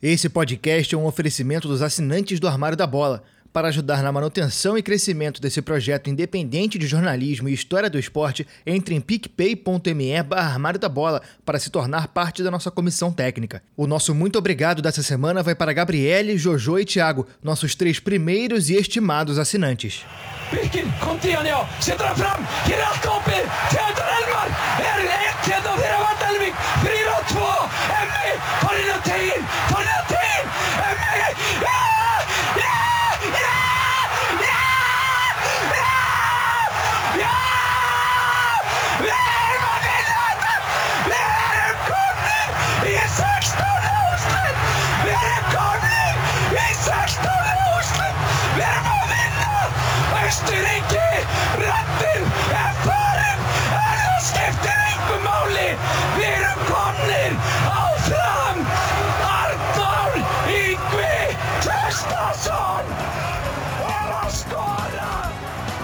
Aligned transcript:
Esse 0.00 0.28
podcast 0.28 0.94
é 0.94 0.96
um 0.96 1.06
oferecimento 1.06 1.66
dos 1.66 1.82
assinantes 1.82 2.38
do 2.38 2.46
Armário 2.46 2.76
da 2.76 2.86
Bola. 2.86 3.20
Para 3.52 3.66
ajudar 3.66 4.00
na 4.00 4.12
manutenção 4.12 4.78
e 4.78 4.82
crescimento 4.82 5.40
desse 5.40 5.60
projeto 5.60 6.08
independente 6.08 6.78
de 6.78 6.86
jornalismo 6.86 7.48
e 7.48 7.52
história 7.52 7.90
do 7.90 7.98
esporte, 7.98 8.46
entre 8.64 8.94
em 8.94 9.00
picpay.me 9.00 10.22
barra 10.22 10.52
Armário 10.52 10.78
da 10.78 10.88
Bola 10.88 11.20
para 11.44 11.58
se 11.58 11.68
tornar 11.68 12.06
parte 12.06 12.44
da 12.44 12.50
nossa 12.50 12.70
comissão 12.70 13.12
técnica. 13.12 13.60
O 13.76 13.88
nosso 13.88 14.14
muito 14.14 14.38
obrigado 14.38 14.80
dessa 14.80 15.02
semana 15.02 15.42
vai 15.42 15.56
para 15.56 15.72
Gabriele, 15.72 16.38
Jojo 16.38 16.78
e 16.78 16.84
Thiago, 16.84 17.26
nossos 17.42 17.74
três 17.74 17.98
primeiros 17.98 18.70
e 18.70 18.76
estimados 18.76 19.36
assinantes. 19.36 20.04
Birkin, 20.52 20.92
kom 21.00 21.18
till 21.18 21.32
Janne, 21.32 21.48
ja. 21.48 21.68
Sätter 21.80 22.06
han 22.06 22.16
fram. 22.16 22.46
Kiralkopi. 22.64 23.40
Teodor 23.70 24.08
Elmar. 24.18 24.48
Är 24.78 25.02
det 25.02 25.18
1-1 25.52 25.97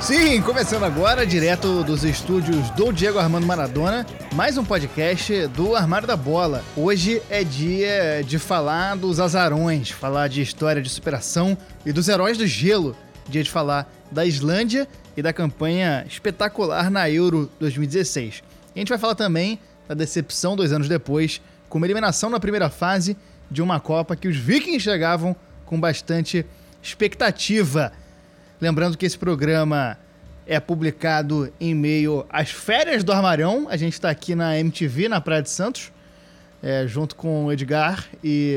Sim, 0.04 0.42
começando 0.42 0.82
agora, 0.82 1.26
direto 1.26 1.82
dos 1.82 2.04
estúdios 2.04 2.68
do 2.72 2.92
Diego 2.92 3.18
Armando 3.18 3.46
Maradona, 3.46 4.04
mais 4.34 4.58
um 4.58 4.62
podcast 4.64 5.46
do 5.46 5.74
Armário 5.74 6.06
da 6.06 6.14
Bola. 6.14 6.62
Hoje 6.76 7.22
é 7.30 7.42
dia 7.42 8.22
de 8.22 8.38
falar 8.38 8.96
dos 8.96 9.18
azarões, 9.18 9.88
falar 9.88 10.28
de 10.28 10.42
história 10.42 10.82
de 10.82 10.90
superação 10.90 11.56
e 11.86 11.90
dos 11.90 12.06
heróis 12.06 12.36
do 12.36 12.46
gelo. 12.46 12.94
Dia 13.26 13.42
de 13.42 13.50
falar 13.50 13.90
da 14.10 14.26
Islândia 14.26 14.86
e 15.16 15.22
da 15.22 15.32
campanha 15.32 16.04
espetacular 16.06 16.90
na 16.90 17.08
Euro 17.08 17.50
2016. 17.58 18.42
E 18.74 18.78
a 18.78 18.80
gente 18.80 18.90
vai 18.90 18.98
falar 18.98 19.14
também 19.14 19.58
da 19.88 19.94
decepção 19.94 20.54
dois 20.54 20.70
anos 20.70 20.86
depois, 20.86 21.40
com 21.66 21.78
uma 21.78 21.86
eliminação 21.86 22.28
na 22.28 22.38
primeira 22.38 22.68
fase 22.68 23.16
de 23.50 23.62
uma 23.62 23.80
Copa 23.80 24.14
que 24.14 24.28
os 24.28 24.36
Vikings 24.36 24.80
chegavam 24.80 25.34
com 25.64 25.80
bastante 25.80 26.44
expectativa. 26.82 27.90
Lembrando 28.64 28.96
que 28.96 29.04
esse 29.04 29.18
programa 29.18 29.98
é 30.46 30.58
publicado 30.58 31.52
em 31.60 31.74
meio 31.74 32.24
às 32.30 32.50
férias 32.50 33.04
do 33.04 33.12
Armarão. 33.12 33.66
A 33.68 33.76
gente 33.76 33.92
está 33.92 34.08
aqui 34.08 34.34
na 34.34 34.58
MTV, 34.58 35.06
na 35.06 35.20
Praia 35.20 35.42
de 35.42 35.50
Santos, 35.50 35.92
é, 36.62 36.86
junto 36.86 37.14
com 37.14 37.44
o 37.44 37.52
Edgar 37.52 38.06
e 38.24 38.56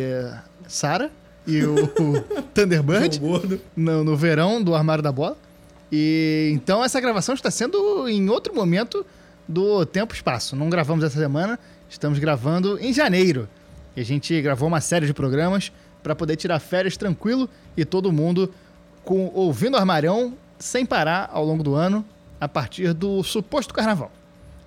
Sara 0.66 1.11
e 1.45 1.61
o 1.61 1.75
Thunderbird 2.55 3.19
no, 3.75 4.05
no 4.05 4.16
verão 4.16 4.63
do 4.63 4.73
Armário 4.73 5.03
da 5.03 5.11
Bola. 5.11 5.35
E 5.91 6.52
então 6.53 6.81
essa 6.81 7.02
gravação 7.02 7.35
está 7.35 7.52
sendo 7.52 8.08
em 8.08 8.30
outro 8.30 8.55
momento 8.55 9.05
do 9.45 9.85
tempo 9.85 10.13
e 10.13 10.16
espaço. 10.16 10.55
Não 10.55 10.69
gravamos 10.69 11.03
essa 11.03 11.19
semana, 11.19 11.59
estamos 11.89 12.17
gravando 12.17 12.80
em 12.80 12.94
janeiro. 12.94 13.45
E 13.94 14.00
a 14.00 14.05
gente 14.05 14.41
gravou 14.41 14.69
uma 14.69 14.80
série 14.80 15.05
de 15.05 15.13
programas 15.13 15.69
para 16.02 16.16
poder 16.16 16.38
tirar 16.38 16.59
férias 16.59 16.95
tranquilo 16.95 17.50
e 17.75 17.83
todo 17.83 18.09
mundo 18.09 18.50
com 19.08 19.31
ouvindo 19.33 19.77
Armarão 19.77 20.33
sem 20.59 20.86
parar 20.86 21.30
ao 21.31 21.45
longo 21.45 21.63
do 21.63 21.75
ano, 21.75 22.03
a 22.41 22.47
partir 22.47 22.91
do 22.94 23.23
suposto 23.23 23.73
carnaval. 23.73 24.12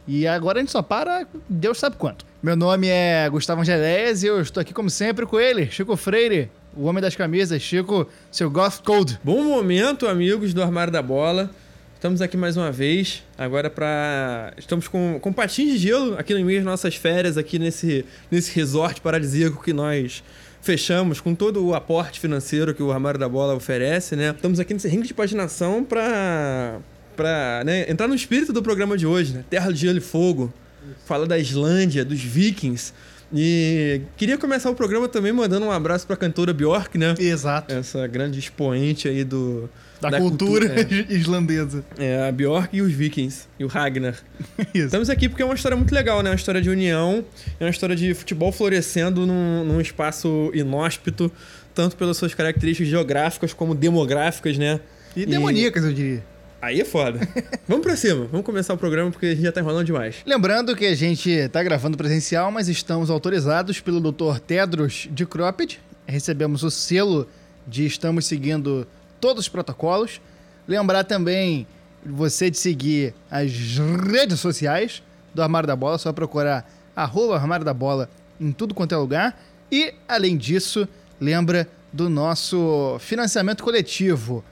E 0.09 0.27
agora 0.27 0.59
a 0.59 0.63
gente 0.63 0.73
só 0.73 0.81
para, 0.81 1.27
Deus 1.47 1.79
sabe 1.79 1.97
quanto. 1.97 2.25
Meu 2.43 2.57
nome 2.57 2.89
é 2.89 3.29
Gustavo 3.29 3.61
Angeléias 3.61 4.23
e 4.23 4.29
eu 4.29 4.41
estou 4.41 4.63
aqui, 4.63 4.73
como 4.73 4.89
sempre, 4.89 5.27
com 5.27 5.39
ele, 5.39 5.71
Chico 5.71 5.95
Freire, 5.95 6.51
o 6.75 6.87
homem 6.87 7.03
das 7.03 7.15
camisas. 7.15 7.61
Chico, 7.61 8.09
seu 8.33 8.51
Goth 8.51 8.81
Code. 8.83 9.21
Bom 9.23 9.45
momento, 9.45 10.09
amigos 10.09 10.55
do 10.55 10.63
Armário 10.63 10.91
da 10.91 11.03
Bola. 11.03 11.51
Estamos 11.95 12.23
aqui 12.23 12.39
mais 12.39 12.57
uma 12.57 12.73
vez, 12.73 13.23
agora 13.37 13.69
para 13.69 14.55
Estamos 14.57 14.89
com, 14.89 15.19
com 15.21 15.35
patins 15.35 15.73
de 15.73 15.77
gelo 15.77 16.19
aqui 16.19 16.33
no 16.33 16.43
meio 16.43 16.61
das 16.61 16.67
nossas 16.67 16.95
férias, 16.95 17.37
aqui 17.37 17.59
nesse, 17.59 18.07
nesse 18.31 18.57
resort 18.59 19.03
paradisíaco 19.03 19.63
que 19.63 19.75
nós 19.75 20.23
fechamos 20.61 21.21
com 21.21 21.35
todo 21.35 21.65
o 21.65 21.75
aporte 21.75 22.21
financeiro 22.21 22.75
que 22.75 22.83
o 22.83 22.93
Armário 22.93 23.19
da 23.19 23.29
Bola 23.29 23.55
oferece, 23.55 24.17
né? 24.17 24.31
Estamos 24.31 24.61
aqui 24.61 24.75
nesse 24.75 24.89
ringue 24.89 25.07
de 25.07 25.15
patinação 25.15 25.85
para 25.85 26.79
para 27.17 27.63
né, 27.65 27.91
entrar 27.91 28.09
no 28.09 28.15
espírito 28.15 28.51
do 28.51 28.63
programa 28.63 28.97
de 28.97 29.07
hoje, 29.07 29.35
né? 29.35 29.45
Terra 29.51 29.71
de 29.71 29.81
Gelo 29.81 29.99
e 29.99 30.01
Fogo. 30.01 30.53
Fala 31.05 31.27
da 31.27 31.39
Islândia, 31.39 32.03
dos 32.05 32.21
Vikings. 32.21 32.95
E 33.33 34.01
queria 34.17 34.39
começar 34.39 34.71
o 34.71 34.75
programa 34.75 35.07
também 35.07 35.33
mandando 35.33 35.67
um 35.67 35.71
abraço 35.71 36.07
para 36.07 36.15
a 36.15 36.17
cantora 36.17 36.55
Bjork, 36.55 36.97
né? 36.97 37.15
Exato. 37.19 37.75
Essa 37.75 38.07
grande 38.07 38.39
expoente 38.39 39.07
aí 39.07 39.23
do 39.23 39.69
Da, 40.01 40.19
cultura, 40.19 40.67
é. 40.81 40.87
islandesa. 41.13 41.85
É, 41.99 42.29
a 42.29 42.33
Bjork 42.33 42.75
e 42.75 42.81
os 42.81 42.93
Vikings. 42.93 43.47
E 43.59 43.65
o 43.65 43.69
Ragnar. 43.69 44.15
Isso. 44.73 44.87
Estamos 44.87 45.11
aqui 45.11 45.29
porque 45.29 45.43
é 45.43 45.45
uma 45.45 45.55
história 45.55 45.77
muito 45.77 45.95
legal, 45.95 46.23
né? 46.23 46.31
Uma 46.31 46.37
história 46.37 46.61
de 46.61 46.71
união. 46.71 47.25
É 47.59 47.65
uma 47.65 47.71
história 47.71 47.95
de 47.95 48.15
futebol 48.15 48.51
florescendo 48.51 49.27
num, 49.27 49.65
num 49.65 49.81
espaço 49.81 50.51
inóspito. 50.55 51.31
Tanto 51.75 51.97
pelas 51.97 52.17
suas 52.17 52.35
características 52.35 52.89
geográficas 52.89 53.53
como 53.53 53.75
demográficas, 53.75 54.57
né? 54.59 54.81
E 55.15 55.27
demoníacas, 55.27 55.85
eu 55.85 55.93
diria. 55.93 56.25
Aí 56.63 56.81
é 56.81 56.85
foda. 56.85 57.21
vamos 57.67 57.85
pra 57.85 57.97
cima. 57.97 58.27
Vamos 58.27 58.45
começar 58.45 58.75
o 58.75 58.79
programa 58.79 59.11
porque 59.11 59.27
a 59.27 59.31
gente 59.31 59.43
já 59.43 59.53
tá 59.53 59.61
enrolando 59.61 59.87
demais. 59.87 60.17
Lembrando 60.27 60.77
que 60.77 60.87
a 60.87 60.95
gente 60.95 61.49
tá 61.49 61.63
gravando 61.63 61.97
presencial, 61.97 62.51
mas 62.51 62.69
estamos 62.69 63.09
autorizados 63.09 63.81
pelo 63.81 64.01
Dr. 64.01 64.39
Tedros 64.47 65.09
de 65.11 65.25
Cropped. 65.25 65.81
Recebemos 66.07 66.63
o 66.63 66.71
selo 66.71 67.27
de 67.67 67.87
estamos 67.87 68.27
seguindo 68.27 68.87
todos 69.21 69.45
os 69.45 69.49
protocolos. 69.49 70.21
Lembrar 70.67 71.05
também 71.05 71.67
você 72.05 72.51
de 72.51 72.59
seguir 72.59 73.15
as 73.31 73.51
redes 74.11 74.41
sociais 74.41 75.03
do 75.35 75.43
Armário 75.43 75.67
da 75.67 75.77
Bola, 75.77 75.99
só 75.99 76.13
procurar 76.13 76.69
arroba 76.95 77.37
Armário 77.37 77.65
da 77.65 77.75
Bola 77.75 78.09
em 78.41 78.53
tudo 78.53 78.75
quanto 78.75 78.95
é 78.95 78.99
lugar. 78.99 79.41
E, 79.71 79.95
além 80.09 80.37
disso, 80.37 80.89
lembra 81.21 81.69
do 81.93 82.09
nosso 82.09 82.97
financiamento 83.01 83.63
coletivo. 83.63 84.45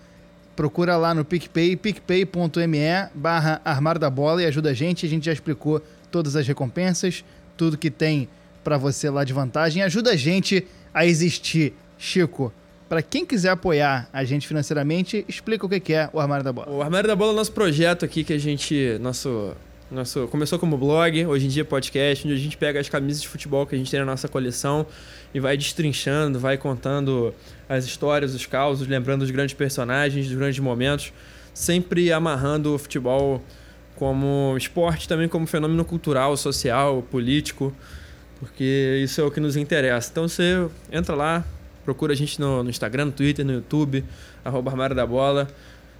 Procura 0.54 0.96
lá 0.96 1.14
no 1.14 1.24
PicPay, 1.24 1.76
picpay.me 1.76 3.08
barra 3.14 3.60
Armário 3.64 4.00
da 4.00 4.10
Bola 4.10 4.42
e 4.42 4.46
ajuda 4.46 4.70
a 4.70 4.74
gente. 4.74 5.06
A 5.06 5.08
gente 5.08 5.26
já 5.26 5.32
explicou 5.32 5.80
todas 6.10 6.36
as 6.36 6.46
recompensas, 6.46 7.24
tudo 7.56 7.78
que 7.78 7.90
tem 7.90 8.28
pra 8.64 8.76
você 8.76 9.08
lá 9.08 9.24
de 9.24 9.32
vantagem. 9.32 9.82
Ajuda 9.82 10.10
a 10.10 10.16
gente 10.16 10.66
a 10.92 11.06
existir. 11.06 11.74
Chico, 11.96 12.52
Pra 12.88 13.02
quem 13.02 13.26
quiser 13.26 13.50
apoiar 13.50 14.08
a 14.12 14.24
gente 14.24 14.48
financeiramente, 14.48 15.24
explica 15.28 15.66
o 15.66 15.68
que 15.68 15.92
é 15.92 16.08
o 16.10 16.18
Armário 16.18 16.42
da 16.42 16.52
Bola. 16.52 16.70
O 16.70 16.82
Armário 16.82 17.06
da 17.06 17.14
Bola 17.14 17.32
é 17.32 17.34
o 17.34 17.36
nosso 17.36 17.52
projeto 17.52 18.04
aqui 18.04 18.24
que 18.24 18.32
a 18.32 18.38
gente. 18.38 18.96
Nosso, 18.98 19.54
nosso, 19.90 20.26
começou 20.28 20.58
como 20.58 20.78
blog, 20.78 21.26
hoje 21.26 21.44
em 21.44 21.48
dia 21.50 21.66
podcast, 21.66 22.26
onde 22.26 22.34
a 22.34 22.38
gente 22.40 22.56
pega 22.56 22.80
as 22.80 22.88
camisas 22.88 23.20
de 23.20 23.28
futebol 23.28 23.66
que 23.66 23.74
a 23.74 23.78
gente 23.78 23.90
tem 23.90 24.00
na 24.00 24.06
nossa 24.06 24.26
coleção 24.26 24.86
e 25.34 25.40
vai 25.40 25.54
destrinchando, 25.54 26.40
vai 26.40 26.56
contando 26.56 27.34
as 27.68 27.84
histórias, 27.84 28.34
os 28.34 28.46
causos, 28.46 28.88
lembrando 28.88 29.20
os 29.20 29.30
grandes 29.30 29.54
personagens, 29.54 30.26
dos 30.26 30.36
grandes 30.36 30.58
momentos, 30.58 31.12
sempre 31.52 32.10
amarrando 32.10 32.74
o 32.74 32.78
futebol 32.78 33.42
como 33.96 34.54
esporte, 34.56 35.06
também 35.06 35.28
como 35.28 35.46
fenômeno 35.46 35.84
cultural, 35.84 36.36
social, 36.38 37.02
político, 37.10 37.74
porque 38.40 39.00
isso 39.04 39.20
é 39.20 39.24
o 39.24 39.30
que 39.30 39.40
nos 39.40 39.56
interessa. 39.56 40.08
Então 40.10 40.26
você 40.26 40.66
entra 40.90 41.14
lá, 41.14 41.44
procura 41.88 42.12
a 42.12 42.16
gente 42.16 42.38
no, 42.38 42.62
no 42.62 42.68
Instagram, 42.68 43.06
no 43.06 43.12
Twitter, 43.12 43.46
no 43.46 43.52
YouTube, 43.54 44.04
arroba 44.44 44.70
Armário 44.70 44.94
da 44.94 45.06
Bola. 45.06 45.48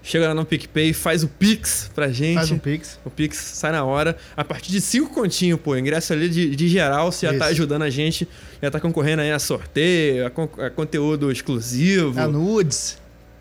Chega 0.02 0.28
lá 0.28 0.34
no 0.34 0.44
PicPay, 0.44 0.92
faz 0.92 1.24
o 1.24 1.28
Pix 1.28 1.90
pra 1.94 2.08
gente. 2.08 2.34
Faz 2.34 2.50
um 2.50 2.58
pix. 2.58 3.00
O 3.06 3.10
Pix 3.10 3.36
sai 3.38 3.72
na 3.72 3.84
hora. 3.84 4.16
A 4.36 4.44
partir 4.44 4.70
de 4.70 4.82
cinco 4.82 5.12
continhos, 5.14 5.58
pô. 5.58 5.74
Ingresso 5.76 6.12
ali 6.12 6.28
de, 6.28 6.54
de 6.54 6.68
geral, 6.68 7.10
você 7.10 7.26
já 7.26 7.32
tá 7.32 7.46
Isso. 7.46 7.54
ajudando 7.54 7.82
a 7.82 7.90
gente. 7.90 8.28
Já 8.62 8.70
tá 8.70 8.78
concorrendo 8.78 9.22
aí 9.22 9.32
a 9.32 9.38
sorteio, 9.38 10.26
a, 10.26 10.66
a 10.66 10.70
conteúdo 10.70 11.32
exclusivo. 11.32 12.20
A 12.20 12.28
nudes. 12.28 12.98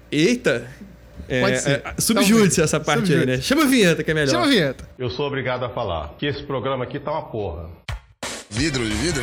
Eita! 0.09 0.65
É, 1.27 1.41
Pode 1.41 1.59
ser. 1.59 1.81
é, 1.85 1.93
subjúdice 1.99 2.61
essa 2.61 2.79
parte 2.79 3.13
aí, 3.13 3.25
né? 3.25 3.41
Chama 3.41 3.63
a 3.63 3.67
vinheta 3.67 4.03
que 4.03 4.11
é 4.11 4.13
melhor. 4.13 4.31
Chama 4.31 4.45
a 4.45 4.49
vinheta. 4.49 4.87
Eu 4.97 5.09
sou 5.09 5.27
obrigado 5.27 5.65
a 5.65 5.69
falar 5.69 6.15
que 6.17 6.25
esse 6.25 6.43
programa 6.43 6.85
aqui 6.85 6.97
tá 6.97 7.11
uma 7.11 7.23
porra. 7.23 7.69
Vidro 8.49 8.85
de 8.85 8.93
vidro? 8.95 9.21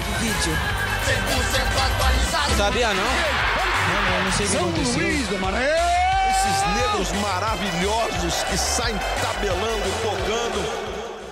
Sabia 2.56 2.88
não? 2.94 3.04
Não, 3.04 4.18
não, 4.18 4.24
não 4.24 4.32
sei 4.32 4.46
o 4.46 4.50
que 4.50 4.56
aconteceu. 4.56 5.08
Esses 5.08 6.74
negros 6.74 7.12
maravilhosos 7.20 8.42
que 8.44 8.56
saem 8.56 8.96
tabelando, 9.20 9.84
tocando. 10.02 10.84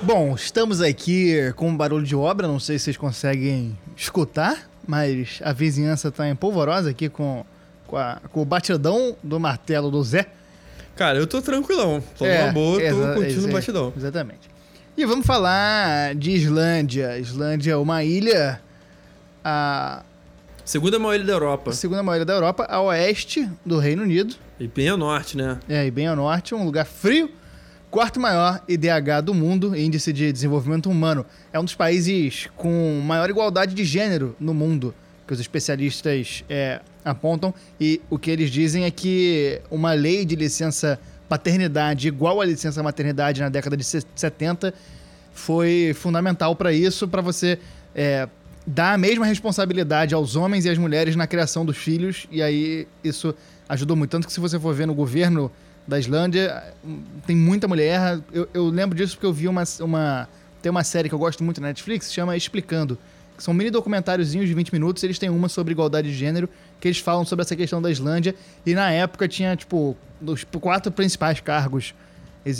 Bom, 0.02 0.34
estamos 0.34 0.80
aqui 0.80 1.52
com 1.56 1.68
um 1.68 1.76
barulho 1.76 2.04
de 2.04 2.16
obra, 2.16 2.48
não 2.48 2.58
sei 2.58 2.78
se 2.78 2.84
vocês 2.86 2.96
conseguem 2.96 3.78
escutar. 3.96 4.68
mas 4.86 5.40
a 5.44 5.52
vizinhança 5.52 6.10
tá 6.10 6.28
em 6.28 6.34
polvorosa 6.34 6.90
aqui 6.90 7.08
com, 7.08 7.44
com, 7.86 7.96
a- 7.96 8.18
com 8.32 8.42
o 8.42 8.44
batidão 8.44 9.14
do 9.22 9.38
martelo 9.38 9.90
do 9.92 10.02
Zé. 10.02 10.26
Cara, 10.96 11.18
eu 11.18 11.26
tô 11.26 11.40
tranquilão. 11.40 12.02
Tô 12.18 12.26
É, 12.26 12.42
numa 12.42 12.52
boa, 12.52 12.80
tô 12.80 13.14
curtindo 13.14 13.48
o 13.48 13.52
batidão. 13.52 13.92
Exatamente. 13.96 14.50
E 14.96 15.06
vamos 15.06 15.24
falar 15.24 16.14
de 16.16 16.32
Islândia. 16.32 17.16
Islândia 17.18 17.72
é 17.72 17.76
uma 17.76 18.02
ilha, 18.02 18.60
a 19.44 20.02
Segunda 20.64 20.98
maior 20.98 21.14
ilha 21.16 21.24
da 21.24 21.32
Europa. 21.32 21.72
segunda 21.72 22.02
maior 22.02 22.16
ilha 22.18 22.24
da 22.24 22.34
Europa, 22.34 22.66
a 22.68 22.80
oeste 22.80 23.48
do 23.66 23.78
Reino 23.78 24.02
Unido. 24.02 24.34
E 24.60 24.66
bem 24.68 24.88
ao 24.88 24.96
norte, 24.96 25.36
né? 25.36 25.58
É, 25.68 25.86
e 25.86 25.90
bem 25.90 26.06
ao 26.06 26.14
norte, 26.16 26.54
um 26.54 26.64
lugar 26.64 26.84
frio. 26.86 27.30
Quarto 27.90 28.18
maior 28.18 28.62
IDH 28.68 29.20
do 29.24 29.34
mundo, 29.34 29.76
Índice 29.76 30.12
de 30.12 30.32
Desenvolvimento 30.32 30.88
Humano. 30.88 31.26
É 31.52 31.58
um 31.60 31.64
dos 31.64 31.74
países 31.74 32.48
com 32.56 33.00
maior 33.04 33.28
igualdade 33.28 33.74
de 33.74 33.84
gênero 33.84 34.34
no 34.40 34.54
mundo, 34.54 34.94
que 35.26 35.34
os 35.34 35.40
especialistas 35.40 36.42
é, 36.48 36.80
apontam. 37.04 37.52
E 37.78 38.00
o 38.08 38.16
que 38.18 38.30
eles 38.30 38.50
dizem 38.50 38.84
é 38.84 38.90
que 38.90 39.60
uma 39.70 39.92
lei 39.92 40.24
de 40.24 40.36
licença 40.36 40.98
paternidade 41.28 42.08
igual 42.08 42.40
à 42.40 42.44
licença 42.46 42.82
maternidade 42.82 43.40
na 43.42 43.48
década 43.50 43.76
de 43.76 43.84
se- 43.84 44.06
70 44.14 44.72
foi 45.34 45.92
fundamental 45.94 46.54
para 46.56 46.72
isso, 46.72 47.06
para 47.08 47.20
você 47.20 47.58
é, 47.94 48.26
dar 48.66 48.94
a 48.94 48.98
mesma 48.98 49.26
responsabilidade 49.26 50.14
aos 50.14 50.36
homens 50.36 50.64
e 50.64 50.70
às 50.70 50.78
mulheres 50.78 51.16
na 51.16 51.26
criação 51.26 51.64
dos 51.64 51.76
filhos. 51.76 52.26
E 52.30 52.42
aí 52.42 52.86
isso 53.02 53.34
ajudou 53.68 53.96
muito. 53.96 54.10
Tanto 54.10 54.26
que 54.26 54.32
se 54.32 54.40
você 54.40 54.58
for 54.58 54.74
ver 54.74 54.86
no 54.86 54.94
governo 54.94 55.50
da 55.86 55.98
Islândia, 55.98 56.62
tem 57.26 57.36
muita 57.36 57.66
mulher. 57.66 58.20
Eu, 58.32 58.48
eu 58.54 58.68
lembro 58.68 58.96
disso 58.96 59.16
porque 59.16 59.26
eu 59.26 59.32
vi 59.32 59.48
uma, 59.48 59.64
uma. 59.80 60.28
Tem 60.60 60.70
uma 60.70 60.84
série 60.84 61.08
que 61.08 61.14
eu 61.14 61.18
gosto 61.18 61.42
muito 61.42 61.60
na 61.60 61.68
Netflix, 61.68 62.12
chama 62.12 62.36
Explicando. 62.36 62.96
Que 63.36 63.42
são 63.42 63.52
mini 63.52 63.70
documentáriozinhos 63.70 64.46
de 64.46 64.54
20 64.54 64.72
minutos. 64.72 65.02
Eles 65.02 65.18
têm 65.18 65.28
uma 65.30 65.48
sobre 65.48 65.72
igualdade 65.72 66.08
de 66.08 66.14
gênero, 66.14 66.48
que 66.80 66.86
eles 66.86 66.98
falam 66.98 67.24
sobre 67.24 67.42
essa 67.42 67.56
questão 67.56 67.82
da 67.82 67.90
Islândia. 67.90 68.34
E 68.64 68.74
na 68.74 68.92
época 68.92 69.26
tinha, 69.26 69.56
tipo, 69.56 69.96
os 70.24 70.44
quatro 70.60 70.92
principais 70.92 71.40
cargos 71.40 71.94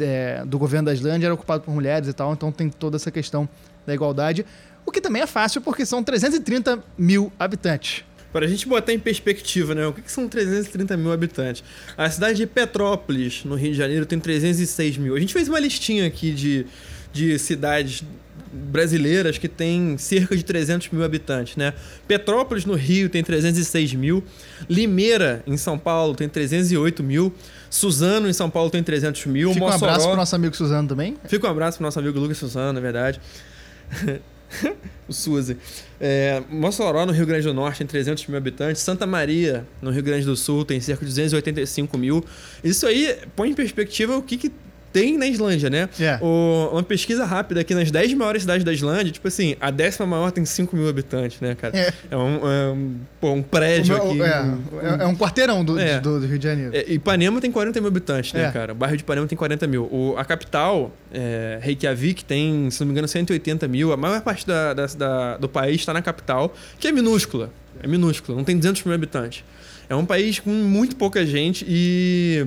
é, 0.01 0.45
do 0.45 0.59
governo 0.59 0.87
da 0.87 0.95
Islândia 0.95 1.27
era 1.27 1.35
ocupado 1.35 1.63
por 1.63 1.73
mulheres 1.73 2.09
e 2.09 2.13
tal. 2.13 2.33
Então 2.33 2.51
tem 2.51 2.69
toda 2.71 2.97
essa 2.97 3.11
questão 3.11 3.49
da 3.87 3.95
igualdade. 3.95 4.45
O 4.85 4.91
que 4.91 5.01
também 5.01 5.23
é 5.23 5.27
fácil 5.27 5.61
porque 5.61 5.87
são 5.87 6.03
330 6.03 6.83
mil 6.99 7.33
habitantes. 7.39 8.05
Para 8.33 8.47
a 8.47 8.49
gente 8.49 8.67
botar 8.67 8.93
em 8.95 8.99
perspectiva, 8.99 9.75
né? 9.75 9.87
O 9.87 9.93
que, 9.93 10.11
são 10.11 10.27
330 10.27 10.97
mil 10.97 11.13
habitantes? 11.13 11.63
A 11.97 12.09
cidade 12.09 12.39
de 12.39 12.47
Petrópolis, 12.47 13.45
no 13.45 13.55
Rio 13.55 13.73
de 13.73 13.77
Janeiro, 13.79 14.07
tem 14.07 14.19
306 14.19 14.97
mil. 14.97 15.15
A 15.15 15.21
gente 15.21 15.35
fez 15.35 15.49
uma 15.49 15.61
listinha 15.61 16.07
aqui 16.07 16.33
de, 16.33 16.67
de 17.13 17.39
cidades 17.39 18.03
brasileiras 18.51 19.37
que 19.37 19.49
tem 19.49 19.97
cerca 19.99 20.35
de 20.35 20.43
300 20.45 20.89
mil 20.91 21.05
habitantes, 21.05 21.57
né? 21.57 21.75
Petrópolis, 22.09 22.65
no 22.65 22.75
Rio, 22.75 23.11
tem 23.11 23.23
306 23.23 23.93
mil. 23.95 24.25
Limeira, 24.69 25.43
em 25.47 25.59
São 25.59 25.79
Paulo, 25.79 26.15
tem 26.15 26.27
308 26.29 27.03
mil. 27.03 27.35
Suzano, 27.69 28.29
em 28.29 28.33
São 28.33 28.49
Paulo, 28.49 28.71
tem 28.71 28.83
300 28.83 29.27
mil. 29.27 29.53
Fica 29.53 29.63
um 29.65 29.69
Mossoró- 29.69 29.91
abraço 29.91 30.09
pro 30.09 30.17
nosso 30.17 30.35
amigo 30.37 30.57
Suzano 30.57 30.89
também. 30.89 31.17
Fica 31.27 31.47
um 31.47 31.51
abraço 31.51 31.77
pro 31.79 31.85
nosso 31.85 31.99
amigo 31.99 32.19
Lucas 32.19 32.39
Suzano, 32.39 32.79
é 32.79 32.83
verdade. 32.83 33.21
o 35.09 35.13
Suzy. 35.13 35.57
É, 36.01 36.43
Mossoró, 36.51 37.07
no 37.07 37.13
Rio 37.13 37.27
Grande 37.27 37.47
do 37.47 37.55
Norte, 37.55 37.79
tem 37.79 37.87
300 37.87 38.27
mil 38.27 38.37
habitantes. 38.37 38.83
Santa 38.83 39.07
Maria, 39.07 39.67
no 39.81 39.91
Rio 39.91 40.03
Grande 40.03 40.25
do 40.25 40.37
Sul, 40.37 40.65
tem 40.65 40.81
cerca 40.81 41.05
de 41.05 41.11
285 41.11 41.99
mil. 41.99 42.25
Isso 42.63 42.87
aí 42.87 43.19
põe 43.37 43.51
em 43.51 43.55
perspectiva 43.55 44.17
o 44.17 44.23
que, 44.23 44.37
que 44.37 44.53
tem 44.93 45.17
na 45.17 45.27
Islândia, 45.27 45.71
né? 45.71 45.89
É. 45.99 46.19
O- 46.21 46.69
uma 46.73 46.83
pesquisa 46.83 47.25
rápida 47.25 47.61
aqui 47.61 47.75
nas 47.75 47.91
10 47.91 48.13
maiores 48.15 48.43
cidades 48.43 48.63
da 48.65 48.73
Islândia, 48.73 49.11
tipo 49.13 49.27
assim, 49.27 49.57
a 49.61 49.71
décima 49.71 50.07
maior 50.07 50.31
tem 50.31 50.45
5 50.45 50.77
mil 50.77 50.89
habitantes, 50.89 51.41
né, 51.41 51.55
cara? 51.55 51.77
É. 51.77 52.17
um, 52.17 52.37
é 52.49 52.71
um, 52.73 52.95
pô, 53.21 53.33
um 53.33 53.43
prédio 53.43 53.95
meu- 53.97 54.11
aqui. 54.11 54.21
é, 54.23 54.43
um- 54.43 54.81
é- 55.01 55.03
é 55.05 55.07
um 55.07 55.17
quarteirão 55.17 55.65
do, 55.65 55.79
É. 55.79 55.99
do, 56.01 56.21
do 56.21 56.27
Rio 56.27 56.39
de 56.39 56.45
Janeiro. 56.45 56.71
é, 56.77 56.85
Ipanema 56.93 57.41
tem 57.41 57.51
40 57.51 57.81
mil 57.81 57.89
habitantes, 57.89 58.33
né, 58.33 58.45
É. 58.45 58.51
cara? 58.51 58.73
O 58.73 58.75
bairro 58.75 58.97
de 58.97 59.03
Ipanema 59.03 59.27
tem 59.27 59.37
40 59.39 59.67
mil. 59.67 59.85
O, 59.91 60.15
a 60.19 60.25
capital, 60.25 60.93
é, 61.13 61.59
Reykjavik, 61.63 62.25
tem, 62.25 62.71
se 62.71 62.81
não 62.81 62.87
me 62.87 62.93
engano, 62.93 63.09
180 63.09 63.67
mil. 63.69 63.93
A 63.93 63.97
maior 63.97 64.21
parte 64.21 64.47
da, 64.47 64.75
da- 64.75 64.87
da- 64.87 65.37
do 65.39 65.49
país 65.49 65.77
está 65.81 65.93
na 65.93 66.03
capital, 66.03 66.55
que 66.79 66.87
é 66.89 66.93
minúscula. 66.93 67.51
É 67.83 67.87
minúscula, 67.87 68.37
não 68.37 68.45
tem 68.45 68.57
200 68.57 68.85
mil 68.85 68.95
habitantes. 68.95 69.43
É 69.89 69.95
um 69.97 70.05
país 70.07 70.39
com 70.39 70.51
muito 70.51 70.97
pouca 70.97 71.25
gente 71.27 71.65
e... 71.69 72.47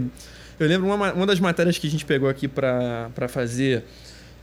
Eu 0.59 0.67
lembro 0.67 0.87
uma, 0.87 0.97
ma- 0.97 1.13
uma 1.13 1.25
das 1.25 1.39
matérias 1.39 1.77
que 1.77 1.87
a 1.87 1.89
gente 1.89 2.05
pegou 2.05 2.29
aqui 2.29 2.47
para 2.47 3.27
fazer 3.27 3.83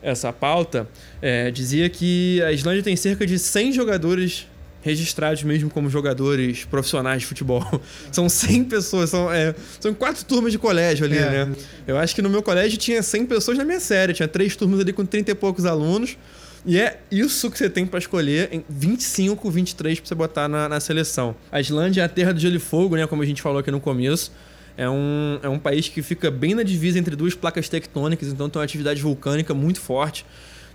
essa 0.02 0.32
pauta, 0.32 0.88
é, 1.20 1.50
dizia 1.50 1.88
que 1.88 2.42
a 2.42 2.50
Islândia 2.52 2.82
tem 2.82 2.96
cerca 2.96 3.24
de 3.26 3.38
100 3.38 3.72
jogadores 3.72 4.48
registrados 4.84 5.44
mesmo 5.44 5.70
como 5.70 5.88
jogadores 5.88 6.64
profissionais 6.64 7.20
de 7.20 7.26
futebol. 7.26 7.64
São 8.10 8.28
100 8.28 8.64
pessoas, 8.64 9.10
são, 9.10 9.32
é, 9.32 9.54
são 9.78 9.94
quatro 9.94 10.24
turmas 10.24 10.50
de 10.50 10.58
colégio 10.58 11.04
ali, 11.06 11.16
É. 11.16 11.46
né? 11.46 11.52
Eu 11.86 11.96
acho 11.96 12.14
que 12.16 12.20
no 12.20 12.28
meu 12.28 12.42
colégio 12.42 12.76
tinha 12.78 13.00
100 13.00 13.26
pessoas 13.26 13.56
na 13.56 13.64
minha 13.64 13.78
série, 13.78 14.12
tinha 14.12 14.26
três 14.26 14.56
turmas 14.56 14.80
ali 14.80 14.92
com 14.92 15.06
30 15.06 15.30
e 15.30 15.34
poucos 15.36 15.64
alunos. 15.66 16.18
E 16.66 16.78
é 16.80 16.98
isso 17.10 17.48
que 17.50 17.58
você 17.58 17.70
tem 17.70 17.86
pra 17.86 17.98
escolher 18.00 18.48
em 18.52 18.64
25, 18.68 19.48
23 19.50 20.00
pra 20.00 20.08
você 20.08 20.14
botar 20.16 20.48
na, 20.48 20.68
na 20.68 20.80
seleção. 20.80 21.34
A 21.50 21.60
Islândia 21.60 22.02
é 22.02 22.04
a 22.04 22.08
terra 22.08 22.32
do 22.32 22.40
gelo 22.40 22.56
e 22.56 22.58
fogo, 22.60 22.96
né? 22.96 23.06
Como 23.06 23.22
a 23.22 23.26
gente 23.26 23.40
falou 23.40 23.58
aqui 23.60 23.70
no 23.70 23.80
começo. 23.80 24.32
É 24.76 24.88
um, 24.88 25.38
é 25.42 25.48
um 25.48 25.58
país 25.58 25.88
que 25.88 26.00
fica 26.02 26.30
bem 26.30 26.54
na 26.54 26.62
divisa 26.62 26.98
entre 26.98 27.14
duas 27.14 27.34
placas 27.34 27.68
tectônicas, 27.68 28.28
então 28.28 28.48
tem 28.48 28.58
uma 28.58 28.64
atividade 28.64 29.00
vulcânica 29.02 29.52
muito 29.54 29.80
forte. 29.80 30.24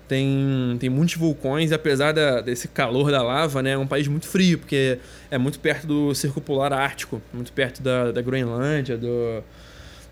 Tem, 0.08 0.78
tem 0.80 0.90
muitos 0.90 1.16
vulcões, 1.16 1.70
e 1.72 1.74
apesar 1.74 2.14
da- 2.14 2.40
desse 2.40 2.68
calor 2.70 3.12
da 3.12 3.22
lava, 3.22 3.62
né? 3.62 3.72
É 3.72 3.78
um 3.78 3.86
país 3.88 4.08
muito 4.08 4.26
frio, 4.26 4.58
porque 4.60 5.00
é 5.30 5.38
muito 5.38 5.60
perto 5.60 5.86
do 5.86 6.16
Círculo 6.16 6.42
Polar 6.46 6.72
Ártico, 6.72 7.22
muito 7.34 7.52
perto 7.52 7.82
da, 7.84 8.12
da 8.14 8.22
Groenlândia, 8.22 8.98
do, 8.98 9.44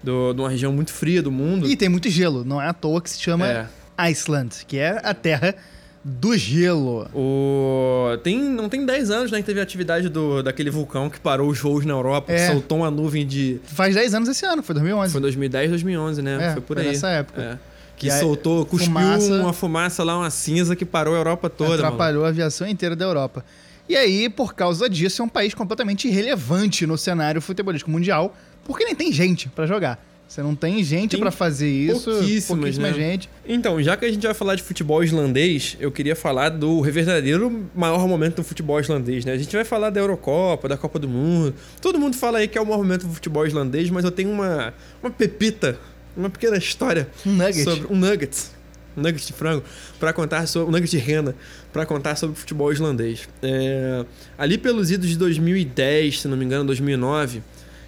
do, 0.04 0.34
de 0.34 0.42
uma 0.42 0.50
região 0.50 0.74
muito 0.74 0.92
fria 0.92 1.22
do 1.22 1.32
mundo. 1.32 1.66
E 1.70 1.78
tem 1.78 1.88
muito 1.88 2.10
gelo, 2.10 2.44
não 2.44 2.62
é 2.62 2.68
à 2.68 2.74
toa 2.74 3.00
que 3.02 3.10
se 3.10 3.22
chama 3.22 3.48
É. 3.48 3.68
Iceland, 3.98 4.66
que 4.68 4.78
é 4.78 5.00
a 5.02 5.14
terra 5.14 5.56
do 6.08 6.38
gelo. 6.38 7.08
O... 7.16 8.16
Tem, 8.24 8.38
não 8.40 8.70
tem 8.70 8.86
10 8.86 9.10
anos 9.10 9.32
né, 9.32 9.40
que 9.40 9.44
teve 9.44 9.60
a 9.60 9.64
atividade 9.64 10.08
do, 10.08 10.44
daquele 10.44 10.70
vulcão 10.70 11.10
que 11.10 11.20
parou 11.20 11.50
os 11.50 11.60
voos 11.60 11.84
na 11.84 11.94
Europa, 11.94 12.32
É. 12.32 12.36
que 12.48 12.52
soltou 12.54 12.78
uma 12.78 12.92
nuvem 12.92 13.26
de. 13.26 13.60
Faz 13.66 13.96
10 13.96 14.14
anos 14.14 14.30
esse 14.30 14.46
ano, 14.46 14.62
foi 14.62 14.76
2011. 14.76 15.12
Foi 15.12 15.20
2010, 15.22 15.70
2011, 15.72 16.22
né? 16.22 16.38
É, 16.50 16.54
foi 16.54 16.62
por 16.62 16.76
foi 16.78 16.86
aí. 16.86 16.92
nessa 16.92 17.10
época. 17.10 17.42
É. 17.42 17.58
Que 17.98 18.12
aí, 18.12 18.20
soltou, 18.20 18.66
cuspiu 18.68 18.88
fumaça- 18.94 19.34
uma 19.42 19.54
fumaça 19.54 20.04
lá, 20.04 20.18
uma 20.20 20.30
cinza 20.30 20.76
que 20.76 20.86
parou 20.86 21.16
a 21.16 21.18
Europa 21.18 21.50
toda. 21.50 21.72
mano. 21.72 21.84
Atrapalhou 21.86 22.24
a 22.26 22.28
aviação 22.28 22.68
inteira 22.68 22.96
da 22.96 23.06
Europa. 23.06 23.44
E 23.90 23.96
aí, 23.96 24.30
por 24.30 24.54
causa 24.54 24.88
disso, 24.88 25.22
é 25.22 25.26
um 25.26 25.30
país 25.30 25.54
completamente 25.56 26.08
irrelevante 26.08 26.86
no 26.86 26.98
cenário 26.98 27.42
futebolístico 27.42 27.90
mundial, 27.90 28.36
porque 28.64 28.84
nem 28.86 28.94
tem 28.96 29.12
gente 29.12 29.48
pra 29.50 29.66
jogar. 29.66 30.04
Você 30.28 30.42
não 30.42 30.56
tem 30.56 30.84
gente 30.84 31.18
pra 31.18 31.30
fazer 31.30 31.70
isso, 31.70 32.10
pouquíssimas, 32.10 32.46
pouquíssima 32.48 32.88
né? 32.88 32.94
gente. 32.94 33.30
Então, 33.48 33.82
já 33.82 33.96
que 33.96 34.06
a 34.06 34.12
gente 34.12 34.26
vai 34.26 34.34
falar 34.34 34.56
de 34.56 34.64
futebol 34.64 35.04
islandês, 35.04 35.78
eu 35.80 35.92
queria 35.92 36.16
falar 36.16 36.50
do 36.50 36.82
verdadeiro 36.82 37.70
maior 37.76 38.08
momento 38.08 38.38
do 38.38 38.44
futebol 38.44 38.80
islandês, 38.80 39.24
né? 39.24 39.34
A 39.34 39.38
gente 39.38 39.56
vai 39.56 39.64
falar 39.64 39.92
da 39.92 40.00
Eurocopa, 40.00 40.68
da 40.68 40.78
Copa 40.78 40.98
do 40.98 41.08
Mundo. 41.08 41.54
Todo 41.80 42.00
mundo 42.00 42.16
fala 42.16 42.40
aí 42.40 42.48
que 42.48 42.58
é 42.58 42.62
o 42.62 42.66
maior 42.66 42.80
momento 42.80 43.06
do 43.06 43.14
futebol 43.14 43.46
islandês, 43.46 43.90
mas 43.92 44.04
eu 44.04 44.12
tenho 44.12 44.32
uma, 44.32 44.74
uma 45.02 45.12
pepita, 45.12 45.80
uma 46.18 46.30
pequena 46.30 46.58
história 46.58 47.08
Um 47.26 47.32
nugget. 47.34 47.64
sobre 47.64 47.94
um 47.94 47.96
nugget, 47.96 48.46
um 48.98 49.02
nugget 49.04 49.28
de 49.28 49.34
frango 49.34 49.64
para 50.00 50.12
contar 50.12 50.48
sobre 50.48 50.70
um 50.70 50.72
nugget 50.72 50.90
de 50.90 50.98
rena 50.98 51.36
para 51.72 51.86
contar 51.86 52.16
sobre 52.16 52.36
o 52.36 52.40
futebol 52.40 52.74
islandês. 52.74 53.30
É, 53.44 54.04
ali 54.38 54.58
pelos 54.58 54.90
idos 54.90 55.08
de 55.08 55.18
2010, 55.18 56.22
se 56.22 56.28
não 56.28 56.36
me 56.36 56.46
engano, 56.46 56.66
2009, 56.66 57.44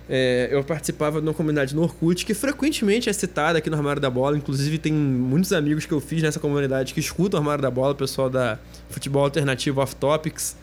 é, 0.09 0.47
eu 0.51 0.63
participava 0.63 1.19
de 1.19 1.27
uma 1.27 1.33
comunidade 1.33 1.75
no 1.75 1.81
Orkut 1.81 2.25
que 2.25 2.33
frequentemente 2.33 3.09
é 3.09 3.13
citada 3.13 3.57
aqui 3.57 3.69
no 3.69 3.75
Armário 3.75 4.01
da 4.01 4.09
Bola. 4.09 4.37
Inclusive, 4.37 4.77
tem 4.77 4.93
muitos 4.93 5.51
amigos 5.51 5.85
que 5.85 5.91
eu 5.91 5.99
fiz 5.99 6.21
nessa 6.21 6.39
comunidade 6.39 6.93
que 6.93 6.99
escutam 6.99 7.39
o 7.39 7.41
Armário 7.41 7.61
da 7.61 7.71
Bola, 7.71 7.91
o 7.91 7.95
pessoal 7.95 8.29
da 8.29 8.57
Futebol 8.89 9.23
Alternativo 9.23 9.81
Off 9.81 9.95
Topics. 9.95 10.55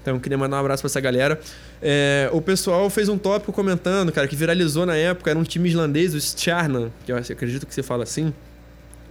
Então, 0.00 0.18
queria 0.18 0.38
mandar 0.38 0.56
um 0.56 0.60
abraço 0.60 0.82
pra 0.82 0.88
essa 0.88 1.00
galera. 1.00 1.38
É, 1.82 2.30
o 2.32 2.40
pessoal 2.40 2.88
fez 2.88 3.10
um 3.10 3.18
tópico 3.18 3.52
comentando, 3.52 4.10
cara, 4.10 4.26
que 4.26 4.34
viralizou 4.34 4.86
na 4.86 4.96
época. 4.96 5.30
Era 5.30 5.38
um 5.38 5.44
time 5.44 5.68
islandês, 5.68 6.14
o 6.14 6.16
Stjarnan, 6.16 6.90
que 7.04 7.12
eu 7.12 7.16
acredito 7.18 7.66
que 7.66 7.74
você 7.74 7.82
fala 7.82 8.04
assim, 8.04 8.32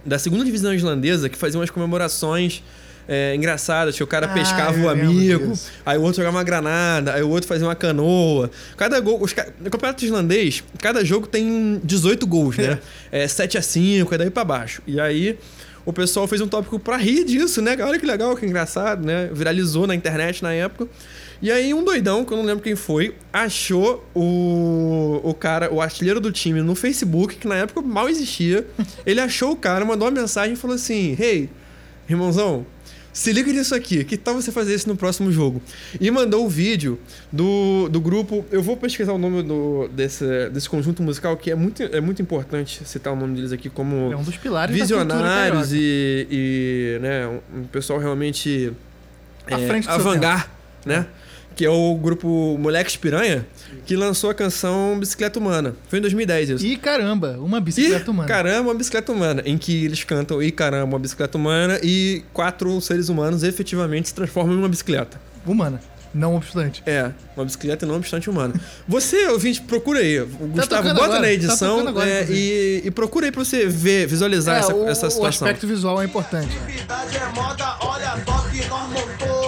da 0.04 0.18
segunda 0.18 0.44
divisão 0.44 0.74
islandesa, 0.74 1.28
que 1.28 1.38
fazia 1.38 1.60
umas 1.60 1.70
comemorações 1.70 2.64
é, 3.08 3.34
engraçadas, 3.34 3.96
que 3.96 4.02
o 4.02 4.06
cara 4.06 4.26
Ah, 4.26 4.34
pescava 4.34 4.78
o 4.78 4.88
amigo, 4.88 5.52
aí 5.84 5.98
o 5.98 6.02
outro 6.02 6.16
jogava 6.16 6.36
uma 6.36 6.44
granada, 6.44 7.14
aí 7.14 7.22
o 7.22 7.28
outro 7.28 7.48
fazia 7.48 7.66
uma 7.66 7.74
canoa. 7.74 8.50
Cada 8.76 8.98
gol. 9.00 9.20
Os, 9.20 9.34
no 9.60 9.70
campeonato 9.70 10.04
islandês, 10.04 10.62
cada 10.78 11.04
jogo 11.04 11.26
tem 11.26 11.80
18 11.84 12.26
gols, 12.26 12.56
né? 12.56 12.78
É 13.12 13.26
7 13.26 13.58
a 13.58 13.62
5 13.62 14.14
é 14.14 14.18
daí 14.18 14.30
pra 14.30 14.44
baixo. 14.44 14.82
E 14.86 15.00
aí. 15.00 15.38
O 15.84 15.94
pessoal 15.94 16.28
fez 16.28 16.42
um 16.42 16.46
tópico 16.46 16.78
pra 16.78 16.98
rir 16.98 17.24
disso, 17.24 17.62
né? 17.62 17.74
Olha 17.80 17.98
que 17.98 18.04
legal, 18.04 18.36
que 18.36 18.44
engraçado, 18.44 19.04
né? 19.04 19.30
Viralizou 19.32 19.86
na 19.86 19.94
internet 19.94 20.42
na 20.42 20.52
época. 20.52 20.86
E 21.42 21.50
aí 21.50 21.72
um 21.72 21.82
doidão, 21.82 22.22
que 22.22 22.32
eu 22.32 22.36
não 22.36 22.44
lembro 22.44 22.62
quem 22.62 22.76
foi, 22.76 23.14
achou 23.32 24.06
o, 24.14 25.20
o 25.24 25.32
cara, 25.32 25.72
o 25.72 25.80
artilheiro 25.80 26.20
do 26.20 26.30
time 26.30 26.60
no 26.60 26.74
Facebook, 26.74 27.36
que 27.36 27.48
na 27.48 27.56
época 27.56 27.80
mal 27.80 28.10
existia. 28.10 28.66
Ele 29.06 29.20
achou 29.20 29.52
o 29.52 29.56
cara, 29.56 29.82
mandou 29.84 30.06
uma 30.06 30.20
mensagem 30.20 30.52
e 30.52 30.56
falou 30.56 30.76
assim: 30.76 31.16
Hey, 31.18 31.48
irmãozão, 32.08 32.66
Se 33.12 33.32
liga 33.32 33.52
nisso 33.52 33.74
aqui, 33.74 34.04
que 34.04 34.16
tal 34.16 34.34
você 34.34 34.52
fazer 34.52 34.74
isso 34.74 34.88
no 34.88 34.96
próximo 34.96 35.32
jogo? 35.32 35.60
E 36.00 36.10
mandou 36.10 36.44
o 36.44 36.48
vídeo 36.48 36.98
do, 37.32 37.88
do 37.88 38.00
grupo. 38.00 38.44
Eu 38.50 38.62
vou 38.62 38.76
pesquisar 38.76 39.12
o 39.12 39.18
nome 39.18 39.42
do, 39.42 39.88
desse, 39.88 40.48
desse 40.50 40.68
conjunto 40.68 41.02
musical, 41.02 41.36
que 41.36 41.50
é 41.50 41.54
muito, 41.54 41.82
é 41.82 42.00
muito 42.00 42.22
importante 42.22 42.82
citar 42.84 43.12
o 43.12 43.16
nome 43.16 43.34
deles 43.34 43.52
aqui 43.52 43.68
como 43.68 44.12
É 44.12 44.16
um 44.16 44.22
dos 44.22 44.36
pilares 44.36 44.74
visionários 44.74 45.72
e, 45.72 46.26
e 46.30 46.98
né, 47.00 47.26
um, 47.26 47.60
um 47.60 47.64
pessoal 47.64 47.98
realmente 47.98 48.72
À 49.50 49.58
é, 49.58 49.66
frente 49.66 49.88
do 49.88 49.92
seu 49.92 50.00
avant-garde, 50.00 50.48
né? 50.86 51.06
Que 51.60 51.66
é 51.66 51.68
o 51.70 51.94
grupo 51.94 52.56
Moleques 52.58 52.96
Piranha, 52.96 53.46
que 53.84 53.94
lançou 53.94 54.30
a 54.30 54.34
canção 54.34 54.98
Bicicleta 54.98 55.38
Humana. 55.38 55.76
Foi 55.90 55.98
em 55.98 56.00
2010 56.00 56.48
isso. 56.48 56.64
E 56.66 56.74
caramba, 56.74 57.36
uma 57.38 57.60
bicicleta 57.60 58.06
Ih, 58.06 58.10
humana. 58.10 58.26
Caramba, 58.26 58.70
uma 58.70 58.74
bicicleta 58.74 59.12
humana. 59.12 59.42
Em 59.44 59.58
que 59.58 59.84
eles 59.84 60.02
cantam 60.02 60.42
E 60.42 60.50
caramba, 60.50 60.86
uma 60.94 60.98
bicicleta 60.98 61.36
humana 61.36 61.78
e 61.82 62.22
quatro 62.32 62.80
seres 62.80 63.10
humanos 63.10 63.42
efetivamente 63.42 64.08
se 64.08 64.14
transformam 64.14 64.54
em 64.54 64.58
uma 64.58 64.70
bicicleta. 64.70 65.20
Humana, 65.44 65.82
não 66.14 66.34
obstante. 66.34 66.82
É, 66.86 67.10
uma 67.36 67.44
bicicleta 67.44 67.84
e 67.84 67.88
não 67.88 67.96
obstante 67.96 68.30
humana. 68.30 68.54
Você, 68.88 69.26
ouvinte, 69.28 69.60
procura 69.60 69.98
aí. 69.98 70.18
O 70.18 70.26
Gustavo, 70.28 70.82
bota 70.88 70.90
agora, 71.04 71.14
na 71.16 71.26
tá 71.26 71.32
edição 71.32 71.80
tocando 71.80 71.88
agora, 71.90 72.08
é, 72.08 72.26
e, 72.30 72.82
e 72.86 72.90
procura 72.90 73.26
aí 73.26 73.32
pra 73.32 73.44
você 73.44 73.66
ver, 73.66 74.06
visualizar 74.06 74.56
É, 74.56 74.58
essa, 74.60 74.74
o, 74.74 74.88
essa 74.88 75.08
o 75.08 75.10
situação. 75.10 75.46
aspecto 75.46 75.66
visual 75.66 76.00
é 76.00 76.06
importante. 76.06 76.56
Atividade 76.56 77.18
é 77.18 77.26
moda, 77.34 77.76
olha 77.82 78.16
só 78.24 78.38
que 78.48 78.66
nós 78.66 78.88
montou. 78.88 79.39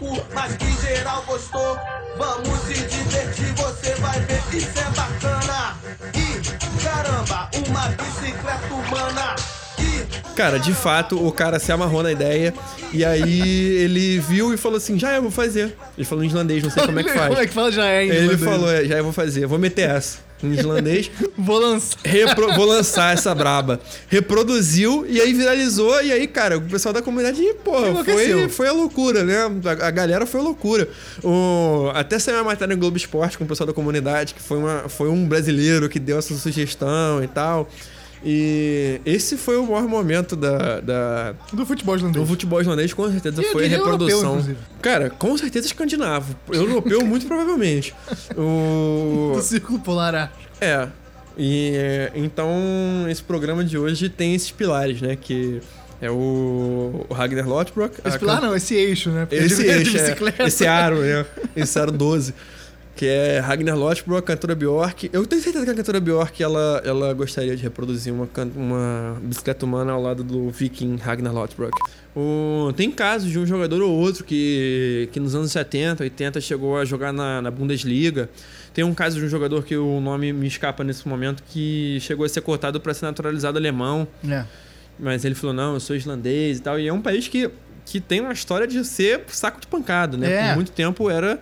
É 0.00 0.34
mas 0.34 0.56
que 0.56 0.86
geral 0.86 1.22
gostou. 1.26 1.78
Vamos 2.16 2.60
se 2.60 2.74
divertir, 2.74 3.52
você 3.56 3.94
vai 3.96 4.20
ver 4.20 4.42
isso 4.52 4.78
é 4.78 4.90
bacana. 4.90 5.76
E 6.14 6.82
caramba, 6.82 7.50
uma 7.66 7.88
bicicleta 7.88 8.74
humana. 8.74 9.36
E 9.78 10.34
Cara, 10.34 10.58
de 10.58 10.72
fato, 10.72 11.24
o 11.24 11.30
cara 11.32 11.58
se 11.58 11.70
amarrou 11.72 12.02
na 12.02 12.12
ideia 12.12 12.54
e 12.92 13.04
aí 13.04 13.40
ele 13.76 14.18
viu 14.20 14.52
e 14.52 14.56
falou 14.56 14.78
assim: 14.78 14.98
já 14.98 15.12
eu 15.14 15.22
vou 15.22 15.30
fazer. 15.30 15.76
Ele 15.96 16.04
falou 16.04 16.24
em 16.24 16.28
islandês, 16.28 16.62
não 16.62 16.70
sei 16.70 16.84
como 16.86 17.00
é 17.00 17.04
que 17.04 17.12
faz. 17.12 17.28
Como 17.28 17.40
é 17.40 17.46
que 17.46 17.52
fala 17.52 17.72
já 17.72 17.86
é 17.86 18.04
em 18.04 18.10
Ele 18.10 18.38
falou: 18.38 18.70
é, 18.70 18.84
já 18.84 18.96
eu 18.96 19.04
vou 19.04 19.12
fazer, 19.12 19.46
vou 19.46 19.58
meter 19.58 19.90
essa. 19.90 20.18
Em 20.44 20.52
islandês, 20.52 21.10
Vou 21.38 21.58
lançar. 21.58 21.96
repro- 22.04 22.54
vou 22.54 22.66
lançar 22.66 23.14
essa 23.14 23.34
braba. 23.34 23.80
Reproduziu 24.08 25.04
e 25.08 25.20
aí 25.20 25.32
viralizou. 25.32 26.02
E 26.02 26.12
aí, 26.12 26.26
cara, 26.26 26.58
o 26.58 26.62
pessoal 26.62 26.92
da 26.92 27.02
comunidade, 27.02 27.40
porra, 27.64 28.04
foi, 28.04 28.48
foi 28.48 28.68
a 28.68 28.72
loucura, 28.72 29.22
né? 29.24 29.36
A, 29.64 29.86
a 29.88 29.90
galera 29.90 30.26
foi 30.26 30.40
a 30.40 30.42
loucura. 30.42 30.88
O, 31.22 31.90
até 31.94 32.18
saiu 32.18 32.38
uma 32.38 32.44
matéria 32.44 32.74
no 32.74 32.80
Globo 32.80 32.96
Esporte 32.96 33.36
com 33.38 33.44
o 33.44 33.46
pessoal 33.46 33.66
da 33.66 33.72
comunidade, 33.72 34.34
que 34.34 34.42
foi, 34.42 34.58
uma, 34.58 34.88
foi 34.88 35.08
um 35.08 35.26
brasileiro 35.26 35.88
que 35.88 35.98
deu 35.98 36.18
essa 36.18 36.34
sugestão 36.34 37.22
e 37.22 37.26
tal. 37.28 37.68
E 38.24 39.00
esse 39.04 39.36
foi 39.36 39.56
o 39.58 39.66
maior 39.66 39.86
momento 39.86 40.34
da, 40.34 40.80
da, 40.80 41.34
Do 41.52 41.66
futebol 41.66 41.94
islandês. 41.94 42.24
do 42.24 42.26
futebol 42.28 42.60
islandês, 42.60 42.92
com 42.94 43.10
certeza 43.10 43.42
E 43.42 43.44
foi 43.46 43.64
a 43.64 43.68
europeu, 43.68 43.92
reprodução. 43.92 44.30
inclusive. 44.32 44.58
Cara, 44.80 45.10
com 45.10 45.36
certeza 45.36 45.66
escandinavo. 45.66 46.34
Europeu, 46.50 47.02
muito 47.06 47.26
provavelmente. 47.26 47.94
O... 48.36 49.32
Do 49.34 49.42
Círculo 49.42 49.78
Polar 49.80 50.14
Ártico. 50.14 50.42
É. 50.60 50.88
E 51.36 51.72
é, 51.74 52.12
então 52.14 52.50
esse 53.10 53.22
programa 53.22 53.64
de 53.64 53.76
hoje 53.76 54.08
tem 54.08 54.34
esses 54.34 54.50
pilares, 54.50 55.00
né? 55.02 55.16
Que 55.20 55.60
é 56.00 56.08
o, 56.10 57.04
o 57.08 57.12
Ragnar 57.14 57.46
Lothbrok. 57.48 57.96
Esse 58.04 58.18
pilar 58.18 58.40
can- 58.40 58.46
não, 58.46 58.56
esse 58.56 58.74
eixo, 58.74 59.10
né? 59.10 59.26
Porque 59.26 59.44
Esse 59.44 59.62
eixo, 59.66 59.96
é, 59.98 60.00
bicicleta. 60.02 60.42
esse 60.44 60.66
aro, 60.66 61.00
né? 61.00 61.26
Esse 61.56 61.78
aro 61.78 61.90
12. 61.92 62.32
Que 62.96 63.06
é 63.06 63.40
Ragnar 63.40 63.76
Lothbrok, 63.76 64.24
cantora 64.24 64.54
Bjork. 64.54 65.10
Eu 65.12 65.26
tenho 65.26 65.42
certeza 65.42 65.64
que 65.64 65.70
a 65.72 65.74
cantora 65.74 65.98
Bjork 65.98 66.40
ela, 66.40 66.80
ela 66.84 67.12
gostaria 67.12 67.56
de 67.56 67.62
reproduzir 67.62 68.12
uma, 68.12 68.28
uma 68.54 69.16
bicicleta 69.20 69.66
humana 69.66 69.92
ao 69.92 70.00
lado 70.00 70.22
do 70.22 70.48
viking 70.50 70.96
Ragnar 70.96 71.34
Lothbrok. 71.34 71.76
O, 72.14 72.72
tem 72.76 72.92
casos 72.92 73.28
de 73.28 73.38
um 73.38 73.44
jogador 73.44 73.82
ou 73.82 73.90
outro 73.90 74.24
que, 74.24 75.08
que 75.10 75.18
nos 75.18 75.34
anos 75.34 75.50
70, 75.50 76.04
80 76.04 76.40
chegou 76.40 76.78
a 76.78 76.84
jogar 76.84 77.12
na, 77.12 77.42
na 77.42 77.50
Bundesliga. 77.50 78.30
Tem 78.72 78.84
um 78.84 78.94
caso 78.94 79.18
de 79.18 79.24
um 79.24 79.28
jogador 79.28 79.64
que 79.64 79.76
o 79.76 80.00
nome 80.00 80.32
me 80.32 80.46
escapa 80.46 80.84
nesse 80.84 81.08
momento 81.08 81.42
que 81.48 81.98
chegou 82.00 82.24
a 82.24 82.28
ser 82.28 82.42
cortado 82.42 82.80
para 82.80 82.94
ser 82.94 83.06
naturalizado 83.06 83.58
alemão. 83.58 84.06
É. 84.28 84.44
Mas 84.96 85.24
ele 85.24 85.34
falou, 85.34 85.54
não, 85.54 85.74
eu 85.74 85.80
sou 85.80 85.96
islandês 85.96 86.58
e 86.58 86.62
tal. 86.62 86.78
E 86.78 86.86
é 86.86 86.92
um 86.92 87.02
país 87.02 87.26
que, 87.26 87.50
que 87.84 88.00
tem 88.00 88.20
uma 88.20 88.32
história 88.32 88.68
de 88.68 88.84
ser 88.84 89.22
saco 89.26 89.60
de 89.60 89.66
pancada, 89.66 90.16
né? 90.16 90.32
É. 90.32 90.48
Por 90.48 90.54
muito 90.56 90.70
tempo 90.70 91.10
era... 91.10 91.40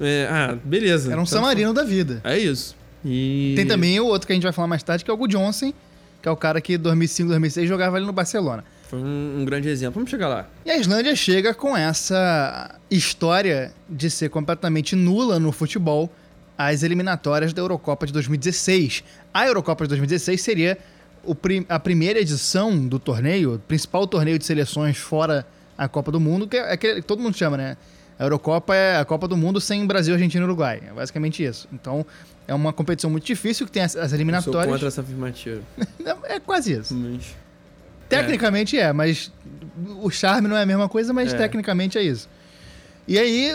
é, 0.00 0.28
ah, 0.30 0.56
beleza. 0.64 1.10
Era 1.12 1.20
um 1.20 1.24
Então, 1.24 1.26
samarino 1.40 1.72
da 1.72 1.84
vida. 1.84 2.20
É 2.24 2.38
isso. 2.38 2.74
E... 3.04 3.52
Tem 3.56 3.66
também 3.66 3.98
o 4.00 4.06
outro 4.06 4.26
que 4.26 4.32
a 4.32 4.34
gente 4.36 4.42
vai 4.44 4.52
falar 4.52 4.68
mais 4.68 4.82
tarde, 4.82 5.04
que 5.04 5.10
é 5.10 5.14
o 5.14 5.16
Gu 5.16 5.28
Johnson, 5.28 5.72
que 6.22 6.28
é 6.28 6.30
o 6.30 6.36
cara 6.36 6.60
que 6.60 6.74
em 6.74 6.78
2005, 6.78 7.28
2006 7.28 7.68
jogava 7.68 7.96
ali 7.96 8.06
no 8.06 8.12
Barcelona. 8.12 8.64
Foi 8.88 8.98
um, 8.98 9.40
um 9.40 9.44
grande 9.44 9.68
exemplo. 9.68 9.94
Vamos 9.94 10.10
chegar 10.10 10.28
lá. 10.28 10.48
E 10.64 10.70
a 10.70 10.76
Islândia 10.78 11.14
chega 11.14 11.52
com 11.52 11.76
essa 11.76 12.78
história 12.90 13.72
de 13.88 14.08
ser 14.10 14.30
completamente 14.30 14.94
nula 14.96 15.38
no 15.38 15.52
futebol 15.52 16.10
às 16.56 16.82
eliminatórias 16.82 17.52
da 17.52 17.60
Eurocopa 17.60 18.06
de 18.06 18.12
2016. 18.12 19.04
A 19.32 19.46
Eurocopa 19.46 19.84
de 19.84 19.88
2016 19.90 20.40
seria 20.40 20.78
o 21.24 21.34
prim- 21.34 21.66
a 21.68 21.78
primeira 21.80 22.20
edição 22.20 22.76
do 22.86 22.98
torneio, 22.98 23.54
o 23.54 23.58
principal 23.58 24.06
torneio 24.06 24.38
de 24.38 24.44
seleções 24.46 24.96
fora 24.96 25.46
a 25.76 25.88
Copa 25.88 26.12
do 26.12 26.20
Mundo, 26.20 26.46
que 26.46 26.56
é 26.56 26.72
aquele 26.72 27.00
que 27.00 27.06
todo 27.06 27.20
mundo 27.20 27.36
chama, 27.36 27.56
né? 27.56 27.76
A 28.18 28.24
Eurocopa 28.24 28.74
é 28.74 28.96
a 28.98 29.04
Copa 29.04 29.26
do 29.26 29.36
Mundo 29.36 29.60
sem 29.60 29.84
Brasil, 29.86 30.14
Argentina 30.14 30.42
e 30.42 30.46
Uruguai. 30.46 30.80
É 30.88 30.92
basicamente 30.92 31.42
isso. 31.44 31.68
Então, 31.72 32.06
é 32.46 32.54
uma 32.54 32.72
competição 32.72 33.10
muito 33.10 33.24
difícil 33.26 33.66
que 33.66 33.72
tem 33.72 33.82
as, 33.82 33.96
as 33.96 34.12
Eu 34.12 34.16
eliminatórias. 34.16 34.72
contra 34.72 34.88
essa 34.88 35.00
afirmativa. 35.00 35.60
É 36.24 36.38
quase 36.38 36.72
isso. 36.74 36.94
Mas... 36.94 37.34
Tecnicamente 38.08 38.78
é. 38.78 38.92
mas 38.92 39.32
o 40.02 40.10
charme 40.10 40.46
não 40.46 40.56
é 40.56 40.62
a 40.62 40.66
mesma 40.66 40.88
coisa, 40.88 41.12
mas 41.12 41.32
É. 41.32 41.36
tecnicamente 41.36 41.98
é 41.98 42.02
isso. 42.02 42.28
E 43.08 43.18
aí, 43.18 43.52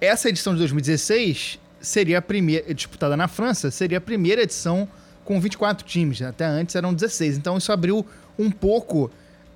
essa 0.00 0.28
edição 0.28 0.52
de 0.52 0.58
2016 0.60 1.58
seria 1.80 2.18
a 2.18 2.22
primeira, 2.22 2.72
disputada 2.72 3.16
na 3.16 3.28
França, 3.28 3.70
seria 3.70 3.98
a 3.98 4.00
primeira 4.00 4.42
edição 4.42 4.88
com 5.24 5.40
24 5.40 5.86
times. 5.86 6.22
Até 6.22 6.44
antes 6.44 6.74
eram 6.74 6.94
16. 6.94 7.36
Então 7.36 7.58
isso 7.58 7.72
abriu 7.72 8.06
um 8.38 8.50
pouco 8.50 9.10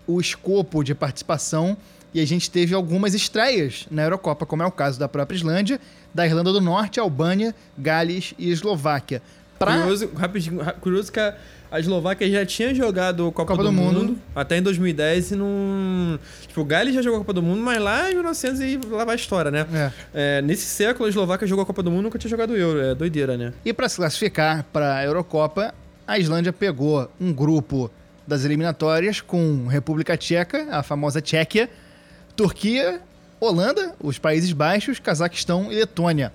o 0.06 0.20
escopo 0.20 0.82
de 0.82 0.94
participação 0.94 1.76
e 2.16 2.20
a 2.22 2.26
gente 2.26 2.50
teve 2.50 2.74
algumas 2.74 3.12
estreias 3.12 3.86
na 3.90 4.02
Eurocopa, 4.04 4.46
como 4.46 4.62
é 4.62 4.66
o 4.66 4.70
caso 4.72 4.98
da 4.98 5.06
própria 5.06 5.36
Islândia, 5.36 5.78
da 6.14 6.24
Irlanda 6.26 6.50
do 6.50 6.62
Norte, 6.62 6.98
Albânia, 6.98 7.54
Gales 7.76 8.32
e 8.38 8.50
Eslováquia. 8.50 9.20
Pra... 9.58 9.76
Curioso, 9.80 10.10
rapidinho, 10.16 10.62
ra- 10.62 10.72
curioso 10.72 11.12
que 11.12 11.20
a, 11.20 11.36
a 11.70 11.78
Eslováquia 11.78 12.30
já 12.30 12.46
tinha 12.46 12.74
jogado 12.74 13.24
Copa, 13.32 13.52
Copa 13.52 13.62
do, 13.64 13.68
do 13.68 13.72
mundo, 13.72 13.98
Mundo. 14.00 14.18
até 14.34 14.56
em 14.56 14.62
2010 14.62 15.32
e 15.32 15.36
não... 15.36 16.18
Tipo, 16.48 16.62
o 16.62 16.64
Gales 16.64 16.94
já 16.94 17.02
jogou 17.02 17.16
a 17.16 17.20
Copa 17.20 17.34
do 17.34 17.42
Mundo, 17.42 17.60
mas 17.60 17.78
lá 17.82 18.10
em 18.10 18.14
1900 18.14 18.60
e 18.62 18.80
lá 18.90 19.04
vai 19.04 19.14
a 19.14 19.16
história, 19.16 19.50
né? 19.50 19.66
É. 19.74 19.90
É, 20.38 20.42
nesse 20.42 20.64
século, 20.64 21.04
a 21.06 21.08
Eslováquia 21.10 21.46
jogou 21.46 21.64
a 21.64 21.66
Copa 21.66 21.82
do 21.82 21.90
Mundo 21.90 22.00
e 22.00 22.04
nunca 22.04 22.18
tinha 22.18 22.30
jogado 22.30 22.50
o 22.50 22.56
Euro. 22.56 22.80
É 22.80 22.94
doideira, 22.94 23.36
né? 23.36 23.52
E 23.62 23.72
para 23.74 23.88
se 23.90 23.96
classificar 23.96 24.64
para 24.72 24.96
a 24.96 25.04
Eurocopa, 25.04 25.74
a 26.06 26.18
Islândia 26.18 26.52
pegou 26.52 27.10
um 27.20 27.30
grupo 27.32 27.90
das 28.26 28.44
eliminatórias 28.44 29.20
com 29.20 29.66
República 29.66 30.16
Tcheca, 30.16 30.66
a 30.70 30.82
famosa 30.82 31.20
Tchequia, 31.20 31.68
Turquia, 32.36 33.00
Holanda, 33.40 33.94
os 34.00 34.18
Países 34.18 34.52
Baixos, 34.52 34.98
Cazaquistão 34.98 35.72
e 35.72 35.74
Letônia. 35.76 36.32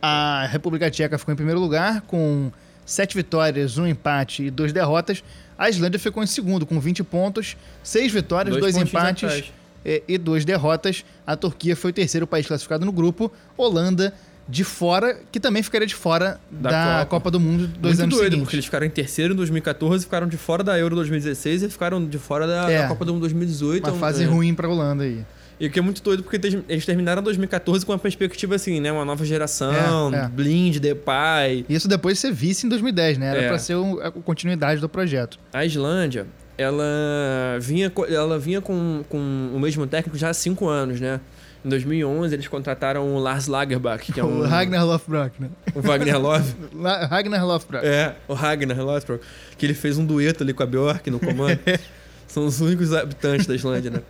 A 0.00 0.46
República 0.50 0.90
Tcheca 0.90 1.18
ficou 1.18 1.32
em 1.32 1.36
primeiro 1.36 1.60
lugar 1.60 2.02
com 2.02 2.52
sete 2.86 3.16
vitórias, 3.16 3.78
um 3.78 3.86
empate 3.86 4.44
e 4.44 4.50
duas 4.50 4.72
derrotas. 4.72 5.22
A 5.58 5.68
Islândia 5.68 5.98
ficou 5.98 6.22
em 6.22 6.26
segundo 6.26 6.64
com 6.64 6.78
20 6.78 7.02
pontos, 7.02 7.56
seis 7.82 8.12
vitórias, 8.12 8.56
Dois 8.56 8.74
dois, 8.74 8.86
empates 8.88 9.50
e, 9.84 10.02
e 10.06 10.16
duas 10.18 10.44
derrotas. 10.44 11.04
A 11.26 11.34
Turquia 11.34 11.74
foi 11.74 11.90
o 11.90 11.92
terceiro 11.94 12.26
país 12.26 12.46
classificado 12.46 12.84
no 12.86 12.92
grupo. 12.92 13.32
Holanda 13.56 14.14
de 14.48 14.64
fora, 14.64 15.18
que 15.30 15.38
também 15.40 15.62
ficaria 15.62 15.86
de 15.86 15.94
fora 15.94 16.40
da, 16.50 16.70
Da 16.70 16.94
Copa. 17.00 17.06
Copa. 17.06 17.30
do 17.32 17.40
Mundo 17.40 17.66
dois 17.66 17.98
Muito 17.98 18.02
anos 18.04 18.14
doido, 18.14 18.22
seguintes. 18.30 18.40
porque 18.44 18.56
eles 18.56 18.64
ficaram 18.64 18.86
em 18.86 18.90
terceiro 18.90 19.34
em 19.34 19.36
2014, 19.36 20.04
ficaram 20.04 20.26
de 20.26 20.38
fora 20.38 20.62
da 20.64 20.78
Euro 20.78 20.94
2016 20.94 21.64
e 21.64 21.68
ficaram 21.68 22.06
de 22.06 22.18
fora 22.18 22.46
da, 22.46 22.70
É. 22.70 22.82
da 22.82 22.88
Copa 22.88 23.04
do 23.04 23.12
Mundo 23.12 23.22
2018. 23.22 23.82
Uma 23.84 23.88
Então, 23.90 24.00
fase 24.00 24.22
é. 24.22 24.26
ruim 24.26 24.54
pra 24.54 24.66
Holanda 24.68 25.04
aí. 25.04 25.22
E 25.60 25.66
o 25.66 25.70
que 25.70 25.78
é 25.78 25.82
muito 25.82 26.00
doido, 26.02 26.22
porque 26.22 26.38
eles 26.68 26.86
terminaram 26.86 27.20
2014 27.22 27.84
com 27.84 27.92
uma 27.92 27.98
perspectiva 27.98 28.54
assim, 28.54 28.80
né? 28.80 28.92
Uma 28.92 29.04
nova 29.04 29.24
geração, 29.24 30.14
É, 30.14 30.24
é. 30.24 30.28
Blind, 30.28 30.76
Depay. 30.78 31.64
E 31.68 31.74
isso 31.74 31.88
depois 31.88 32.14
de 32.16 32.20
ser 32.20 32.32
vice 32.32 32.64
em 32.64 32.68
2010, 32.68 33.18
né? 33.18 33.26
Era 33.30 33.42
É. 33.42 33.48
pra 33.48 33.58
ser 33.58 33.74
um- 33.76 34.00
a 34.00 34.10
continuidade 34.12 34.80
do 34.80 34.88
projeto. 34.88 35.38
A 35.52 35.64
Islândia, 35.64 36.26
ela 36.56 36.84
vinha, 37.60 37.90
ela 38.08 38.38
vinha 38.38 38.60
com, 38.60 39.02
com 39.08 39.18
o 39.52 39.58
mesmo 39.58 39.86
técnico 39.86 40.16
já 40.16 40.30
há 40.30 40.34
cinco 40.34 40.68
anos, 40.68 41.00
né? 41.00 41.20
Em 41.64 41.68
2011, 41.68 42.32
eles 42.34 42.46
contrataram 42.46 43.14
o 43.16 43.18
Lars 43.18 43.48
Lagerbäck, 43.48 44.12
que 44.12 44.20
é 44.20 44.22
um... 44.24 44.38
O 44.42 44.46
Ragnar 44.46 44.86
Lothbrok, 44.86 45.42
né? 45.42 45.48
o 45.74 45.80
Wagner 45.80 46.18
Love. 46.22 46.54
La- 46.72 47.04
Ragnar 47.06 47.44
Lothbrok. 47.44 47.84
É, 47.84 48.14
o 48.28 48.32
Ragnar 48.34 48.78
Lothbrok, 48.80 49.24
que 49.58 49.66
ele 49.66 49.74
fez 49.74 49.98
um 49.98 50.06
dueto 50.06 50.44
ali 50.44 50.52
com 50.54 50.62
a 50.62 50.66
Bjork 50.66 51.10
no 51.10 51.18
comando. 51.18 51.58
São 52.28 52.46
os 52.46 52.60
únicos 52.60 52.92
habitantes 52.92 53.46
da 53.46 53.54
Islândia, 53.56 53.90
né? 53.90 54.02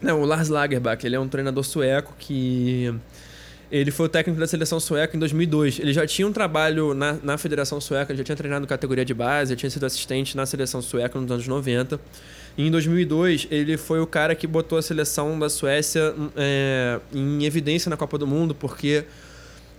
Não, 0.00 0.22
o 0.22 0.24
Lars 0.24 0.48
Lagerbäck, 0.48 1.04
ele 1.04 1.16
é 1.16 1.20
um 1.20 1.28
treinador 1.28 1.64
sueco 1.64 2.14
que... 2.18 2.94
Ele 3.70 3.90
foi 3.90 4.06
o 4.06 4.08
técnico 4.08 4.40
da 4.40 4.46
seleção 4.46 4.80
sueca 4.80 5.14
em 5.14 5.20
2002. 5.20 5.78
Ele 5.78 5.92
já 5.92 6.06
tinha 6.06 6.26
um 6.26 6.32
trabalho 6.32 6.94
na, 6.94 7.18
na 7.22 7.36
Federação 7.36 7.78
Sueca, 7.78 8.16
já 8.16 8.24
tinha 8.24 8.34
treinado 8.34 8.66
categoria 8.66 9.04
de 9.04 9.12
base, 9.12 9.50
já 9.50 9.56
tinha 9.56 9.68
sido 9.68 9.84
assistente 9.84 10.34
na 10.34 10.46
seleção 10.46 10.80
sueca 10.80 11.20
nos 11.20 11.30
anos 11.30 11.46
90. 11.46 12.00
E 12.56 12.66
em 12.66 12.70
2002, 12.70 13.46
ele 13.50 13.76
foi 13.76 14.00
o 14.00 14.06
cara 14.06 14.34
que 14.34 14.46
botou 14.46 14.78
a 14.78 14.82
seleção 14.82 15.38
da 15.38 15.50
Suécia 15.50 16.14
é, 16.34 16.98
em 17.12 17.44
evidência 17.44 17.90
na 17.90 17.96
Copa 17.96 18.16
do 18.16 18.26
Mundo, 18.26 18.54
porque 18.54 19.04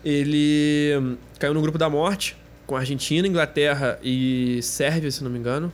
ele 0.06 0.96
hum, 0.98 1.18
caiu 1.40 1.54
no 1.54 1.62
grupo 1.62 1.78
da 1.78 1.90
morte 1.90 2.38
com 2.66 2.76
Argentina, 2.78 3.28
Inglaterra 3.28 4.00
e 4.04 4.60
Sérvia, 4.62 5.10
se 5.12 5.24
não 5.24 5.32
me 5.32 5.40
engano. 5.40 5.74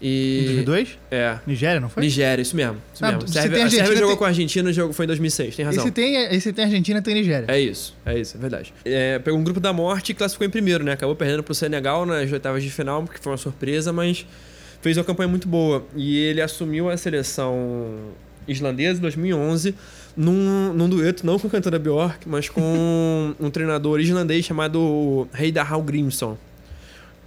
E, 0.00 0.38
Em 0.40 0.44
2002? 0.64 0.98
É. 1.10 1.38
Nigéria, 1.46 1.80
não 1.80 1.88
foi? 1.88 2.02
Nigéria, 2.04 2.40
isso 2.40 2.54
mesmo. 2.54 2.76
Isso 2.94 3.04
Ah, 3.04 3.12
mesmo. 3.12 3.26
se 3.26 3.34
Sérvia, 3.34 3.50
tem 3.50 3.62
a 3.62 3.64
Sérvia 3.68 3.82
Argentina, 3.82 3.96
jogou 3.96 4.08
tem- 4.10 4.16
com 4.18 4.24
a 4.24 4.28
Argentina, 4.28 4.72
jogou, 4.72 4.92
foi 4.92 5.04
em 5.04 5.08
2006, 5.08 5.56
tem 5.56 5.62
E 5.64 5.66
razão. 5.66 5.84
se 5.84 5.90
tem, 5.90 6.16
e 6.34 6.40
se 6.40 6.52
tem 6.52 6.64
Argentina, 6.64 7.02
tem 7.02 7.14
Nigéria. 7.14 7.46
É 7.48 7.60
isso, 7.60 7.96
é 8.06 8.18
isso, 8.18 8.36
é 8.36 8.40
verdade. 8.40 8.72
É, 8.84 9.18
pegou 9.18 9.38
um 9.40 9.42
grupo 9.44 9.58
da 9.60 9.72
morte 9.72 10.10
e 10.10 10.14
classificou 10.14 10.46
em 10.46 10.50
primeiro, 10.50 10.84
né? 10.84 10.92
Acabou 10.92 11.16
perdendo 11.16 11.42
pro 11.42 11.54
Senegal 11.54 12.06
nas 12.06 12.30
oitavas 12.30 12.62
de 12.62 12.70
final, 12.70 13.02
porque 13.02 13.18
foi 13.20 13.32
uma 13.32 13.38
surpresa, 13.38 13.92
mas 13.92 14.24
fez 14.80 14.96
uma 14.96 15.04
campanha 15.04 15.28
muito 15.28 15.48
boa. 15.48 15.84
E 15.96 16.16
ele 16.18 16.40
assumiu 16.40 16.88
a 16.88 16.96
seleção 16.96 17.96
islandesa 18.46 18.98
em 18.98 19.02
2011 19.02 19.74
num, 20.16 20.72
num 20.72 20.88
dueto, 20.88 21.26
não 21.26 21.38
com 21.38 21.46
a 21.48 21.50
cantora 21.50 21.78
Bjork, 21.78 22.28
mas 22.28 22.48
com 22.48 23.34
um 23.38 23.50
treinador 23.50 24.00
islandês 24.00 24.44
chamado 24.44 25.28
Heidar 25.38 25.66
Hallgrímsson. 25.66 26.38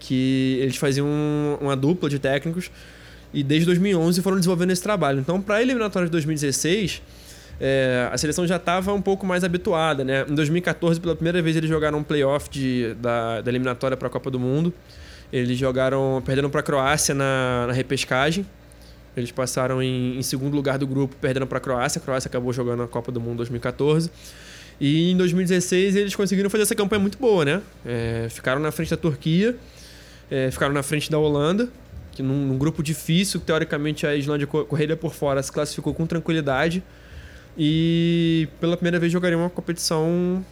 Que 0.03 0.58
eles 0.60 0.75
faziam 0.77 1.05
um- 1.08 1.58
uma 1.62 1.75
dupla 1.75 2.10
de 2.10 2.17
técnicos 2.17 2.72
e 3.31 3.43
desde 3.43 3.67
2011 3.67 4.20
foram 4.22 4.38
desenvolvendo 4.38 4.72
esse 4.72 4.81
trabalho. 4.81 5.20
Então, 5.20 5.39
para 5.39 5.55
a 5.58 5.62
eliminatória 5.62 6.08
de 6.08 6.12
2016, 6.12 7.01
é, 7.60 8.10
a 8.12 8.17
seleção 8.17 8.48
já 8.48 8.55
estava 8.55 8.91
um 8.93 9.01
pouco 9.01 9.25
mais 9.27 9.43
habituada, 9.43 10.03
né? 10.03 10.25
Em 10.27 10.34
2014, 10.34 11.00
pela 11.00 11.15
primeira 11.15 11.39
vez, 11.41 11.55
eles 11.55 11.70
jogaram 11.70 12.00
um 12.00 12.03
playoff 12.03 12.50
de, 12.50 12.96
da, 12.96 13.41
da 13.41 13.51
eliminatória 13.51 13.96
para 13.96 14.08
a 14.08 14.12
Copa 14.12 14.31
do 14.31 14.39
Mundo. 14.39 14.74
Eles 15.31 15.55
jogaram, 15.58 16.22
perderam 16.25 16.50
para 16.50 16.62
a 16.62 16.63
Croácia 16.63 17.13
na, 17.13 17.65
na 17.67 17.74
repescagem. 17.74 18.43
Eles 19.15 19.31
passaram 19.31 19.84
em, 19.84 20.17
em 20.17 20.22
segundo 20.24 20.55
lugar 20.55 20.77
do 20.79 20.88
grupo, 20.88 21.15
perdendo 21.22 21.46
para 21.46 21.60
a 21.60 21.62
Croácia. 21.62 22.00
A 22.00 22.01
Croácia 22.01 22.27
acabou 22.27 22.51
jogando 22.51 22.81
a 22.84 22.88
Copa 22.88 23.12
do 23.12 23.22
Mundo 23.22 23.38
2014. 23.38 24.10
E 24.79 25.12
em 25.12 25.15
2016 25.15 25.96
eles 25.96 26.15
conseguiram 26.15 26.50
fazer 26.50 26.63
essa 26.63 26.74
campanha 26.75 27.00
muito 27.00 27.17
boa, 27.20 27.46
né? 27.46 27.62
É, 27.86 28.27
ficaram 28.31 28.60
na 28.60 28.72
frente 28.72 28.89
da 28.89 28.98
Turquia, 28.98 29.55
é, 30.31 30.50
ficaram 30.50 30.73
na 30.73 30.81
frente 30.81 31.11
da 31.11 31.19
Holanda, 31.19 31.69
que 32.13 32.23
num, 32.23 32.47
num 32.47 32.57
grupo 32.57 32.81
difícil, 32.81 33.39
teoricamente 33.39 34.07
a 34.07 34.15
Islândia 34.15 34.47
co- 34.47 34.65
corrida 34.65 34.97
por 34.97 35.13
fora 35.13 35.43
se 35.43 35.51
classificou 35.51 35.93
com 35.93 36.07
tranquilidade. 36.07 36.81
E 37.57 38.47
pela 38.59 38.75
primeira 38.77 38.97
vez 38.97 39.11
jogaria 39.11 39.38
uma 39.38 39.50
competição 39.50 40.43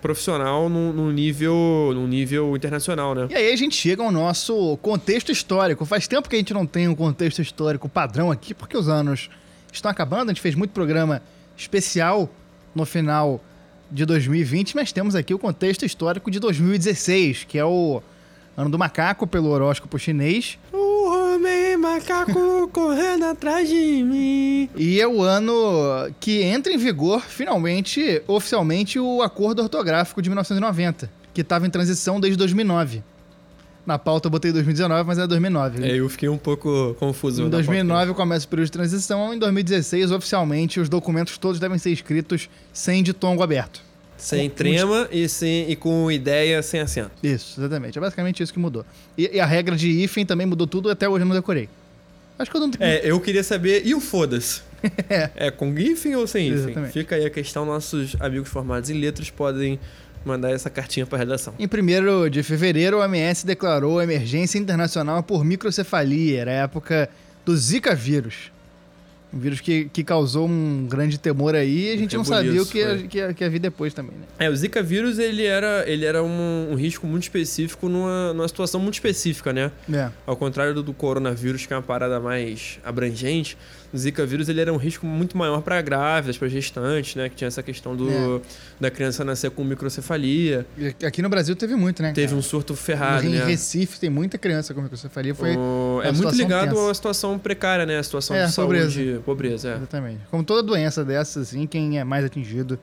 profissional 0.00 0.68
num, 0.68 1.10
nível, 1.12 1.92
nível 2.08 2.56
internacional, 2.56 3.14
né? 3.14 3.28
E 3.30 3.34
aí 3.34 3.52
a 3.52 3.56
gente 3.56 3.76
chega 3.76 4.02
ao 4.02 4.10
nosso 4.10 4.76
contexto 4.78 5.30
histórico. 5.30 5.84
Faz 5.84 6.08
tempo 6.08 6.28
que 6.28 6.34
a 6.34 6.38
gente 6.38 6.52
não 6.54 6.66
tem 6.66 6.88
um 6.88 6.94
contexto 6.94 7.40
histórico 7.40 7.88
padrão 7.88 8.30
aqui, 8.30 8.52
porque 8.54 8.76
os 8.76 8.88
anos 8.88 9.28
estão 9.72 9.90
acabando. 9.90 10.30
A 10.30 10.32
gente 10.32 10.40
fez 10.40 10.54
muito 10.54 10.70
programa 10.72 11.22
especial 11.56 12.28
no 12.74 12.84
final 12.84 13.40
de 13.90 14.04
2020, 14.04 14.74
mas 14.74 14.90
temos 14.90 15.14
aqui 15.14 15.32
o 15.34 15.38
contexto 15.38 15.84
histórico 15.84 16.30
de 16.30 16.40
2016, 16.40 17.44
que 17.44 17.58
é 17.58 17.64
o 17.64 18.02
ano 18.56 18.70
do 18.70 18.78
macaco 18.78 19.26
pelo 19.26 19.50
horóscopo 19.50 19.98
chinês. 19.98 20.58
O 20.72 21.08
homem 21.08 21.76
macaco 21.76 22.68
correndo 22.72 23.24
atrás 23.24 23.68
de 23.68 24.02
mim. 24.02 24.68
E 24.76 25.00
é 25.00 25.06
o 25.06 25.22
ano 25.22 26.10
que 26.20 26.42
entra 26.42 26.72
em 26.72 26.78
vigor, 26.78 27.20
finalmente, 27.20 28.22
oficialmente, 28.26 28.98
o 28.98 29.22
Acordo 29.22 29.62
Ortográfico 29.62 30.22
de 30.22 30.28
1990, 30.30 31.10
que 31.32 31.40
estava 31.40 31.66
em 31.66 31.70
transição 31.70 32.20
desde 32.20 32.36
2009. 32.36 33.02
Na 33.86 33.98
pauta 33.98 34.28
eu 34.28 34.30
botei 34.30 34.50
2019, 34.50 35.06
mas 35.06 35.18
é 35.18 35.26
2009. 35.26 35.84
É, 35.84 36.00
eu 36.00 36.08
fiquei 36.08 36.28
um 36.28 36.38
pouco 36.38 36.96
confuso. 36.98 37.42
Em 37.42 37.44
na 37.44 37.50
2009 37.50 38.14
começa 38.14 38.46
o 38.46 38.48
período 38.48 38.66
de 38.66 38.72
transição, 38.72 39.34
em 39.34 39.38
2016, 39.38 40.10
oficialmente, 40.10 40.80
os 40.80 40.88
documentos 40.88 41.36
todos 41.36 41.60
devem 41.60 41.76
ser 41.76 41.90
escritos 41.90 42.48
sem 42.72 43.02
ditongo 43.02 43.42
aberto. 43.42 43.82
Sem 44.16 44.48
trema 44.48 45.08
e, 45.10 45.28
sem, 45.28 45.70
e 45.70 45.76
com 45.76 46.10
ideia 46.10 46.62
sem 46.62 46.80
acento. 46.80 47.10
Isso, 47.22 47.60
exatamente. 47.60 47.98
É 47.98 48.00
basicamente 48.00 48.42
isso 48.42 48.52
que 48.52 48.58
mudou. 48.58 48.84
E, 49.18 49.30
e 49.34 49.40
a 49.40 49.46
regra 49.46 49.76
de 49.76 49.88
hífen 49.88 50.24
também 50.24 50.46
mudou 50.46 50.66
tudo, 50.66 50.88
até 50.90 51.08
hoje 51.08 51.22
eu 51.22 51.28
não 51.28 51.34
decorei. 51.34 51.68
Acho 52.38 52.50
que 52.50 52.56
eu 52.56 52.60
não 52.60 52.70
É, 52.80 53.02
eu 53.04 53.20
queria 53.20 53.44
saber, 53.44 53.82
e 53.84 53.94
o 53.94 54.00
foda-se? 54.00 54.62
é 55.36 55.50
com 55.50 55.76
hífen 55.78 56.16
ou 56.16 56.26
sem 56.26 56.48
hífen? 56.48 56.58
Exatamente. 56.64 56.92
Fica 56.92 57.16
aí 57.16 57.24
a 57.24 57.30
questão, 57.30 57.64
nossos 57.64 58.16
amigos 58.20 58.48
formados 58.48 58.90
em 58.90 58.98
letras 58.98 59.30
podem 59.30 59.78
mandar 60.24 60.50
essa 60.50 60.70
cartinha 60.70 61.06
pra 61.06 61.18
redação. 61.18 61.54
Em 61.58 61.66
1 61.66 62.30
de 62.30 62.42
fevereiro, 62.42 62.96
o 62.96 63.00
OMS 63.00 63.46
declarou 63.46 64.00
emergência 64.00 64.58
internacional 64.58 65.22
por 65.22 65.44
microcefalia. 65.44 66.40
Era 66.40 66.50
a 66.50 66.54
época 66.54 67.08
do 67.44 67.56
Zika 67.56 67.94
vírus. 67.94 68.53
Um 69.34 69.38
vírus 69.38 69.60
que, 69.60 69.86
que 69.92 70.04
causou 70.04 70.46
um 70.46 70.86
grande 70.88 71.18
temor 71.18 71.54
aí 71.54 71.90
e 71.90 71.92
a 71.92 71.96
gente 71.96 72.16
não 72.16 72.24
sabia 72.24 72.62
o 72.62 72.66
que 72.66 72.78
ia, 72.78 72.98
que, 72.98 73.18
ia, 73.18 73.34
que 73.34 73.42
ia 73.42 73.50
vir 73.50 73.58
depois 73.58 73.92
também, 73.92 74.14
né? 74.16 74.24
É, 74.38 74.48
o 74.48 74.54
Zika 74.54 74.82
vírus, 74.82 75.18
ele 75.18 75.44
era, 75.44 75.84
ele 75.88 76.04
era 76.04 76.22
um, 76.22 76.68
um 76.70 76.74
risco 76.74 77.06
muito 77.06 77.24
específico 77.24 77.88
numa, 77.88 78.32
numa 78.32 78.46
situação 78.46 78.80
muito 78.80 78.94
específica, 78.94 79.52
né? 79.52 79.72
É. 79.92 80.10
Ao 80.26 80.36
contrário 80.36 80.74
do, 80.74 80.82
do 80.82 80.92
coronavírus, 80.92 81.66
que 81.66 81.72
é 81.72 81.76
uma 81.76 81.82
parada 81.82 82.20
mais 82.20 82.78
abrangente, 82.84 83.58
o 83.94 83.98
Zika 83.98 84.26
vírus 84.26 84.48
ele 84.48 84.60
era 84.60 84.72
um 84.72 84.76
risco 84.76 85.06
muito 85.06 85.38
maior 85.38 85.62
para 85.62 85.80
grávidas, 85.80 86.36
para 86.36 86.48
gestantes, 86.48 87.14
né? 87.14 87.28
Que 87.28 87.36
tinha 87.36 87.48
essa 87.48 87.62
questão 87.62 87.94
do, 87.94 88.10
É. 88.10 88.40
da 88.80 88.90
criança 88.90 89.24
nascer 89.24 89.50
com 89.52 89.62
microcefalia. 89.62 90.66
E 90.76 91.06
Aqui 91.06 91.22
no 91.22 91.28
Brasil 91.28 91.54
teve 91.54 91.76
muito, 91.76 92.02
né? 92.02 92.12
Teve 92.12 92.34
um 92.34 92.42
surto 92.42 92.74
ferrado, 92.74 93.24
em 93.26 93.30
né? 93.30 93.44
Recife 93.44 94.00
tem 94.00 94.10
muita 94.10 94.36
criança 94.36 94.74
com 94.74 94.82
microcefalia. 94.82 95.34
Foi 95.34 95.56
O- 95.56 96.00
é 96.02 96.10
muito 96.10 96.34
ligado 96.34 96.70
tensa. 96.70 96.80
uma 96.82 96.92
situação 96.94 97.38
precária, 97.38 97.86
né? 97.86 97.98
A 97.98 98.02
situação 98.02 98.36
É, 98.36 98.46
de 98.46 98.52
saúde, 98.52 99.20
pobreza, 99.24 99.70
é. 99.70 99.76
Exatamente. 99.76 100.20
Como 100.30 100.42
toda 100.42 100.62
doença 100.62 101.04
dessa, 101.04 101.40
assim, 101.40 101.66
quem 101.66 101.98
é 101.98 102.04
mais 102.04 102.24
atingido 102.24 102.78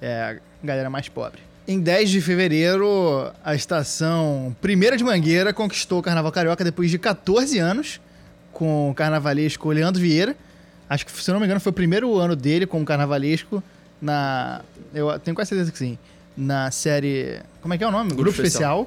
é 0.00 0.22
a 0.22 0.36
galera 0.64 0.88
mais 0.88 1.08
pobre. 1.08 1.40
Em 1.66 1.80
10 1.80 2.10
de 2.10 2.20
fevereiro, 2.20 3.30
a 3.44 3.54
estação 3.54 4.54
Primeira 4.60 4.96
de 4.96 5.04
Mangueira 5.04 5.52
conquistou 5.52 5.98
o 6.00 6.02
Carnaval 6.02 6.30
Carioca 6.32 6.62
depois 6.64 6.90
de 6.90 6.98
14 6.98 7.58
anos, 7.58 8.00
com 8.52 8.90
o 8.90 8.94
carnavalesco 8.94 9.70
Leandro 9.70 10.00
Vieira. 10.00 10.36
Acho 10.92 11.06
que, 11.06 11.12
se 11.12 11.30
eu 11.30 11.32
não 11.32 11.40
me 11.40 11.46
engano, 11.46 11.58
foi 11.58 11.70
o 11.70 11.72
primeiro 11.72 12.18
ano 12.18 12.36
dele 12.36 12.66
como 12.66 12.84
carnavalesco 12.84 13.62
na... 14.00 14.60
Eu 14.92 15.18
tenho 15.18 15.34
quase 15.34 15.48
certeza 15.48 15.72
que 15.72 15.78
sim. 15.78 15.96
Na 16.36 16.70
série... 16.70 17.40
Como 17.62 17.72
é 17.72 17.78
que 17.78 17.84
é 17.84 17.88
o 17.88 17.90
nome? 17.90 18.10
Grupo 18.10 18.24
Grupo, 18.24 18.42
Especial. 18.42 18.86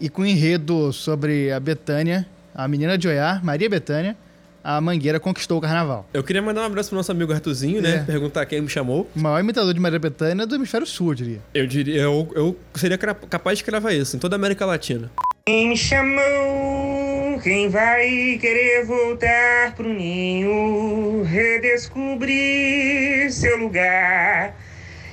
E 0.00 0.08
com 0.08 0.24
enredo 0.24 0.90
sobre 0.90 1.52
a 1.52 1.60
Betânia, 1.60 2.26
a 2.54 2.66
menina 2.66 2.96
de 2.96 3.08
Oiá, 3.08 3.42
Maria 3.44 3.68
Betânia, 3.68 4.16
a 4.62 4.80
Mangueira 4.80 5.20
conquistou 5.20 5.58
o 5.58 5.60
Carnaval. 5.60 6.08
Eu 6.14 6.24
queria 6.24 6.40
mandar 6.40 6.62
um 6.62 6.64
abraço 6.64 6.88
pro 6.88 6.96
nosso 6.96 7.12
amigo 7.12 7.30
Artuzinho, 7.30 7.82
né? 7.82 7.96
É. 7.96 7.98
Perguntar 7.98 8.46
quem 8.46 8.62
me 8.62 8.68
chamou. 8.70 9.06
O 9.14 9.20
maior 9.20 9.38
imitador 9.38 9.74
de 9.74 9.80
Maria 9.80 9.98
Bethânia 9.98 10.46
do 10.46 10.54
hemisfério 10.54 10.86
sul, 10.86 11.10
eu 11.10 11.14
diria. 11.14 11.40
Eu 11.52 11.66
diria, 11.66 12.00
eu, 12.00 12.32
eu 12.34 12.58
seria 12.74 12.96
capaz 12.96 13.58
de 13.58 13.64
cravar 13.64 13.94
isso 13.94 14.16
em 14.16 14.18
toda 14.18 14.34
a 14.34 14.38
América 14.38 14.64
Latina. 14.64 15.10
Quem 15.44 15.68
me 15.68 15.76
chamou? 15.76 17.03
Quem 17.42 17.68
vai 17.68 18.38
querer 18.40 18.84
voltar 18.84 19.74
pro 19.74 19.88
ninho? 19.88 21.22
Redescobrir 21.24 23.30
seu 23.30 23.58
lugar. 23.58 24.56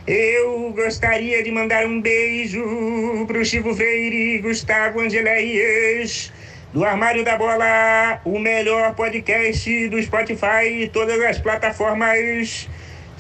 Eu 0.06 0.72
gostaria 0.72 1.44
de 1.44 1.52
mandar 1.52 1.86
um 1.86 2.00
beijo 2.00 2.64
pro 3.28 3.44
Chivo 3.44 3.74
Veire 3.74 4.36
e 4.36 4.38
Gustavo 4.38 5.00
Angeléias. 5.00 6.32
Do 6.72 6.86
Armário 6.86 7.24
da 7.24 7.38
Bola, 7.38 8.22
o 8.24 8.40
melhor 8.40 8.96
podcast 8.96 9.90
do 9.90 10.02
Spotify 10.02 10.84
e 10.84 10.88
todas 10.88 11.20
as 11.22 11.40
plataformas. 11.40 12.70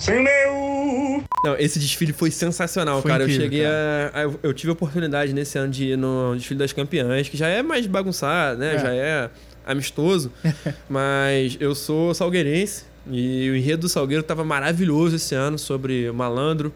Sem 0.01 0.21
meu. 0.23 1.23
Não, 1.43 1.55
esse 1.57 1.77
desfile 1.79 2.11
foi 2.13 2.29
sensacional, 2.31 3.01
Foi 3.01 3.09
cara. 3.11 3.23
incrível, 3.23 3.43
eu 3.45 3.49
cheguei 3.49 3.65
a, 3.65 4.11
a- 4.13 4.33
Eu 4.43 4.53
tive 4.53 4.69
a 4.69 4.73
oportunidade 4.73 5.33
nesse 5.33 5.57
ano 5.57 5.71
de 5.71 5.85
ir 5.91 5.97
no 5.97 6.35
desfile 6.35 6.59
das 6.59 6.73
campeãs, 6.73 7.29
que 7.29 7.37
já 7.37 7.47
é 7.47 7.61
mais 7.63 7.85
bagunçado, 7.87 8.59
né? 8.59 8.75
É. 8.75 8.79
Já 8.79 8.93
é 8.93 9.29
amistoso. 9.65 10.31
mas 10.89 11.55
eu 11.59 11.73
sou 11.75 12.13
salgueirense 12.13 12.83
e 13.09 13.49
o 13.49 13.55
enredo 13.55 13.81
do 13.81 13.89
Salgueiro 13.89 14.21
tava 14.23 14.43
maravilhoso 14.43 15.15
esse 15.15 15.33
ano 15.35 15.57
sobre 15.57 16.09
o 16.09 16.13
malandro. 16.13 16.73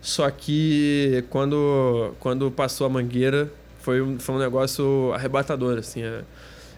Só 0.00 0.30
que 0.30 1.24
quando, 1.30 2.14
quando 2.20 2.50
passou 2.50 2.86
a 2.86 2.90
mangueira, 2.90 3.50
foi 3.80 4.00
um, 4.00 4.18
foi 4.18 4.34
um 4.36 4.38
negócio 4.38 5.12
arrebatador, 5.14 5.78
assim. 5.78 6.02
é. 6.02 6.20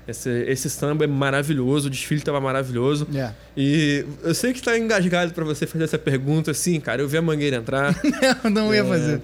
Esse, 0.08 0.28
esse 0.48 0.68
samba 0.68 1.04
é 1.04 1.06
maravilhoso, 1.06 1.86
o 1.86 1.90
desfile 1.90 2.20
tava 2.20 2.40
maravilhoso. 2.40 3.06
É. 3.14 3.30
E 3.56 4.04
eu 4.22 4.34
sei 4.34 4.52
que 4.52 4.60
tá 4.62 4.76
engasgado 4.76 5.32
pra 5.32 5.44
você 5.44 5.66
fazer 5.66 5.84
essa 5.84 5.98
pergunta, 5.98 6.50
assim, 6.50 6.80
cara. 6.80 7.00
Eu 7.02 7.08
vi 7.08 7.16
a 7.16 7.22
Mangueira 7.22 7.56
entrar. 7.56 7.94
Eu 8.42 8.50
não 8.50 8.74
ia 8.74 8.80
É, 8.80 8.84
fazer. 8.84 9.20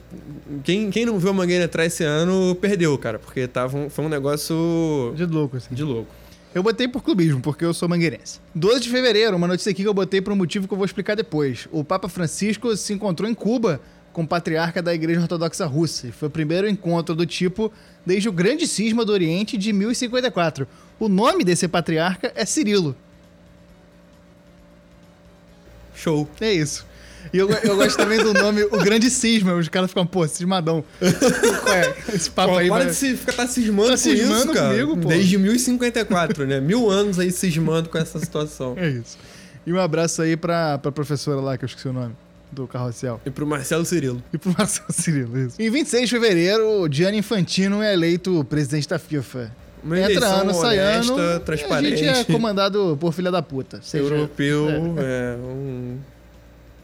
Quem, 0.63 0.91
quem 0.91 1.05
não 1.07 1.19
viu 1.19 1.31
a 1.31 1.33
Mangueira 1.33 1.65
entrar 1.65 1.85
esse 1.87 2.05
ano, 2.05 2.55
perdeu, 2.61 2.97
cara. 2.99 3.19
Porque 3.19 3.49
tava 3.49 3.77
um- 3.77 3.91
foi 3.91 4.05
um 4.05 4.09
negócio 4.09 5.13
De 5.17 5.25
louco, 5.27 5.57
assim. 5.57 5.75
de 5.75 5.83
louco. 5.83 6.09
Eu 6.55 6.63
botei 6.63 6.89
por 6.89 7.03
clubismo, 7.03 7.41
porque 7.41 7.65
eu 7.67 7.75
sou 7.75 7.87
mangueirense. 7.87 8.41
12 8.55 8.81
de 8.81 8.89
fevereiro, 8.89 9.37
uma 9.37 9.47
notícia 9.47 9.71
aqui 9.71 9.83
que 9.83 9.89
eu 9.89 9.93
botei 9.93 10.23
por 10.23 10.33
um 10.33 10.37
motivo 10.37 10.67
que 10.67 10.73
eu 10.73 10.79
vou 10.79 10.87
explicar 10.87 11.15
depois. 11.15 11.69
O 11.71 11.85
Papa 11.85 12.09
Francisco 12.09 12.75
se 12.79 12.95
encontrou 12.95 13.29
em 13.29 13.35
Cuba 13.35 13.79
com 14.17 14.23
o 14.23 14.27
patriarca 14.27 14.81
da 14.81 14.95
Igreja 14.95 15.21
Ortodoxa 15.21 15.67
Russa. 15.67 16.07
E 16.07 16.11
Foi 16.11 16.29
o 16.29 16.31
primeiro 16.31 16.67
encontro 16.67 17.15
do 17.15 17.27
tipo 17.27 17.71
desde 18.07 18.31
o 18.31 18.33
Grande 18.33 18.67
Cisma 18.67 19.05
do 19.05 19.13
Oriente 19.13 19.59
de 19.59 19.75
1054. 19.75 20.67
O 20.99 21.07
nome 21.07 21.45
desse 21.45 21.69
patriarca 21.69 22.33
é 22.35 22.47
Cirilo. 22.47 22.97
Show. 25.95 26.27
É 26.41 26.51
isso. 26.51 26.87
E 27.31 27.37
eu, 27.37 27.51
eu 27.51 27.77
gosto 27.77 27.99
também 27.99 28.19
do 28.23 28.33
nome 28.33 28.63
O 28.65 28.79
Grande 28.79 29.11
Cisma. 29.11 29.53
Os 29.53 29.69
caras 29.69 29.91
ficam, 29.91 30.07
pô, 30.07 30.27
cismadão. 30.27 30.83
É? 32.09 32.15
Esse 32.15 32.31
papo 32.31 32.53
Pô, 32.53 32.59
aí. 32.59 32.69
para 32.69 32.79
vai- 32.85 32.87
de 32.87 32.95
se, 32.95 33.17
ficar 33.19 33.33
tá 33.35 33.47
cismando 33.47 33.89
Tá 33.89 33.97
com 33.97 33.97
cismando 33.99 34.45
isso, 34.45 34.53
cara. 34.55 34.69
comigo, 34.71 34.97
pô. 34.97 35.09
Desde 35.09 35.37
1054, 35.37 36.47
né? 36.47 36.59
Mil 36.59 36.89
anos 36.89 37.19
aí 37.19 37.31
cismando 37.31 37.91
com 37.91 37.99
essa 37.99 38.19
situação. 38.19 38.75
É 38.79 38.89
isso. 38.89 39.19
E 39.67 39.73
um 39.75 39.79
abraço 39.79 40.23
aí 40.23 40.39
pra, 40.39 40.79
pra 40.79 40.91
professora 40.91 41.39
lá, 41.41 41.59
que 41.59 41.65
eu 41.65 41.67
esqueci 41.67 41.87
o 41.89 41.93
nome, 41.93 42.15
do 42.53 42.67
carrossel. 42.67 43.21
E 43.27 43.31
pro 43.31 43.47
Marcelo 43.47 43.85
Cirilo. 43.85 44.23
E 44.33 44.39
pro 44.39 44.53
Marcelo 44.57 44.93
Cirilo, 44.93 45.39
isso. 45.47 45.61
Em 45.61 45.71
26 45.71 46.09
de 46.09 46.15
fevereiro, 46.15 46.81
o 46.83 46.93
Gianni 46.93 47.19
Infantino 47.19 47.83
é 47.83 47.93
eleito 47.93 48.45
presidente 48.49 48.89
da 48.89 48.99
FIFA. 48.99 49.51
Uma 49.85 50.01
Entra 50.01 50.27
ano, 50.27 50.53
sai 50.55 50.79
honesta, 50.81 51.13
ano. 51.13 51.37
A 51.37 51.41
transparente. 51.41 51.97
gente 51.99 52.19
é 52.19 52.25
comandado 52.25 52.97
por 53.01 53.13
filha 53.13 53.31
da 53.31 53.41
puta. 53.43 53.81
Seja- 53.83 54.03
Europeu, 54.05 54.69
é. 54.99 55.37
um... 55.37 55.99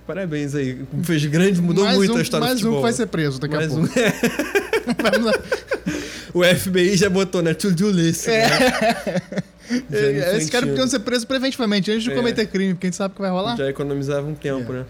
Parabéns 0.07 0.55
aí. 0.55 0.85
Fez 1.05 1.25
grande, 1.27 1.61
mudou 1.63 1.85
mais 1.85 1.97
muito 1.97 2.13
um, 2.15 2.17
a 2.17 2.23
história 2.23 2.47
Mais 2.47 2.59
do 2.61 2.63
futebol. 2.63 2.79
um 2.79 2.81
que 2.81 2.83
vai 2.83 2.93
ser 2.93 3.07
preso 3.07 3.41
daqui 3.41 3.55
mais 3.55 3.73
a 3.73 3.75
um. 3.77 3.87
pouco. 3.87 5.25
Lá. 5.25 5.33
o 6.35 6.45
FBI 6.45 6.97
já 6.97 7.09
botou 7.09 7.41
na 7.43 7.55
to-do 7.55 7.91
list. 7.91 8.27
É. 8.29 8.49
Né? 8.49 10.21
Caras 10.21 10.43
Infantino. 10.43 10.67
podiam 10.73 10.89
ser 10.89 10.99
presos 11.01 11.25
preventivamente 11.25 11.91
antes 11.91 12.03
de 12.05 12.11
É. 12.13 12.15
cometer 12.15 12.47
crime, 12.47 12.75
porque 12.75 12.87
a 12.87 12.89
gente 12.89 12.97
sabe 12.97 13.15
que 13.15 13.21
vai 13.21 13.31
rolar. 13.31 13.57
Já 13.57 13.69
economizava 13.69 14.27
um 14.27 14.35
tempo, 14.35 14.73
É. 14.73 14.77
né? 14.81 14.85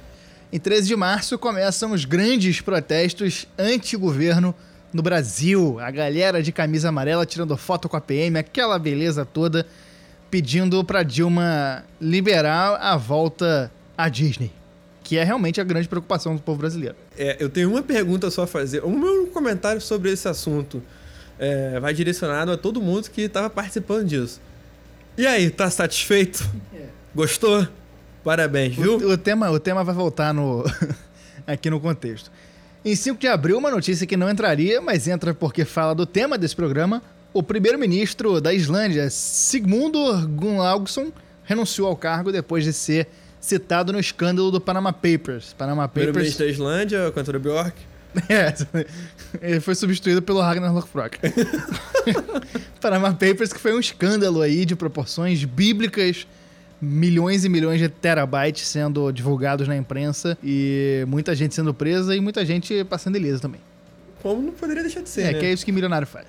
Em 0.53 0.59
13 0.59 0.87
de 0.87 0.95
março 0.95 1.39
começam 1.39 1.93
os 1.93 2.05
grandes 2.05 2.61
protestos 2.61 3.49
anti-governo 3.59 4.55
no 4.93 5.01
Brasil. 5.01 5.81
A 5.81 5.91
galera 5.91 6.43
de 6.43 6.53
camisa 6.53 6.91
amarela 6.91 7.25
tirando 7.25 7.57
foto 7.57 7.89
com 7.89 7.97
a 7.97 8.01
PM, 8.03 8.39
aquela 8.39 8.79
beleza 8.79 9.25
toda, 9.25 9.67
pedindo 10.31 10.85
pra 10.85 11.03
Dilma 11.03 11.87
liberar 11.99 12.77
a 12.83 12.99
volta 12.99 13.73
à 13.97 14.11
Disney. 14.11 14.53
Que 15.03 15.17
é 15.17 15.25
realmente 15.25 15.59
a 15.59 15.65
grande 15.65 15.89
preocupação 15.89 16.37
do 16.37 16.43
povo 16.43 16.59
brasileiro. 16.59 16.97
É, 17.17 17.39
eu 17.41 17.49
tenho 17.49 17.71
uma 17.71 17.83
pergunta 17.83 18.31
só 18.31 18.43
a 18.43 18.47
fazer. 18.47 18.85
O 18.85 18.91
meu 18.91 19.29
comentário 19.29 19.81
sobre 19.81 20.13
esse 20.13 20.29
assunto 20.29 20.83
é, 21.39 21.81
vai 21.81 21.95
direcionado 21.95 22.53
a 22.53 22.59
todo 22.59 22.79
mundo 22.79 23.09
que 23.09 23.23
estava 23.23 23.49
participando 23.49 24.05
disso. 24.07 24.39
E 25.17 25.27
aí, 25.27 25.49
tá 25.49 25.71
satisfeito? 25.71 26.47
Gostou? 27.15 27.67
Parabéns, 28.25 28.75
viu? 28.75 28.99
O, 28.99 29.13
o 29.13 29.19
tema, 29.19 29.51
o 29.51 29.59
tema 29.59 29.83
vai 29.83 29.95
voltar 29.95 30.33
no 30.33 30.65
aqui 31.47 31.69
no 31.69 31.81
contexto. 31.81 32.31
Em 32.85 32.97
5 32.97 33.21
de 33.21 33.29
abril, 33.29 33.59
uma 33.59 33.71
notícia 33.71 34.07
que 34.07 34.17
não 34.17 34.29
entraria, 34.29 34.81
mas 34.81 35.07
entra 35.07 35.33
porque 35.33 35.65
fala 35.65 35.95
do 35.95 36.05
tema 36.05 36.37
desse 36.37 36.57
programa. 36.57 37.03
O 37.33 37.43
primeiro-ministro 37.43 38.41
da 38.41 38.53
Islândia, 38.53 39.09
Sigmundur 39.09 40.27
Gunnlaugsson, 40.27 41.13
renunciou 41.45 41.89
ao 41.89 41.97
cargo 41.97 42.33
depois 42.33 42.65
de 42.65 42.73
ser 42.73 43.09
citado 43.41 43.93
no 43.93 43.99
escândalo 43.99 44.51
do 44.51 44.61
Panama 44.61 44.93
Papers. 44.93 45.55
Panama 45.57 45.89
Papers. 45.89 46.07
Primeiro-ministro 46.07 46.45
da 46.45 46.51
Islândia, 46.51 47.13
cantora 47.13 47.39
Bjork. 47.39 47.75
É, 48.29 48.55
ele 49.41 49.59
foi 49.59 49.75
substituído 49.75 50.21
pelo 50.21 50.39
Ragnar 50.43 50.71
Lothbrok. 50.71 51.19
Panama 52.79 53.11
Papers, 53.13 53.55
que 53.55 53.59
foi 53.59 53.75
um 53.75 53.81
escândalo 53.81 54.43
aí 54.43 54.67
de 54.67 54.77
proporções 54.77 55.43
bíblicas, 55.45 56.27
milhões 56.85 57.45
e 57.45 57.49
milhões 57.49 57.79
de 57.79 57.89
terabytes 57.89 58.67
sendo 58.67 59.13
divulgados 59.13 59.69
na 59.69 59.77
imprensa 59.77 60.37
e 60.43 61.05
muita 61.07 61.33
gente 61.33 61.55
sendo 61.55 61.73
presa 61.73 62.17
e 62.17 62.21
muita 62.21 62.45
gente 62.45 62.83
passando 62.85 63.15
ilesa 63.17 63.39
também. 63.39 63.61
Como 64.21 64.43
não 64.43 64.53
poderia 64.53 64.83
deixar 64.83 65.01
de 65.01 65.09
ser, 65.09 65.23
É, 65.23 65.33
né? 65.33 65.39
que 65.39 65.47
é 65.47 65.53
isso 65.53 65.65
que 65.65 65.71
milionário 65.71 66.07
faz. 66.09 66.27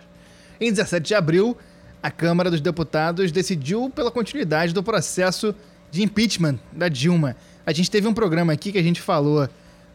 Em 0.61 0.71
17 0.71 1.07
de 1.07 1.15
abril, 1.15 1.57
a 2.03 2.11
Câmara 2.11 2.51
dos 2.51 2.61
Deputados 2.61 3.31
decidiu 3.31 3.89
pela 3.89 4.11
continuidade 4.11 4.73
do 4.73 4.83
processo 4.83 5.55
de 5.89 6.03
impeachment 6.03 6.59
da 6.71 6.87
Dilma. 6.87 7.35
A 7.65 7.73
gente 7.73 7.89
teve 7.89 8.07
um 8.07 8.13
programa 8.13 8.53
aqui 8.53 8.71
que 8.71 8.77
a 8.77 8.83
gente 8.83 9.01
falou 9.01 9.49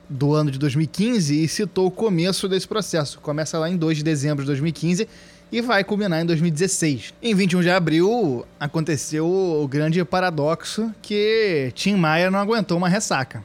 do 0.09 0.35
ano 0.35 0.51
de 0.51 0.59
2015 0.59 1.45
e 1.45 1.47
citou 1.47 1.87
o 1.87 1.91
começo 1.91 2.49
desse 2.49 2.67
processo. 2.67 3.21
Começa 3.21 3.59
lá 3.59 3.71
em 3.71 3.77
2 3.77 3.99
de 3.99 4.03
dezembro 4.03 4.43
de 4.43 4.47
2015 4.47 5.07
e 5.51 5.61
vai 5.61 5.83
culminar 5.85 6.21
em 6.23 6.27
2016. 6.27 7.15
Em 7.23 7.35
21 7.35 7.61
de 7.63 7.71
abril, 7.71 8.45
aconteceu 8.61 9.27
o 9.27 9.67
grande 9.69 10.05
paradoxo 10.05 10.93
que 11.03 11.73
Tim 11.75 11.95
Maia 11.97 12.31
não 12.31 12.39
aguentou 12.39 12.77
uma 12.77 12.89
ressaca. 12.89 13.43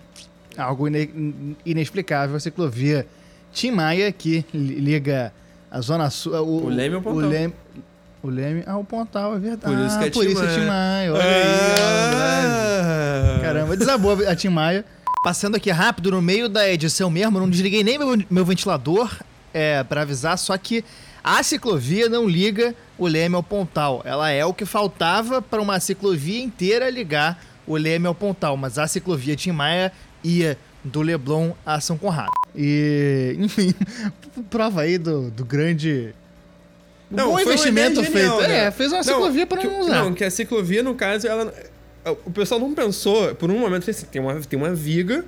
Algo 0.58 0.88
ine- 0.88 1.56
inexplicável, 1.66 2.36
a 2.36 2.40
ciclovia 2.40 3.08
Tim 3.52 3.72
Maia, 3.72 4.12
que 4.12 4.46
li- 4.54 4.76
liga 4.76 5.34
a 5.72 5.80
Zona 5.82 6.10
Sul... 6.10 6.34
O, 6.36 6.66
O 6.66 6.70
Leme 6.70 6.96
ao 6.96 7.02
Pontal. 7.02 7.24
O 7.24 7.30
Leme, 7.30 7.54
o 8.22 8.30
Leme 8.30 8.64
ao 8.68 8.84
Pontal, 8.84 9.36
é 9.36 9.40
verdade. 9.40 9.76
Por 9.76 9.86
isso 9.86 9.98
que 10.00 10.06
é 10.06 10.10
por 10.12 10.26
Tim 10.26 10.32
isso 10.32 10.44
é. 10.44 10.54
Tim 10.60 10.66
Maia, 10.68 11.14
olha 11.14 11.24
aí. 11.24 11.44
Ah. 11.80 13.40
Caramba, 13.42 13.78
desabou 13.78 14.14
a 14.28 14.36
Tim 14.36 14.50
Maia. 14.50 14.86
Passando 15.24 15.56
aqui 15.56 15.72
rápido, 15.72 16.12
no 16.12 16.22
meio 16.22 16.50
da 16.50 16.70
edição 16.70 17.10
mesmo, 17.10 17.40
não 17.40 17.50
desliguei 17.50 17.84
nem 17.84 17.98
meu, 17.98 18.18
meu 18.30 18.44
ventilador 18.46 19.10
é, 19.54 19.82
para 19.84 20.02
avisar, 20.02 20.38
só 20.38 20.58
que 20.58 20.84
a 21.24 21.42
ciclovia 21.42 22.10
não 22.10 22.28
liga 22.28 22.76
o 22.98 23.08
Leme 23.08 23.36
ao 23.36 23.44
Pontal. 23.44 24.02
Ela 24.04 24.30
é 24.30 24.46
o 24.46 24.54
que 24.54 24.66
faltava 24.66 25.42
para 25.42 25.62
uma 25.62 25.80
ciclovia 25.80 26.44
inteira 26.44 26.90
ligar 26.90 27.42
o 27.66 27.78
Leme 27.78 28.08
ao 28.08 28.14
Pontal, 28.14 28.58
mas 28.58 28.78
a 28.78 28.88
ciclovia 28.88 29.36
Tim 29.36 29.52
Maia 29.52 29.92
ia 30.24 30.58
do 30.84 31.02
Leblon 31.02 31.54
a 31.66 31.80
São 31.80 31.98
Conrado. 31.98 32.32
E, 32.56 33.36
enfim, 33.40 33.74
prova 34.50 34.82
aí 34.82 34.98
do, 34.98 35.32
do 35.32 35.46
grande... 35.46 36.14
Não, 37.10 37.32
bom 37.32 37.40
investimento 37.40 38.04
genial, 38.04 38.38
feito. 38.38 38.50
né? 38.50 38.66
É, 38.66 38.72
fez 38.72 38.92
uma 38.92 39.04
ciclovia 39.04 39.46
para 39.46 39.64
não 39.64 39.80
usar. 39.82 40.04
Não, 40.04 40.14
que 40.14 40.24
a 40.24 40.32
ciclovia, 40.32 40.82
no 40.82 40.96
caso, 40.96 41.28
ela. 41.28 41.54
O 42.26 42.32
pessoal 42.32 42.60
não 42.60 42.74
pensou, 42.74 43.36
por 43.36 43.52
um 43.52 43.60
momento, 43.60 43.88
assim, 43.88 44.08
tem 44.08 44.20
uma, 44.20 44.34
tem 44.42 44.58
uma 44.58 44.74
viga, 44.74 45.24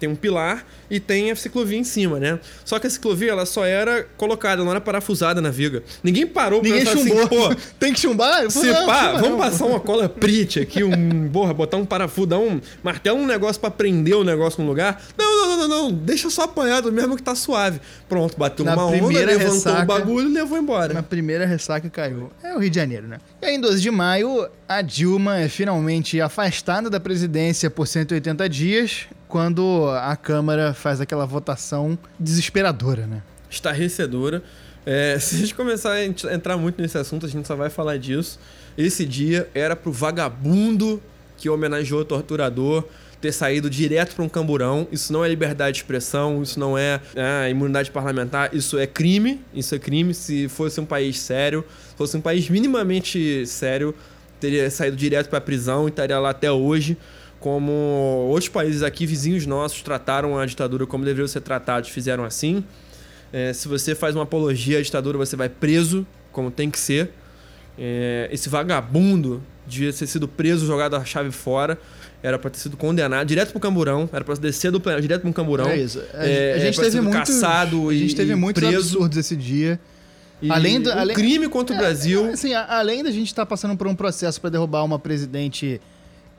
tem 0.00 0.08
um 0.08 0.16
pilar 0.16 0.66
e 0.90 0.98
tem 0.98 1.30
a 1.30 1.36
ciclovia 1.36 1.78
em 1.78 1.84
cima, 1.84 2.18
né? 2.18 2.40
Só 2.64 2.78
que 2.78 2.86
a 2.86 2.90
ciclovia, 2.90 3.30
ela 3.30 3.46
só 3.46 3.64
era 3.64 4.02
colocada, 4.16 4.64
não 4.64 4.70
era 4.70 4.80
parafusada 4.80 5.40
na 5.40 5.50
viga. 5.50 5.82
Ninguém 6.02 6.26
parou 6.26 6.60
pra 6.60 6.70
Ninguém 6.70 6.86
chumbou. 6.86 7.18
assim, 7.18 7.28
pô. 7.28 7.54
Tem 7.78 7.92
que 7.92 8.00
chumbar? 8.00 8.50
Se 8.50 8.66
não, 8.66 8.86
pá, 8.86 9.12
vamos 9.12 9.28
não. 9.30 9.38
passar 9.38 9.66
uma 9.66 9.78
cola 9.78 10.08
prit 10.08 10.58
aqui, 10.58 10.82
um, 10.82 11.28
porra, 11.30 11.52
botar 11.54 11.76
um 11.76 11.84
parafuso, 11.84 12.26
dar 12.26 12.38
um 12.38 12.60
martelo, 12.82 13.18
um 13.18 13.26
negócio 13.26 13.60
pra 13.60 13.70
prender 13.70 14.16
o 14.16 14.24
negócio 14.24 14.62
no 14.62 14.68
lugar. 14.68 15.00
Não, 15.16 15.36
não, 15.36 15.48
não, 15.56 15.68
não, 15.68 15.82
não, 15.90 15.92
deixa 15.92 16.28
só 16.30 16.42
apanhado 16.42 16.90
mesmo 16.90 17.14
que 17.16 17.22
tá 17.22 17.34
suave. 17.34 17.80
Pronto, 18.08 18.36
bateu 18.38 18.64
Na 18.64 18.72
uma 18.74 18.86
onda, 18.86 19.06
levantou 19.06 19.52
ressaca- 19.54 19.82
o 19.82 19.86
bagulho 19.86 20.28
e 20.30 20.32
levou 20.32 20.58
embora. 20.58 20.94
Na 20.94 21.02
primeira 21.02 21.46
ressaca 21.46 21.88
caiu. 21.90 22.30
É 22.42 22.54
o 22.54 22.58
Rio 22.58 22.70
de 22.70 22.76
Janeiro, 22.76 23.06
né? 23.06 23.18
E 23.42 23.46
aí, 23.46 23.54
em 23.54 23.60
12 23.60 23.80
de 23.80 23.90
maio, 23.90 24.48
a 24.68 24.82
Dilma 24.82 25.38
é 25.38 25.48
finalmente 25.48 26.20
afastada 26.20 26.88
da 26.88 26.98
presidência 27.00 27.70
por 27.70 27.86
180 27.86 28.48
dias, 28.48 29.06
quando 29.30 29.88
a 29.88 30.16
Câmara 30.16 30.74
faz 30.74 31.00
aquela 31.00 31.24
votação 31.24 31.96
desesperadora, 32.18 33.06
né? 33.06 33.22
estarrecedora. 33.48 34.42
É, 34.84 35.18
se 35.22 35.36
a 35.36 35.38
gente 35.38 35.54
começar 35.54 35.92
a 35.92 36.04
ent- 36.04 36.24
entrar 36.24 36.56
muito 36.56 36.80
nesse 36.82 36.98
assunto, 36.98 37.26
a 37.26 37.28
gente 37.28 37.46
só 37.46 37.56
vai 37.56 37.70
falar 37.70 37.96
disso. 37.96 38.38
Esse 38.76 39.04
dia 39.04 39.48
era 39.54 39.74
pro 39.76 39.92
vagabundo 39.92 41.02
que 41.36 41.48
homenageou 41.48 42.00
o 42.00 42.04
torturador 42.04 42.84
ter 43.20 43.32
saído 43.32 43.68
direto 43.68 44.14
para 44.14 44.24
um 44.24 44.28
camburão. 44.28 44.88
Isso 44.90 45.12
não 45.12 45.24
é 45.24 45.28
liberdade 45.28 45.74
de 45.74 45.82
expressão, 45.82 46.42
isso 46.42 46.58
não 46.58 46.76
é 46.76 47.00
ah, 47.16 47.48
imunidade 47.48 47.90
parlamentar, 47.90 48.54
isso 48.54 48.78
é 48.78 48.86
crime. 48.86 49.40
Isso 49.54 49.74
é 49.74 49.78
crime. 49.78 50.14
Se 50.14 50.48
fosse 50.48 50.80
um 50.80 50.86
país 50.86 51.18
sério, 51.18 51.64
fosse 51.96 52.16
um 52.16 52.20
país 52.20 52.48
minimamente 52.48 53.46
sério, 53.46 53.94
teria 54.40 54.70
saído 54.70 54.96
direto 54.96 55.28
para 55.28 55.38
a 55.38 55.42
prisão 55.42 55.86
e 55.86 55.90
estaria 55.90 56.18
lá 56.18 56.30
até 56.30 56.50
hoje. 56.50 56.96
Como 57.40 57.72
outros 58.28 58.48
países 58.48 58.82
aqui, 58.82 59.06
vizinhos 59.06 59.46
nossos, 59.46 59.80
trataram 59.82 60.38
a 60.38 60.44
ditadura 60.44 60.86
como 60.86 61.04
deveriam 61.04 61.26
ser 61.26 61.40
tratados, 61.40 61.88
fizeram 61.88 62.22
assim. 62.22 62.62
É, 63.32 63.52
se 63.54 63.66
você 63.66 63.94
faz 63.94 64.14
uma 64.14 64.24
apologia 64.24 64.78
à 64.78 64.82
ditadura, 64.82 65.16
você 65.16 65.36
vai 65.36 65.48
preso, 65.48 66.06
como 66.32 66.50
tem 66.50 66.70
que 66.70 66.78
ser. 66.78 67.10
É, 67.78 68.28
esse 68.30 68.48
vagabundo 68.50 69.42
devia 69.66 69.90
ter 69.92 70.06
sido 70.06 70.28
preso, 70.28 70.66
jogado 70.66 70.96
a 70.96 71.04
chave 71.04 71.30
fora. 71.30 71.78
Era 72.22 72.38
pra 72.38 72.50
ter 72.50 72.58
sido 72.58 72.76
condenado 72.76 73.26
direto 73.26 73.52
pro 73.52 73.60
camburão. 73.60 74.06
Era 74.12 74.22
pra 74.22 74.34
descer 74.34 74.70
do 74.70 74.78
plenário 74.78 75.00
direto 75.00 75.22
pro 75.22 75.32
camburão. 75.32 75.66
É 75.70 75.78
isso. 75.78 75.98
A, 76.12 76.26
É, 76.26 76.52
a 76.52 76.56
é 76.56 76.60
gente 76.60 76.76
teve 76.78 76.90
ser 76.90 77.00
muitos, 77.00 77.30
caçado 77.40 77.88
a 77.88 77.94
gente 77.94 78.12
e- 78.12 78.16
teve 78.16 78.34
muitos 78.34 78.62
preso. 78.62 78.76
absurdos 78.98 79.16
esse 79.16 79.34
dia. 79.34 79.80
E 80.42 80.50
Além 80.50 80.78
do- 80.80 80.90
um 80.90 80.98
além- 80.98 81.16
crime 81.16 81.48
contra 81.48 81.74
o 81.74 81.78
É, 81.78 81.80
Brasil. 81.82 82.26
Assim, 82.32 82.52
a- 82.52 82.78
além 82.78 83.02
da 83.02 83.10
gente 83.10 83.28
estar 83.28 83.46
passando 83.46 83.74
por 83.76 83.86
um 83.86 83.94
processo 83.94 84.38
para 84.38 84.50
derrubar 84.50 84.84
uma 84.84 84.98
presidente 84.98 85.80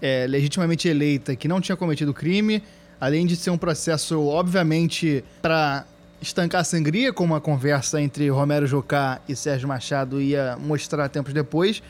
é, 0.01 0.25
legitimamente 0.27 0.87
eleita 0.87 1.35
que 1.35 1.47
não 1.47 1.61
tinha 1.61 1.75
cometido 1.75 2.13
crime, 2.13 2.61
além 2.99 3.25
de 3.25 3.35
ser 3.35 3.49
um 3.51 3.57
processo, 3.57 4.19
obviamente, 4.27 5.23
para 5.41 5.85
estancar 6.21 6.61
a 6.61 6.63
sangria, 6.63 7.11
como 7.11 7.35
a 7.35 7.41
conversa 7.41 7.99
entre 8.01 8.29
Romero 8.29 8.67
Jocá 8.67 9.19
e 9.27 9.35
Sérgio 9.35 9.67
Machado 9.67 10.21
ia 10.21 10.55
mostrar 10.59 11.09
tempos 11.09 11.33
depois, 11.33 11.81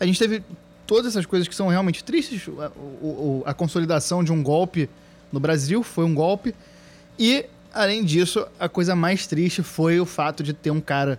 a 0.00 0.04
gente 0.06 0.18
teve 0.18 0.42
todas 0.86 1.12
essas 1.12 1.24
coisas 1.26 1.46
que 1.48 1.54
são 1.54 1.68
realmente 1.68 2.02
tristes. 2.02 2.48
A, 2.48 2.70
o- 3.02 3.42
a 3.46 3.54
consolidação 3.54 4.22
de 4.24 4.32
um 4.32 4.42
golpe 4.42 4.88
no 5.32 5.38
Brasil 5.40 5.82
foi 5.82 6.04
um 6.04 6.14
golpe. 6.14 6.54
E, 7.18 7.46
além 7.72 8.04
disso, 8.04 8.46
a 8.58 8.68
coisa 8.68 8.94
mais 8.96 9.26
triste 9.26 9.62
foi 9.62 9.98
o 10.00 10.04
fato 10.06 10.42
de 10.42 10.52
ter 10.52 10.70
um 10.70 10.80
cara 10.80 11.18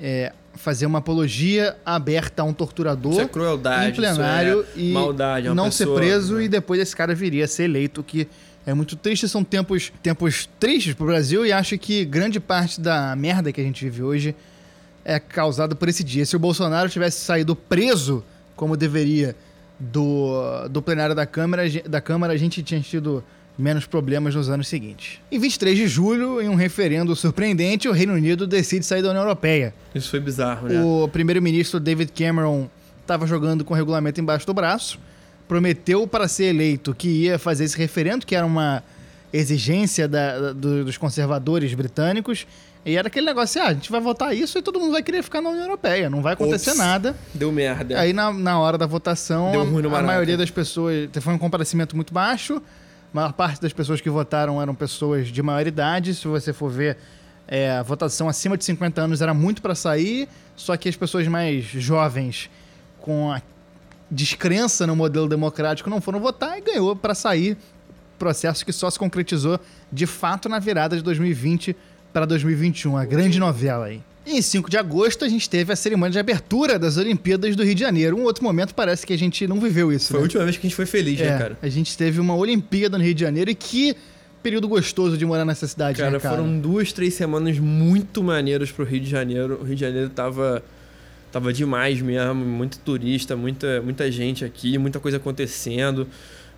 é, 0.00 0.32
fazer 0.56 0.86
uma 0.86 0.98
apologia 0.98 1.76
aberta 1.84 2.42
a 2.42 2.44
um 2.44 2.52
torturador 2.52 3.12
Isso 3.12 3.20
é 3.20 3.28
crueldade, 3.28 3.90
em 3.90 3.94
plenário 3.94 4.60
isso 4.60 4.70
é 4.76 4.80
e 4.82 4.92
maldade, 4.92 5.46
é 5.48 5.54
não 5.54 5.70
ser 5.70 5.84
pessoa- 5.84 5.98
preso 5.98 6.34
né? 6.36 6.44
e 6.44 6.48
depois 6.48 6.80
esse 6.80 6.94
cara 6.96 7.14
viria 7.14 7.44
a 7.44 7.48
ser 7.48 7.64
eleito, 7.64 8.00
o 8.00 8.04
que 8.04 8.26
é 8.66 8.74
muito 8.74 8.96
triste. 8.96 9.28
São 9.28 9.44
tempos, 9.44 9.92
tempos 10.02 10.48
tristes 10.58 10.94
pro 10.94 11.06
Brasil 11.06 11.46
e 11.46 11.52
acho 11.52 11.78
que 11.78 12.04
grande 12.04 12.40
parte 12.40 12.80
da 12.80 13.14
merda 13.14 13.52
que 13.52 13.60
a 13.60 13.64
gente 13.64 13.84
vive 13.84 14.02
hoje 14.02 14.34
é 15.04 15.20
causada 15.20 15.74
por 15.76 15.88
esse 15.88 16.02
dia. 16.02 16.26
Se 16.26 16.34
o 16.34 16.38
Bolsonaro 16.38 16.88
tivesse 16.88 17.20
saído 17.20 17.54
preso 17.54 18.24
como 18.56 18.76
deveria 18.76 19.36
do, 19.78 20.66
do 20.68 20.82
plenário 20.82 21.14
da 21.14 21.26
Câmara, 21.26 21.62
da 21.88 22.00
Câmara, 22.00 22.32
a 22.32 22.36
gente 22.36 22.62
tinha 22.62 22.80
tido 22.80 23.22
menos 23.58 23.86
problemas 23.86 24.34
nos 24.34 24.50
anos 24.50 24.68
seguintes. 24.68 25.18
Em 25.32 25.38
23 25.38 25.76
de 25.78 25.86
julho, 25.88 26.40
em 26.42 26.48
um 26.48 26.54
referendo 26.54 27.14
surpreendente, 27.16 27.88
o 27.88 27.92
Reino 27.92 28.12
Unido 28.12 28.46
decide 28.46 28.84
sair 28.84 29.02
da 29.02 29.08
União 29.08 29.22
Europeia. 29.22 29.72
Isso 29.94 30.10
foi 30.10 30.20
bizarro, 30.20 30.68
né? 30.68 30.82
O 30.82 31.08
primeiro-ministro 31.08 31.80
David 31.80 32.12
Cameron 32.12 32.68
estava 33.00 33.26
jogando 33.26 33.64
com 33.64 33.72
o 33.72 33.76
regulamento 33.76 34.20
embaixo 34.20 34.46
do 34.46 34.52
braço, 34.52 34.98
prometeu 35.48 36.06
para 36.06 36.28
ser 36.28 36.46
eleito 36.46 36.94
que 36.94 37.08
ia 37.08 37.38
fazer 37.38 37.64
esse 37.64 37.78
referendo, 37.78 38.26
que 38.26 38.34
era 38.36 38.44
uma 38.44 38.82
exigência 39.32 40.06
da- 40.08 40.38
da- 40.38 40.52
do- 40.52 40.84
dos 40.84 40.96
conservadores 40.96 41.72
britânicos, 41.74 42.46
e 42.84 42.96
era 42.96 43.08
aquele 43.08 43.26
negócio 43.26 43.60
assim, 43.60 43.68
ah, 43.68 43.70
a 43.70 43.74
gente 43.74 43.90
vai 43.90 44.00
votar 44.00 44.34
isso 44.36 44.58
e 44.58 44.62
todo 44.62 44.78
mundo 44.78 44.92
vai 44.92 45.02
querer 45.02 45.22
ficar 45.22 45.40
na 45.40 45.50
União 45.50 45.64
Europeia, 45.64 46.08
não 46.08 46.22
vai 46.22 46.34
acontecer 46.34 46.70
Ops. 46.70 46.78
nada. 46.78 47.16
Deu 47.34 47.50
merda. 47.50 47.98
Aí 47.98 48.12
na, 48.12 48.32
na 48.32 48.58
hora 48.58 48.78
da 48.78 48.86
votação, 48.86 49.50
a- 49.98 50.02
maioria 50.06 50.36
das 50.36 50.50
pessoas. 50.50 51.08
Foi 51.20 51.34
um 51.34 51.38
comparecimento 51.38 51.96
muito 51.96 52.12
baixo. 52.14 52.62
A 53.16 53.24
maior 53.24 53.32
parte 53.32 53.62
das 53.62 53.72
pessoas 53.72 53.98
que 53.98 54.10
votaram 54.10 54.60
eram 54.60 54.74
pessoas 54.74 55.28
de 55.28 55.42
maior 55.42 55.66
idade. 55.66 56.14
Se 56.14 56.28
você 56.28 56.52
for 56.52 56.70
ver, 56.70 56.98
é, 57.48 57.70
a 57.70 57.82
votação 57.82 58.28
acima 58.28 58.58
de 58.58 58.64
50 58.66 59.00
anos 59.00 59.22
era 59.22 59.32
muito 59.32 59.62
para 59.62 59.74
sair. 59.74 60.28
Só 60.54 60.76
que 60.76 60.86
as 60.86 60.96
pessoas 60.96 61.26
mais 61.26 61.64
jovens, 61.64 62.50
com 63.00 63.32
a 63.32 63.40
descrença 64.10 64.86
no 64.86 64.94
modelo 64.94 65.26
democrático, 65.30 65.88
não 65.88 65.98
foram 65.98 66.20
votar 66.20 66.58
e 66.58 66.60
ganhou 66.60 66.94
para 66.94 67.14
sair. 67.14 67.56
Processo 68.18 68.66
que 68.66 68.72
só 68.72 68.90
se 68.90 68.98
concretizou 68.98 69.58
de 69.90 70.04
fato 70.04 70.46
na 70.46 70.58
virada 70.58 70.94
de 70.94 71.02
2020 71.02 71.74
para 72.12 72.26
2021, 72.26 72.98
a 72.98 73.06
grande 73.06 73.40
novela 73.40 73.86
aí. 73.86 74.02
Em 74.26 74.42
5 74.42 74.68
de 74.68 74.76
agosto 74.76 75.24
a 75.24 75.28
gente 75.28 75.48
teve 75.48 75.72
a 75.72 75.76
cerimônia 75.76 76.10
de 76.10 76.18
abertura 76.18 76.78
das 76.80 76.96
Olimpíadas 76.96 77.54
do 77.54 77.62
Rio 77.62 77.74
de 77.76 77.80
Janeiro. 77.80 78.16
Um 78.16 78.24
outro 78.24 78.42
momento 78.42 78.74
parece 78.74 79.06
que 79.06 79.12
a 79.12 79.16
gente 79.18 79.46
não 79.46 79.60
viveu 79.60 79.92
isso. 79.92 80.08
Foi 80.08 80.16
a 80.16 80.20
né? 80.20 80.22
última 80.24 80.44
vez 80.44 80.56
que 80.56 80.66
a 80.66 80.68
gente 80.68 80.74
foi 80.76 80.86
feliz, 80.86 81.20
É, 81.20 81.30
né, 81.30 81.38
cara? 81.38 81.58
A 81.62 81.68
gente 81.68 81.96
teve 81.96 82.18
uma 82.20 82.34
Olimpíada 82.34 82.98
no 82.98 83.04
Rio 83.04 83.14
de 83.14 83.20
Janeiro 83.20 83.50
e 83.50 83.54
que 83.54 83.96
período 84.42 84.68
gostoso 84.68 85.16
de 85.16 85.24
morar 85.24 85.44
nessa 85.44 85.66
cidade, 85.66 85.98
Cara, 85.98 86.10
né, 86.10 86.18
cara? 86.18 86.36
foram 86.36 86.58
duas, 86.58 86.92
três 86.92 87.14
semanas 87.14 87.58
muito 87.58 88.22
maneiras 88.22 88.70
pro 88.72 88.84
Rio 88.84 89.00
de 89.00 89.08
Janeiro. 89.08 89.58
O 89.60 89.64
Rio 89.64 89.74
de 89.76 89.80
Janeiro 89.80 90.10
tava, 90.10 90.62
tava 91.30 91.52
demais 91.52 92.00
mesmo, 92.00 92.34
muito 92.34 92.78
turista, 92.78 93.36
muita, 93.36 93.80
muita 93.82 94.10
gente 94.10 94.44
aqui, 94.44 94.76
muita 94.76 94.98
coisa 94.98 95.18
acontecendo. 95.18 96.06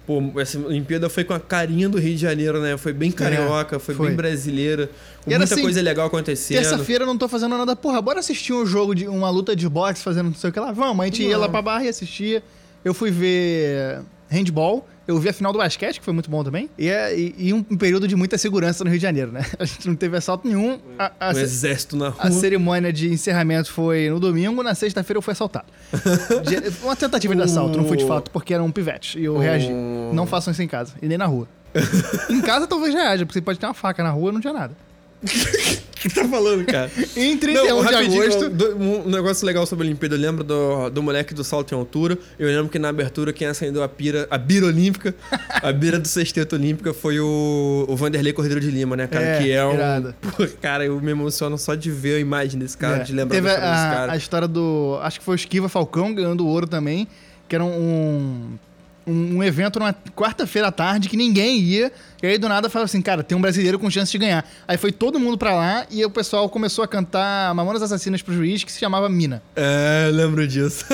Pô, 0.09 0.23
essa 0.40 0.59
Olimpíada 0.59 1.11
foi 1.11 1.23
com 1.23 1.35
a 1.35 1.38
carinha 1.38 1.87
do 1.87 1.99
Rio 1.99 2.14
de 2.14 2.23
Janeiro, 2.23 2.62
né? 2.62 2.79
Foi 2.79 2.94
bem 2.94 3.11
carioca, 3.11 3.79
foi, 3.79 3.92
É, 3.92 3.97
foi. 3.99 4.07
bem 4.07 4.16
brasileira, 4.16 4.88
com 5.23 5.29
muita 5.31 5.44
assim, 5.44 5.61
coisa 5.61 5.83
legal 5.83 6.07
acontecendo. 6.07 6.57
Terça-feira 6.57 7.03
eu 7.05 7.07
não 7.07 7.18
tô 7.18 7.29
fazendo 7.29 7.59
nada. 7.59 7.77
Porra, 7.77 8.01
bora 8.01 8.18
assistir 8.18 8.55
um 8.55 8.64
jogo 8.64 8.94
de 8.94 9.07
uma 9.07 9.29
luta 9.29 9.55
de 9.55 9.68
boxe 9.68 10.03
fazendo 10.03 10.29
não 10.29 10.35
sei 10.35 10.49
o 10.49 10.53
que 10.55 10.59
lá. 10.59 10.73
Vamos, 10.73 11.03
a 11.03 11.05
gente 11.05 11.23
ia 11.23 11.35
Não. 11.35 11.40
lá 11.40 11.49
pra 11.51 11.61
barra 11.61 11.85
e 11.85 11.88
assistia. 11.88 12.42
Eu 12.83 12.94
fui 12.94 13.11
ver 13.11 14.01
handball. 14.31 14.88
Eu 15.09 15.18
vi 15.18 15.31
a 15.31 15.33
final 15.33 15.53
do 15.53 15.59
basquete, 15.59 15.99
que 15.99 16.05
foi 16.05 16.12
muito 16.12 16.31
bom 16.31 16.44
também. 16.44 16.68
E, 16.79 16.87
é- 16.88 17.18
e- 17.18 17.35
e 17.38 17.53
um, 17.55 17.62
período 17.62 18.07
de 18.07 18.14
muita 18.14 18.37
segurança 18.37 18.85
no 18.85 18.90
Rio 18.90 18.99
de 18.99 19.03
Janeiro, 19.03 19.33
né? 19.33 19.40
A 19.59 19.64
gente 19.64 19.88
não 19.88 19.97
teve 19.97 20.16
assalto 20.18 20.47
nenhum. 20.47 20.79
A, 20.99 21.11
a 21.18 21.29
Um 21.33 21.38
exército 21.38 21.97
na 21.97 22.11
rua. 22.11 22.23
a 22.23 22.31
cerimônia 22.31 22.92
de 22.92 23.09
encerramento 23.11 23.73
foi 23.73 24.11
no 24.11 24.21
domingo, 24.21 24.62
na 24.62 24.75
sexta-feira 24.75 25.16
eu 25.18 25.23
fui 25.23 25.33
assaltado. 25.33 25.64
Uma 26.83 26.94
tentativa 26.94 27.35
de 27.35 27.42
assalto, 27.42 27.77
não 27.79 27.87
foi 27.87 27.97
de 27.97 28.05
fato, 28.07 28.31
porque 28.31 28.53
era 28.53 28.62
um 28.62 28.71
pivete. 28.71 29.18
E 29.18 29.25
eu 29.25 29.38
reagi. 29.38 29.71
Não 30.12 30.27
façam 30.27 30.53
isso 30.53 30.62
em 30.62 30.68
casa, 30.68 30.92
e 31.01 31.07
nem 31.09 31.16
na 31.16 31.27
rua. 31.27 31.49
em 32.31 32.40
casa 32.40 32.66
talvez 32.66 32.94
reaja, 32.94 33.25
porque 33.25 33.38
você 33.38 33.42
pode 33.42 33.59
ter 33.59 33.66
uma 33.66 33.75
faca 33.75 34.03
na 34.03 34.11
rua 34.11 34.31
não 34.33 34.40
tinha 34.40 34.53
nada. 34.53 34.75
O 35.98 36.00
que 36.00 36.11
tá 36.11 36.24
falando, 36.28 36.64
cara? 36.64 36.88
Em 37.16 37.37
31 37.37 37.85
de 37.85 37.92
rapidinho, 37.92 38.22
agosto. 38.22 38.48
do- 38.50 38.76
Um 38.76 39.09
negócio 39.11 39.44
legal 39.44 39.66
sobre 39.66 39.85
a 39.85 39.88
Olimpíada. 39.88 40.14
Eu 40.14 40.20
lembro 40.20 40.44
do, 40.44 40.88
do 40.90 41.02
moleque 41.02 41.35
do 41.35 41.42
salto 41.42 41.74
em 41.74 41.76
altura. 41.76 42.16
Eu 42.38 42.46
lembro 42.46 42.68
que 42.68 42.78
na 42.78 42.88
abertura 42.90 43.33
quem 43.33 43.48
acendeu 43.48 43.83
a 43.83 43.88
pira, 43.88 44.28
a 44.31 44.38
bira 44.38 44.66
olímpica, 44.66 45.12
a 45.61 45.72
bira 45.72 45.98
do 45.98 46.07
sexteto 46.07 46.52
olímpica 46.52 46.94
foi 46.94 47.18
o, 47.18 47.85
o 47.88 47.96
Vanderlei 47.96 48.33
Cordeiro 48.33 48.61
de 48.61 48.70
Lima, 48.70 48.94
né, 48.96 49.09
cara? 49.09 49.24
É, 49.24 49.42
que 49.42 49.50
é 49.50 49.66
um. 49.66 49.74
irado. 49.74 50.14
Pô, 50.22 50.46
cara, 50.62 50.85
eu 50.85 51.00
me 51.00 51.11
emociono 51.11 51.59
só 51.59 51.74
de 51.74 51.90
ver 51.90 52.14
a 52.14 52.20
imagem 52.20 52.61
desse 52.61 52.78
cara, 52.78 52.98
É, 52.98 53.02
de 53.02 53.12
lembrar 53.12 53.35
Teve 53.35 53.48
história 53.48 53.70
desse 53.72 53.85
a, 53.85 53.90
cara. 53.90 54.12
a 54.12 54.16
história 54.16 54.46
do. 54.46 55.00
Acho 55.02 55.18
que 55.18 55.24
foi 55.24 55.35
o 55.35 55.37
Esquiva 55.37 55.68
Falcão 55.68 56.14
ganhando 56.14 56.46
ouro 56.46 56.68
também, 56.68 57.09
que 57.48 57.57
era 57.57 57.64
um. 57.64 57.70
Um, 57.72 58.59
um 59.11 59.42
evento 59.42 59.79
numa 59.79 59.94
quarta-feira 60.14 60.68
à 60.68 60.73
tarde 60.73 61.09
que 61.09 61.16
ninguém 61.16 61.59
ia. 61.61 61.92
E 62.23 62.27
aí 62.27 62.38
do 62.38 62.49
nada 62.49 62.68
falava 62.68 62.87
assim, 62.87 63.01
cara, 63.01 63.23
tem 63.23 63.37
um 63.37 63.40
brasileiro 63.40 63.79
com 63.79 63.88
chance 63.90 64.11
de 64.11 64.18
ganhar. 64.18 64.44
Aí 64.66 64.77
foi 64.77 64.90
todo 64.90 65.18
mundo 65.21 65.38
pra 65.38 65.55
lá 65.55 65.87
e 65.90 66.05
o 66.05 66.11
pessoal 66.11 66.49
começou 66.49 66.83
a 66.85 66.88
cantar 66.88 67.55
Mamonas 67.55 67.83
Assassinas 67.83 68.23
pro 68.23 68.35
juiz, 68.35 68.64
que 68.64 68.73
se 68.73 68.79
chamava 68.81 69.09
Mina. 69.09 69.42
É, 69.55 70.11
lembro 70.12 70.47
disso. 70.47 70.85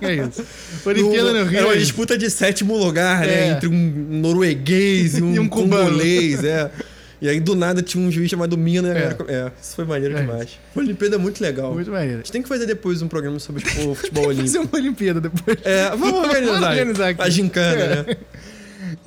É 0.00 0.14
isso. 0.14 0.44
Olimpíada 0.86 1.32
no 1.32 1.44
Rio. 1.44 1.58
Era 1.58 1.66
uma 1.68 1.74
é 1.74 1.78
disputa 1.78 2.16
de 2.16 2.30
sétimo 2.30 2.76
lugar, 2.76 3.20
né? 3.20 3.48
É. 3.48 3.50
Entre 3.52 3.68
um 3.68 4.06
norueguês 4.20 5.18
e 5.18 5.22
um, 5.22 5.34
E 5.34 5.38
um 5.38 5.48
cubano. 5.48 5.90
congolês, 5.90 6.42
é. 6.44 6.70
E 7.22 7.28
aí 7.28 7.38
do 7.38 7.54
nada 7.54 7.80
tinha 7.82 8.04
um 8.04 8.10
juiz 8.10 8.28
chamado 8.28 8.58
Mina. 8.58 8.88
É. 8.98 9.16
É, 9.28 9.32
é 9.34 9.52
isso 9.62 9.76
foi 9.76 9.84
maneiro 9.84 10.16
É 10.18 10.22
demais. 10.22 10.58
Uma 10.74 10.82
Olimpíada 10.84 11.18
muito 11.20 11.40
legal. 11.40 11.72
Muito 11.72 11.88
A 11.88 11.94
maneiro. 11.94 12.16
gente 12.16 12.32
tem 12.32 12.42
que 12.42 12.48
fazer 12.48 12.66
depois 12.66 13.00
um 13.00 13.06
programa 13.06 13.38
sobre 13.38 13.62
tipo, 13.62 13.94
futebol 13.94 14.24
Fazer 14.24 14.40
olímpico. 14.40 14.64
uma 14.64 14.82
Olimpíada 14.82 15.20
depois. 15.20 15.56
É, 15.62 15.88
vamos 15.90 16.14
organizar. 16.18 16.52
Vamos 16.54 16.68
organizar 16.68 17.08
aqui. 17.10 17.22
A 17.22 17.30
gincana, 17.30 17.80
É. 17.80 18.02
né? 18.02 18.16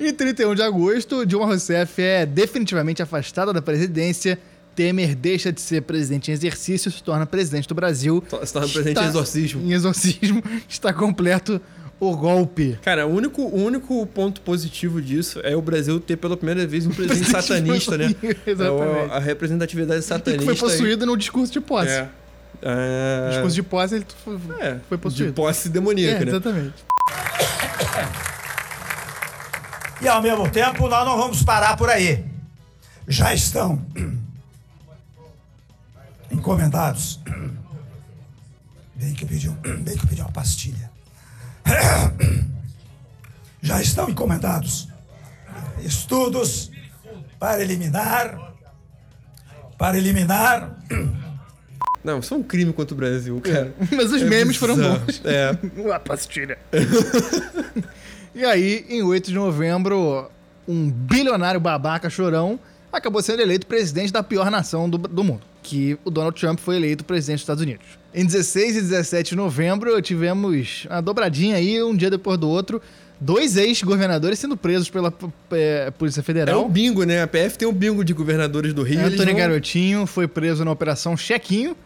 Em 0.00 0.12
31 0.12 0.54
de 0.54 0.62
agosto, 0.62 1.24
Dilma 1.26 1.44
Rousseff 1.46 2.00
é 2.02 2.24
definitivamente 2.26 3.02
afastada 3.02 3.52
da 3.52 3.60
presidência. 3.62 4.38
Temer 4.74 5.14
deixa 5.14 5.52
de 5.52 5.60
ser 5.60 5.82
presidente 5.82 6.30
em 6.30 6.34
exercício 6.34 6.88
e 6.88 6.92
se 6.92 7.02
torna 7.02 7.24
presidente 7.26 7.68
do 7.68 7.74
Brasil. 7.74 8.22
Se 8.44 8.52
torna 8.52 8.68
presidente 8.68 9.00
em 9.00 9.06
exorcismo. 9.08 9.62
Em 9.62 9.72
exorcismo. 9.72 10.42
Está 10.68 10.92
completo 10.92 11.60
o 11.98 12.16
golpe. 12.16 12.78
Cara, 12.82 13.06
o 13.06 13.10
único, 13.10 13.42
o 13.42 13.64
único 13.64 14.06
ponto 14.08 14.40
positivo 14.42 15.00
disso 15.00 15.40
é 15.42 15.56
o 15.56 15.62
Brasil 15.62 15.98
ter 15.98 16.16
pela 16.16 16.36
primeira 16.36 16.66
vez 16.66 16.86
um 16.86 16.90
presidente 16.94 17.30
satanista, 17.30 17.96
né? 17.96 18.14
Exatamente. 18.46 18.60
É 18.62 18.70
o- 19.06 19.12
a 19.12 19.18
representatividade 19.18 20.00
E 20.00 20.02
satanista. 20.02 20.38
que 20.38 20.44
foi 20.44 20.54
aí- 20.54 20.60
possuído 20.76 21.06
no 21.06 21.16
discurso 21.16 21.52
de 21.52 21.60
posse. 21.60 21.90
É. 21.90 22.08
É... 22.62 23.24
No 23.24 23.30
discurso 23.32 23.54
de 23.56 23.62
posse, 23.62 23.94
ele 23.96 24.06
foi, 24.24 24.38
É, 24.60 24.78
foi 24.88 24.98
possuído. 24.98 25.26
de 25.30 25.32
posse 25.34 25.68
demoníaca, 25.68 26.22
É, 26.22 26.24
né? 26.24 26.30
exatamente. 26.30 26.74
E 30.00 30.08
ao 30.08 30.22
mesmo 30.22 30.48
tempo, 30.50 30.88
nós 30.88 31.04
não 31.06 31.16
vamos 31.16 31.42
parar 31.42 31.76
por 31.76 31.88
aí. 31.88 32.24
Já 33.08 33.32
estão 33.32 33.82
encomendados. 36.30 37.20
Bem 38.94 39.14
que 39.14 39.24
eu 39.24 39.28
pedi, 39.28 39.48
um- 39.48 39.54
bem 39.54 39.96
que 39.96 40.04
eu 40.04 40.08
pedi 40.08 40.20
uma 40.20 40.30
pastilha. 40.32 40.90
Já 43.62 43.80
estão 43.80 44.08
encomendados 44.08 44.88
estudos 45.84 46.70
para 47.38 47.60
eliminar 47.62 48.54
para 49.78 49.98
eliminar 49.98 50.76
Não, 52.04 52.20
isso 52.20 52.32
é 52.32 52.36
um 52.36 52.42
crime 52.42 52.72
contra 52.72 52.94
o 52.94 52.96
Brasil, 52.96 53.40
cara. 53.40 53.74
Mas 53.90 54.12
os 54.12 54.22
É 54.22 54.24
memes 54.24 54.56
foram 54.56 54.76
bizarro. 54.76 55.00
bons. 55.00 55.22
É. 55.24 55.58
Uma 55.76 55.98
pastilha. 55.98 56.56
e 58.32 58.44
aí, 58.44 58.86
em 58.88 59.02
8 59.02 59.26
de 59.30 59.34
novembro, 59.34 60.30
um 60.68 60.88
bilionário 60.88 61.58
babaca 61.58 62.08
chorão 62.08 62.60
acabou 62.92 63.20
sendo 63.20 63.42
eleito 63.42 63.66
presidente 63.66 64.12
da 64.12 64.22
pior 64.22 64.52
nação 64.52 64.88
do, 64.88 64.98
do 64.98 65.24
mundo. 65.24 65.42
Que 65.64 65.98
o 66.04 66.10
Donald 66.10 66.38
Trump 66.40 66.60
foi 66.60 66.76
eleito 66.76 67.04
presidente 67.04 67.38
dos 67.38 67.42
Estados 67.42 67.62
Unidos. 67.64 67.86
Em 68.16 68.24
16 68.24 68.76
e 68.78 68.80
17 68.80 69.30
de 69.30 69.36
novembro, 69.36 70.00
tivemos 70.00 70.86
a 70.88 71.02
dobradinha 71.02 71.56
aí, 71.56 71.82
um 71.82 71.94
dia 71.94 72.08
depois 72.10 72.38
do 72.38 72.48
outro. 72.48 72.80
Dois 73.20 73.56
ex-governadores 73.58 74.38
sendo 74.38 74.56
presos 74.56 74.88
pela 74.88 75.12
é, 75.52 75.90
Polícia 75.90 76.20
É 76.20 76.22
Federal. 76.22 76.64
o 76.64 76.68
bingo, 76.68 77.04
né? 77.04 77.22
A 77.22 77.26
PF 77.26 77.58
tem 77.58 77.68
um 77.68 77.72
bingo 77.72 78.02
de 78.02 78.14
governadores 78.14 78.72
do 78.72 78.82
Rio. 78.82 79.00
Antônio 79.00 79.26
vão- 79.26 79.34
Garotinho 79.36 80.06
foi 80.06 80.26
preso 80.26 80.64
na 80.64 80.70
Operação 80.70 81.14
Chequinho. 81.16 81.76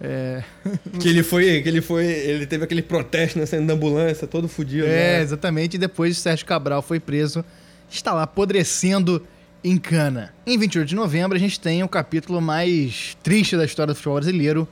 É, 0.00 0.42
Que 1.00 1.08
ele 1.08 1.22
foi, 1.22 1.62
que 1.62 1.68
ele 1.68 1.80
foi, 1.80 2.04
ele 2.06 2.46
teve 2.46 2.64
aquele 2.64 2.82
protesto, 2.82 3.38
né? 3.38 3.46
Saindo 3.46 3.66
da 3.68 3.74
ambulância, 3.74 4.26
todo 4.26 4.48
fudido. 4.48 4.84
É, 4.86 5.18
né? 5.18 5.22
exatamente. 5.22 5.74
E 5.74 5.78
depois 5.78 6.16
o 6.16 6.20
Sérgio 6.20 6.44
Cabral 6.46 6.82
foi 6.82 6.98
preso. 7.00 7.44
Está 7.90 8.12
lá 8.12 8.22
apodrecendo 8.24 9.24
em 9.64 9.76
cana. 9.78 10.32
Em 10.46 10.56
28 10.58 10.88
de 10.88 10.94
novembro, 10.94 11.36
a 11.36 11.40
gente 11.40 11.58
tem 11.58 11.82
o 11.82 11.88
capítulo 11.88 12.40
mais 12.40 13.16
triste 13.22 13.56
da 13.56 13.64
história 13.64 13.92
do 13.92 13.96
futebol 13.96 14.16
brasileiro. 14.16 14.68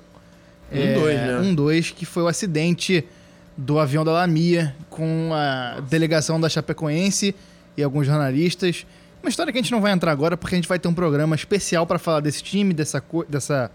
Um 0.73 0.95
dois, 1.01 1.17
né? 1.17 1.39
Um 1.41 1.55
dois, 1.55 1.91
que 1.91 2.05
foi 2.05 2.23
o 2.23 2.27
acidente 2.29 3.05
do 3.57 3.79
avião 3.79 4.05
da 4.05 4.13
Lamia 4.13 4.75
com 4.91 5.31
a 5.33 5.81
delegação 5.89 6.41
da 6.41 6.49
Chapecoense 6.49 7.35
e 7.77 7.83
alguns 7.83 8.07
jornalistas. 8.07 8.85
Uma 9.23 9.31
história 9.31 9.53
que 9.53 9.59
a 9.59 9.63
gente 9.63 9.73
não 9.73 9.81
vai 9.81 9.93
entrar 9.93 10.13
agora, 10.13 10.37
porque 10.37 10.55
a 10.55 10.59
gente 10.59 10.69
vai 10.69 10.79
ter 10.79 10.89
um 10.89 10.95
programa 10.95 11.35
especial 11.35 11.87
para 11.87 11.99
falar 11.99 12.21
desse 12.21 12.43
time, 12.43 12.75
dessa, 12.75 13.03
dessa, 13.29 13.71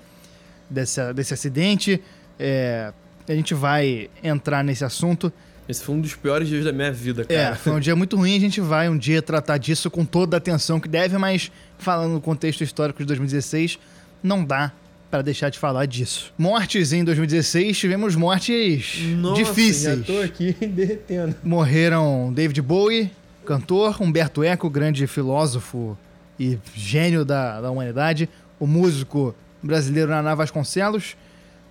dessa, 0.69 1.13
desse 1.13 1.34
acidente. 1.34 2.01
É, 2.39 2.93
a 3.27 3.34
gente 3.34 3.54
vai 3.54 4.10
entrar 4.23 4.63
nesse 4.63 4.84
assunto. 4.86 5.32
Esse 5.67 5.84
foi 5.84 5.95
um 5.95 6.01
dos 6.01 6.15
piores 6.15 6.47
dias 6.47 6.65
da 6.65 6.71
minha 6.73 6.91
vida, 6.91 7.25
É, 7.30 7.43
cara. 7.43 7.56
foi 7.56 7.71
um 7.73 7.80
dia 7.80 7.95
muito 7.95 8.15
ruim. 8.17 8.36
A 8.36 8.39
gente 8.39 8.60
vai 8.62 8.89
um 8.89 8.97
dia 8.97 9.21
tratar 9.21 9.58
disso 9.58 9.89
com 9.89 10.04
toda 10.06 10.36
a 10.36 10.39
atenção 10.39 10.80
que 10.80 10.88
deve, 10.88 11.17
mas 11.17 11.51
falando 11.77 12.13
no 12.13 12.21
contexto 12.21 12.62
histórico 12.63 12.99
de 12.99 13.06
2016, 13.06 13.80
não 14.21 14.43
dá 14.43 14.71
pra 15.12 15.21
deixar 15.21 15.50
de 15.50 15.60
falar 15.60 15.86
disso. 15.86 16.34
Mortes 16.38 16.93
em 16.93 17.04
2016, 17.04 17.78
tivemos 17.78 18.15
mortes 18.15 18.97
Nossa, 19.17 19.43
difíceis. 19.43 20.00
Já 20.00 20.04
tô 20.06 20.21
aqui 20.21 20.54
derretendo. 20.65 21.36
Morreram 21.43 22.32
David 22.34 22.62
Bowie, 22.62 23.12
cantor, 23.45 24.02
Humberto 24.02 24.41
Eco, 24.43 24.69
grande 24.69 25.06
filósofo 25.06 25.97
e 26.39 26.58
gênio 26.74 27.26
da, 27.26 27.60
da 27.60 27.69
humanidade, 27.69 28.30
o 28.60 28.65
músico 28.65 29.36
brasileiro 29.62 30.10
Naná 30.10 30.34
Vasconcelos, 30.34 31.15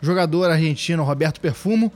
jogador 0.03 0.51
argentino 0.51 1.03
Roberto 1.03 1.41
Perfumo, 1.41 1.91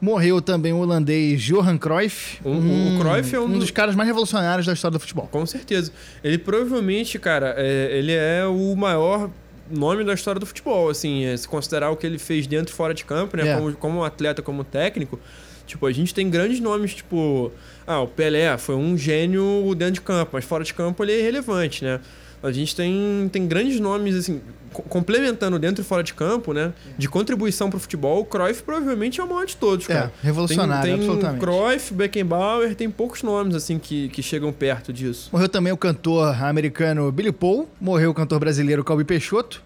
morreu 0.00 0.42
também 0.42 0.74
o 0.74 0.78
holandês 0.78 1.42
Johan 1.42 1.78
Cruyff, 1.78 2.38
O- 2.44 2.50
o- 2.50 2.96
o 2.96 3.00
Cruyff 3.00 3.34
é 3.34 3.40
um 3.40 3.44
um 3.44 3.52
do- 3.52 3.58
dos 3.60 3.70
caras 3.70 3.94
mais 3.94 4.06
revolucionários 4.06 4.66
da 4.66 4.74
história 4.74 4.92
do 4.92 5.00
futebol. 5.00 5.26
Com 5.32 5.44
certeza. 5.46 5.90
Ele 6.22 6.36
provavelmente, 6.36 7.18
cara, 7.18 7.54
é- 7.56 7.96
ele 7.98 8.12
é 8.12 8.44
o 8.46 8.76
maior 8.76 9.30
nome 9.70 10.04
da 10.04 10.14
história 10.14 10.38
do 10.38 10.46
futebol, 10.46 10.88
assim, 10.88 11.24
é, 11.24 11.36
se 11.36 11.46
considerar 11.48 11.90
o 11.90 11.96
que 11.96 12.06
ele 12.06 12.18
fez 12.18 12.46
dentro 12.46 12.72
e 12.72 12.76
fora 12.76 12.92
de 12.94 13.04
campo, 13.04 13.36
né, 13.36 13.48
É. 13.48 13.54
como, 13.56 13.72
como 13.74 14.04
atleta, 14.04 14.42
como 14.42 14.62
técnico, 14.64 15.18
tipo, 15.66 15.86
a 15.86 15.92
gente 15.92 16.14
tem 16.14 16.28
grandes 16.30 16.60
nomes, 16.60 16.94
tipo, 16.94 17.50
ah, 17.86 18.00
o 18.00 18.06
Pelé 18.06 18.56
foi 18.58 18.74
um 18.76 18.96
gênio 18.96 19.74
dentro 19.76 19.94
de 19.94 20.00
campo, 20.00 20.30
mas 20.34 20.44
fora 20.44 20.62
de 20.64 20.72
campo 20.72 21.02
ele 21.04 21.12
é 21.12 21.18
irrelevante, 21.18 21.84
né? 21.84 22.00
A 22.42 22.52
gente 22.52 22.76
tem, 22.76 23.28
tem 23.32 23.46
grandes 23.48 23.80
nomes, 23.80 24.14
assim, 24.14 24.40
complementando 24.88 25.58
dentro 25.58 25.82
e 25.82 25.84
fora 25.84 26.02
de 26.02 26.14
campo, 26.14 26.52
né? 26.52 26.72
De 26.98 27.08
contribuição 27.08 27.70
pro 27.70 27.78
futebol, 27.78 28.20
o 28.20 28.24
Cruyff 28.24 28.62
provavelmente 28.62 29.20
é 29.20 29.24
o 29.24 29.28
maior 29.28 29.46
de 29.46 29.56
todos, 29.56 29.88
É, 29.88 29.94
cara. 29.94 30.12
revolucionário, 30.22 30.82
tem, 30.82 30.98
tem 30.98 31.06
absolutamente. 31.08 31.44
Cruyff, 31.44 31.94
Beckenbauer, 31.94 32.74
tem 32.74 32.90
poucos 32.90 33.22
nomes, 33.22 33.54
assim, 33.54 33.78
que, 33.78 34.08
que 34.08 34.22
chegam 34.22 34.52
perto 34.52 34.92
disso. 34.92 35.28
Morreu 35.32 35.48
também 35.48 35.72
o 35.72 35.76
cantor 35.76 36.42
americano 36.42 37.10
Billy 37.10 37.32
Paul, 37.32 37.68
morreu 37.80 38.10
o 38.10 38.14
cantor 38.14 38.38
brasileiro 38.40 38.84
Calbi 38.84 39.04
Peixoto, 39.04 39.62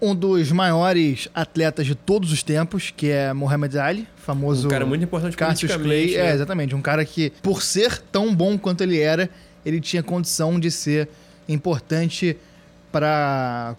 um 0.00 0.14
dos 0.14 0.50
maiores 0.52 1.28
atletas 1.34 1.86
de 1.86 1.94
todos 1.94 2.30
os 2.32 2.42
tempos, 2.42 2.92
que 2.94 3.08
é 3.08 3.32
Muhammad 3.32 3.74
Ali, 3.76 4.08
famoso 4.16 4.66
Um 4.66 4.70
cara 4.70 4.84
muito 4.84 5.02
importante 5.04 5.36
Cassius 5.36 5.74
Clay. 5.76 6.14
É, 6.14 6.24
né? 6.24 6.34
exatamente, 6.34 6.74
um 6.74 6.82
cara 6.82 7.04
que, 7.04 7.30
por 7.42 7.62
ser 7.62 7.98
tão 8.12 8.34
bom 8.34 8.58
quanto 8.58 8.82
ele 8.82 8.98
era, 9.00 9.30
ele 9.64 9.80
tinha 9.80 10.02
condição 10.02 10.60
de 10.60 10.70
ser 10.70 11.08
importante 11.48 12.36
para 12.92 13.74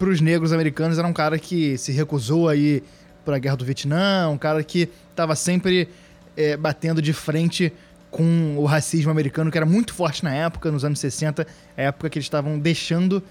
os 0.00 0.20
negros 0.20 0.52
americanos. 0.52 0.98
Era 0.98 1.06
um 1.06 1.12
cara 1.12 1.38
que 1.38 1.76
se 1.78 1.92
recusou 1.92 2.48
aí 2.48 2.82
para 3.24 3.36
a 3.36 3.38
guerra 3.38 3.56
do 3.56 3.64
Vietnã, 3.64 4.28
um 4.28 4.38
cara 4.38 4.62
que 4.62 4.88
estava 5.10 5.34
sempre 5.34 5.88
é, 6.36 6.56
batendo 6.56 7.02
de 7.02 7.12
frente 7.12 7.72
com 8.10 8.56
o 8.56 8.64
racismo 8.64 9.10
americano, 9.10 9.50
que 9.50 9.58
era 9.58 9.66
muito 9.66 9.92
forte 9.92 10.22
na 10.24 10.32
época, 10.32 10.70
nos 10.70 10.84
anos 10.84 10.98
60, 11.00 11.46
a 11.76 11.82
época 11.82 12.08
que 12.08 12.18
eles 12.18 12.26
estavam 12.26 12.58
deixando 12.58 13.22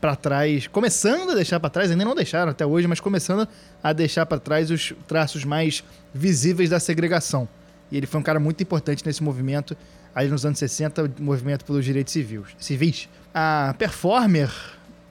para 0.00 0.16
trás, 0.16 0.66
começando 0.66 1.32
a 1.32 1.34
deixar 1.34 1.60
para 1.60 1.68
trás, 1.68 1.90
ainda 1.90 2.04
não 2.04 2.14
deixaram 2.14 2.50
até 2.50 2.64
hoje, 2.64 2.86
mas 2.86 3.00
começando 3.00 3.46
a 3.82 3.92
deixar 3.92 4.24
para 4.24 4.38
trás 4.38 4.70
os 4.70 4.94
traços 5.06 5.44
mais 5.44 5.84
visíveis 6.14 6.70
da 6.70 6.80
segregação. 6.80 7.46
E 7.92 7.96
ele 7.98 8.06
foi 8.06 8.18
um 8.18 8.22
cara 8.22 8.40
muito 8.40 8.62
importante 8.62 9.04
nesse 9.04 9.22
movimento, 9.22 9.76
aí 10.14 10.28
nos 10.28 10.46
anos 10.46 10.58
60, 10.58 11.04
o 11.18 11.22
movimento 11.22 11.64
pelos 11.64 11.84
direitos 11.84 12.14
civis. 12.58 13.08
A 13.34 13.74
performer 13.76 14.50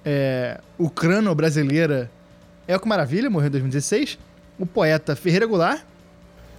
é, 0.05 0.59
ucrano-brasileira 0.77 2.09
Elco 2.67 2.87
Maravilha, 2.87 3.29
morreu 3.29 3.47
em 3.47 3.51
2016. 3.51 4.17
O 4.57 4.65
poeta 4.65 5.15
Ferreira 5.15 5.45
Goulart, 5.45 5.81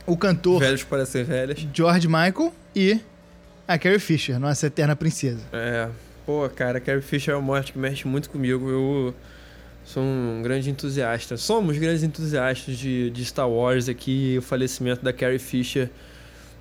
o 0.06 0.16
cantor 0.16 0.60
Velhos 0.60 0.82
parecem 0.82 1.22
velhas. 1.22 1.66
George 1.72 2.08
Michael 2.08 2.52
e 2.74 3.00
a 3.68 3.78
Carrie 3.78 3.98
Fisher, 3.98 4.38
nossa 4.38 4.66
eterna 4.66 4.96
princesa. 4.96 5.42
É. 5.52 5.88
Pô, 6.26 6.48
cara, 6.48 6.80
Carrie 6.80 7.02
Fisher 7.02 7.32
é 7.32 7.36
uma 7.36 7.42
morte 7.42 7.72
que 7.72 7.78
mexe 7.78 8.06
muito 8.08 8.28
comigo. 8.30 8.68
Eu 8.68 9.14
sou 9.84 10.02
um 10.02 10.40
grande 10.42 10.70
entusiasta. 10.70 11.36
Somos 11.36 11.78
grandes 11.78 12.02
entusiastas 12.02 12.76
de, 12.76 13.10
de 13.10 13.24
Star 13.24 13.48
Wars 13.48 13.88
aqui. 13.88 14.36
O 14.38 14.42
falecimento 14.42 15.04
da 15.04 15.12
Carrie 15.12 15.38
Fisher 15.38 15.90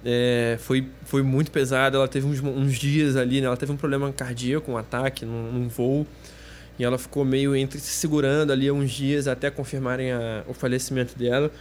é, 0.06 0.58
foi, 0.60 0.88
foi 1.06 1.24
muito 1.24 1.52
pesado. 1.52 1.98
Ela 1.98 2.08
teve 2.08 2.28
uns, 2.28 2.40
uns 2.42 2.78
dias 2.78 3.16
ali, 3.16 3.42
né? 3.42 3.48
Ela 3.48 3.58
teve 3.58 3.72
um 3.72 3.78
problema 3.78 4.12
cardíaco, 4.14 4.72
um 4.72 4.78
ataque 4.78 5.26
num, 5.26 5.52
num 5.52 5.68
voo. 5.68 6.06
E 6.80 6.84
ela 6.84 6.98
ficou 6.98 7.26
meio 7.26 7.54
entre 7.56 7.78
se 7.80 7.92
segurando 7.92 8.52
ali 8.54 8.72
uns 8.72 8.90
dias 8.92 9.28
até 9.28 9.52
confirmarem 9.52 10.12
a- 10.14 10.44
o 10.48 10.54
falecimento 10.54 11.18
dela. 11.20 11.52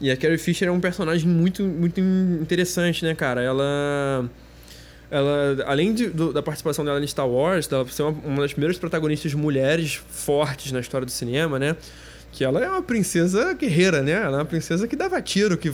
E 0.00 0.10
a 0.10 0.16
Carrie 0.16 0.38
Fisher 0.38 0.68
é 0.68 0.70
um 0.70 0.78
personagem 0.78 1.26
muito, 1.28 1.64
muito 1.64 1.98
interessante, 2.00 3.04
né, 3.04 3.14
cara? 3.14 3.42
Ela. 3.42 4.28
Ela, 5.10 5.64
além 5.66 5.94
de- 5.94 6.08
do- 6.10 6.34
da 6.34 6.42
participação 6.42 6.84
dela 6.84 7.02
em 7.02 7.06
Star 7.06 7.26
Wars, 7.26 7.66
dela 7.66 7.86
ser 7.88 8.02
uma, 8.02 8.10
uma 8.26 8.42
das 8.42 8.52
primeiras 8.52 8.76
protagonistas 8.78 9.32
mulheres 9.32 9.94
fortes 10.10 10.70
na 10.70 10.80
história 10.80 11.06
do 11.06 11.10
cinema, 11.10 11.58
né? 11.58 11.74
Que 12.30 12.44
ela 12.44 12.62
é 12.62 12.68
uma 12.68 12.82
princesa 12.82 13.54
guerreira, 13.54 14.02
né? 14.02 14.12
Ela 14.12 14.36
é 14.36 14.40
uma 14.40 14.44
princesa 14.44 14.86
que 14.86 14.94
dava 14.94 15.20
tiro, 15.22 15.56
que 15.56 15.72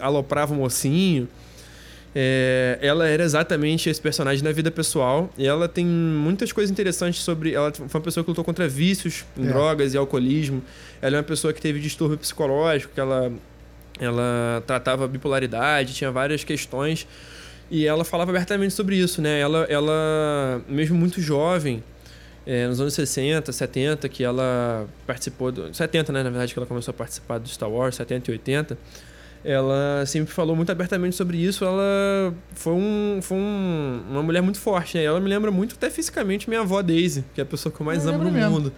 aloprava 0.00 0.54
o 0.54 0.56
mocinho. 0.56 1.28
É, 2.14 2.78
ela 2.82 3.08
era 3.08 3.22
exatamente 3.22 3.88
esse 3.88 4.00
personagem 4.00 4.44
na 4.44 4.52
vida 4.52 4.70
pessoal. 4.70 5.30
E 5.38 5.46
ela 5.46 5.66
tem 5.68 5.86
muitas 5.86 6.52
coisas 6.52 6.70
interessantes 6.70 7.20
sobre. 7.22 7.54
Ela 7.54 7.72
foi 7.72 7.86
uma 7.94 8.00
pessoa 8.04 8.22
que 8.22 8.30
lutou 8.30 8.44
contra 8.44 8.68
vícios 8.68 9.24
É. 9.38 9.42
drogas 9.46 9.94
e 9.94 9.96
alcoolismo. 9.96 10.62
Ela 11.00 11.16
é 11.16 11.18
uma 11.18 11.24
pessoa 11.24 11.52
que 11.52 11.60
teve 11.60 11.80
distúrbio 11.80 12.18
psicológico, 12.18 12.92
que 12.94 13.00
ela, 13.00 13.32
ela 13.98 14.62
tratava 14.66 15.08
bipolaridade, 15.08 15.94
tinha 15.94 16.10
várias 16.10 16.44
questões. 16.44 17.06
E 17.70 17.86
ela 17.86 18.04
falava 18.04 18.30
abertamente 18.30 18.74
sobre 18.74 18.96
isso, 18.96 19.22
né? 19.22 19.40
Ela, 19.40 19.64
ela 19.70 20.60
mesmo 20.68 20.94
muito 20.98 21.22
jovem, 21.22 21.82
é, 22.46 22.66
nos 22.66 22.78
anos 22.78 22.92
60, 22.92 23.50
70, 23.50 24.06
que 24.10 24.22
ela 24.22 24.86
participou 25.06 25.50
do. 25.50 25.74
70, 25.74 26.12
né? 26.12 26.22
Na 26.22 26.28
verdade, 26.28 26.52
que 26.52 26.58
ela 26.58 26.66
começou 26.66 26.92
a 26.92 26.94
participar 26.94 27.38
do 27.38 27.48
Star 27.48 27.70
Wars, 27.70 27.94
70 27.94 28.30
e 28.30 28.32
80. 28.34 28.76
Ela 29.44 30.04
sempre 30.06 30.32
falou 30.32 30.54
muito 30.54 30.70
abertamente 30.70 31.16
sobre 31.16 31.36
isso. 31.36 31.64
Ela 31.64 32.32
foi, 32.54 32.72
um, 32.74 33.18
foi 33.20 33.36
um- 33.36 34.02
uma 34.10 34.22
mulher 34.22 34.40
muito 34.40 34.58
forte, 34.60 34.96
né? 34.96 35.04
Ela 35.04 35.18
me 35.20 35.28
lembra 35.28 35.50
muito, 35.50 35.74
até 35.74 35.90
fisicamente, 35.90 36.48
minha 36.48 36.60
avó 36.60 36.80
Daisy, 36.80 37.24
que 37.34 37.40
é 37.40 37.44
a 37.44 37.46
pessoa 37.46 37.72
que 37.74 37.80
eu 37.80 37.84
mais 37.86 38.04
Eu 38.04 38.14
amo 38.14 38.24
no 38.24 38.30
mesmo. 38.30 38.50
mundo. 38.50 38.72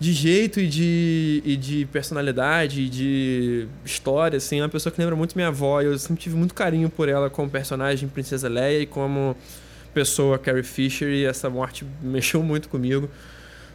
De 0.00 0.12
jeito 0.12 0.60
e 0.60 0.66
de, 0.68 1.42
e 1.44 1.56
de 1.56 1.84
personalidade, 1.92 2.82
e 2.82 2.88
de 2.88 3.66
história, 3.84 4.36
assim. 4.36 4.60
É 4.60 4.62
uma 4.62 4.68
pessoa 4.68 4.92
que 4.92 4.98
lembra 5.00 5.16
muito 5.16 5.34
minha 5.36 5.48
avó. 5.48 5.82
Eu 5.82 5.98
sempre 5.98 6.22
tive 6.22 6.36
muito 6.36 6.54
carinho 6.54 6.88
por 6.88 7.08
ela 7.08 7.28
como 7.28 7.50
personagem 7.50 8.08
Princesa 8.08 8.48
Leia 8.48 8.80
e 8.82 8.86
como 8.86 9.36
pessoa 9.92 10.38
Carrie 10.38 10.62
Fisher. 10.62 11.08
E 11.10 11.24
essa 11.26 11.50
morte 11.50 11.84
mexeu 12.00 12.42
muito 12.42 12.68
comigo. 12.68 13.10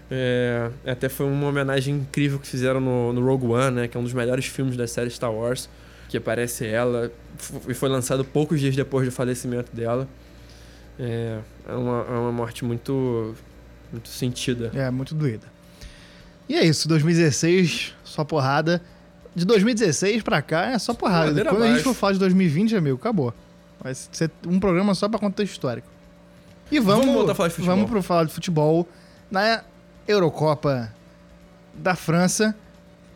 É, 0.10 0.69
até 0.86 1.10
foi 1.10 1.26
uma 1.26 1.48
homenagem 1.48 1.93
incrível 1.96 2.39
que 2.39 2.48
fizeram 2.48 2.80
no, 2.80 3.13
no 3.13 3.24
Rogue 3.26 3.48
One, 3.48 3.76
né? 3.76 3.88
Que 3.88 3.98
é 3.98 4.00
um 4.00 4.04
dos 4.04 4.13
melhores 4.13 4.46
filmes 4.46 4.76
da 4.78 4.88
série 4.88 5.10
Star 5.10 5.32
Wars. 5.32 5.69
Que 6.13 6.17
aparece 6.17 6.63
ela. 6.67 7.12
E 7.67 7.73
foi 7.73 7.89
lançado 7.89 8.23
poucos 8.23 8.60
dias 8.60 8.76
depois 8.76 9.04
do 9.04 9.12
falecimento 9.12 9.76
dela. 9.76 10.08
É, 10.99 11.39
é, 11.67 11.73
uma, 11.73 12.06
é 12.08 12.12
uma 12.12 12.32
morte 12.32 12.63
muito, 12.63 13.34
muito 13.91 14.10
sentida. 14.10 14.69
É, 14.76 14.91
muito 14.91 15.15
doída. 15.15 15.47
E 16.47 16.54
é 16.54 16.63
isso, 16.63 16.88
2016, 16.88 17.95
só 18.04 18.23
porrada. 18.23 18.80
De 19.36 19.43
2016 19.43 20.21
pra 20.21 20.39
cá 20.39 20.67
é 20.67 20.78
só 20.78 20.93
porrada. 20.93 21.30
Ladeira 21.30 21.49
Quando 21.49 21.63
a 21.63 21.65
gente 21.65 21.78
abaixo. 21.78 21.95
for 21.95 21.95
falar 21.95 22.13
de 22.13 22.19
2020, 22.19 22.76
amigo, 22.76 22.97
acabou. 22.97 23.34
Vai 23.82 23.95
ser 23.95 24.30
um 24.45 24.60
programa 24.60 24.93
só 24.93 25.10
pra 25.10 25.17
contexto 25.17 25.54
histórico. 25.54 25.88
E 26.71 26.80
vamos, 26.80 27.08
Vamos 27.08 27.15
voltar 27.15 27.32
a 27.32 27.36
falar 27.36 27.49
de 27.49 27.56
futebol. 27.56 27.76
Vamos 27.76 27.89
pro 27.89 28.04
falar 28.04 28.23
de 28.26 28.34
futebol 28.34 28.88
na 29.32 29.63
Eurocopa 30.08 30.93
da 31.73 31.95
França, 31.95 32.56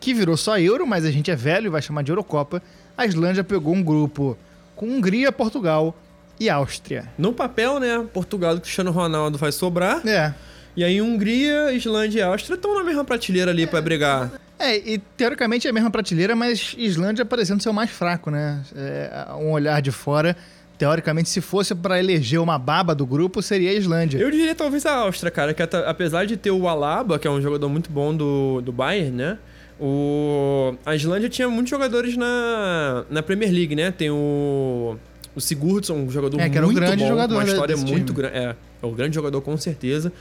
que 0.00 0.12
virou 0.12 0.36
só 0.36 0.58
Euro, 0.58 0.84
mas 0.84 1.04
a 1.04 1.12
gente 1.12 1.30
é 1.30 1.36
velho 1.36 1.66
e 1.66 1.70
vai 1.70 1.80
chamar 1.80 2.02
de 2.02 2.10
Eurocopa. 2.10 2.60
A 2.98 3.06
Islândia 3.06 3.44
pegou 3.44 3.72
um 3.72 3.80
grupo 3.80 4.36
com 4.74 4.86
Hungria, 4.86 5.30
Portugal 5.30 5.96
e 6.40 6.50
Áustria. 6.50 7.04
No 7.16 7.32
papel, 7.32 7.78
né? 7.78 8.04
Portugal 8.12 8.56
do 8.56 8.60
Cristiano 8.60 8.90
Ronaldo 8.90 9.38
vai 9.38 9.52
sobrar. 9.52 10.04
É. 10.04 10.34
E 10.76 10.82
aí 10.82 11.00
Hungria, 11.00 11.72
Islândia 11.72 12.18
e 12.18 12.22
Áustria 12.24 12.56
estão 12.56 12.74
na 12.76 12.82
mesma 12.82 13.04
prateleira 13.04 13.52
ali 13.52 13.68
pra 13.68 13.80
brigar. 13.80 14.32
É, 14.58 14.76
e 14.76 14.98
teoricamente 15.16 15.68
é 15.68 15.70
a 15.70 15.72
mesma 15.72 15.92
prateleira, 15.92 16.34
mas 16.34 16.74
Islândia 16.76 17.24
parecendo 17.24 17.62
ser 17.62 17.68
o 17.68 17.72
mais 17.72 17.88
fraco, 17.88 18.32
né? 18.32 18.60
É, 18.74 19.28
um 19.34 19.52
olhar 19.52 19.80
de 19.80 19.92
fora. 19.92 20.36
Teoricamente, 20.76 21.28
se 21.28 21.40
fosse 21.40 21.76
pra 21.76 22.00
eleger 22.00 22.40
uma 22.40 22.58
baba 22.58 22.96
do 22.96 23.06
grupo, 23.06 23.40
seria 23.40 23.70
a 23.70 23.74
Islândia. 23.74 24.18
Eu 24.18 24.30
diria 24.30 24.56
talvez 24.56 24.84
a 24.84 24.94
Áustria, 24.96 25.30
cara, 25.30 25.54
que 25.54 25.62
apesar 25.62 26.24
de 26.24 26.36
ter 26.36 26.50
o 26.50 26.66
Alaba, 26.66 27.16
que 27.16 27.28
é 27.28 27.30
um 27.30 27.40
jogador 27.40 27.68
muito 27.68 27.90
bom 27.90 28.12
do, 28.12 28.60
do 28.60 28.72
Bayern, 28.72 29.12
né? 29.12 29.38
O, 29.80 30.74
a 30.84 30.94
Islândia 30.96 31.28
tinha 31.28 31.48
muitos 31.48 31.70
jogadores 31.70 32.16
na, 32.16 33.04
na 33.08 33.22
Premier 33.22 33.52
League, 33.52 33.76
né? 33.76 33.90
Tem 33.92 34.10
o, 34.10 34.96
o 35.34 35.40
Sigurdsson, 35.40 35.94
um 35.94 36.10
jogador 36.10 36.40
É, 36.40 36.48
que 36.48 36.56
era 36.56 36.66
um 36.66 36.70
muito 36.70 36.80
grande 36.80 37.02
bom, 37.02 37.08
jogador 37.08 37.34
uma 37.34 37.44
história 37.44 37.76
muito 37.76 38.12
grande. 38.12 38.36
É, 38.36 38.56
é 38.82 38.86
um 38.86 38.92
grande 38.92 39.14
jogador 39.14 39.40
com 39.40 39.56
certeza. 39.56 40.12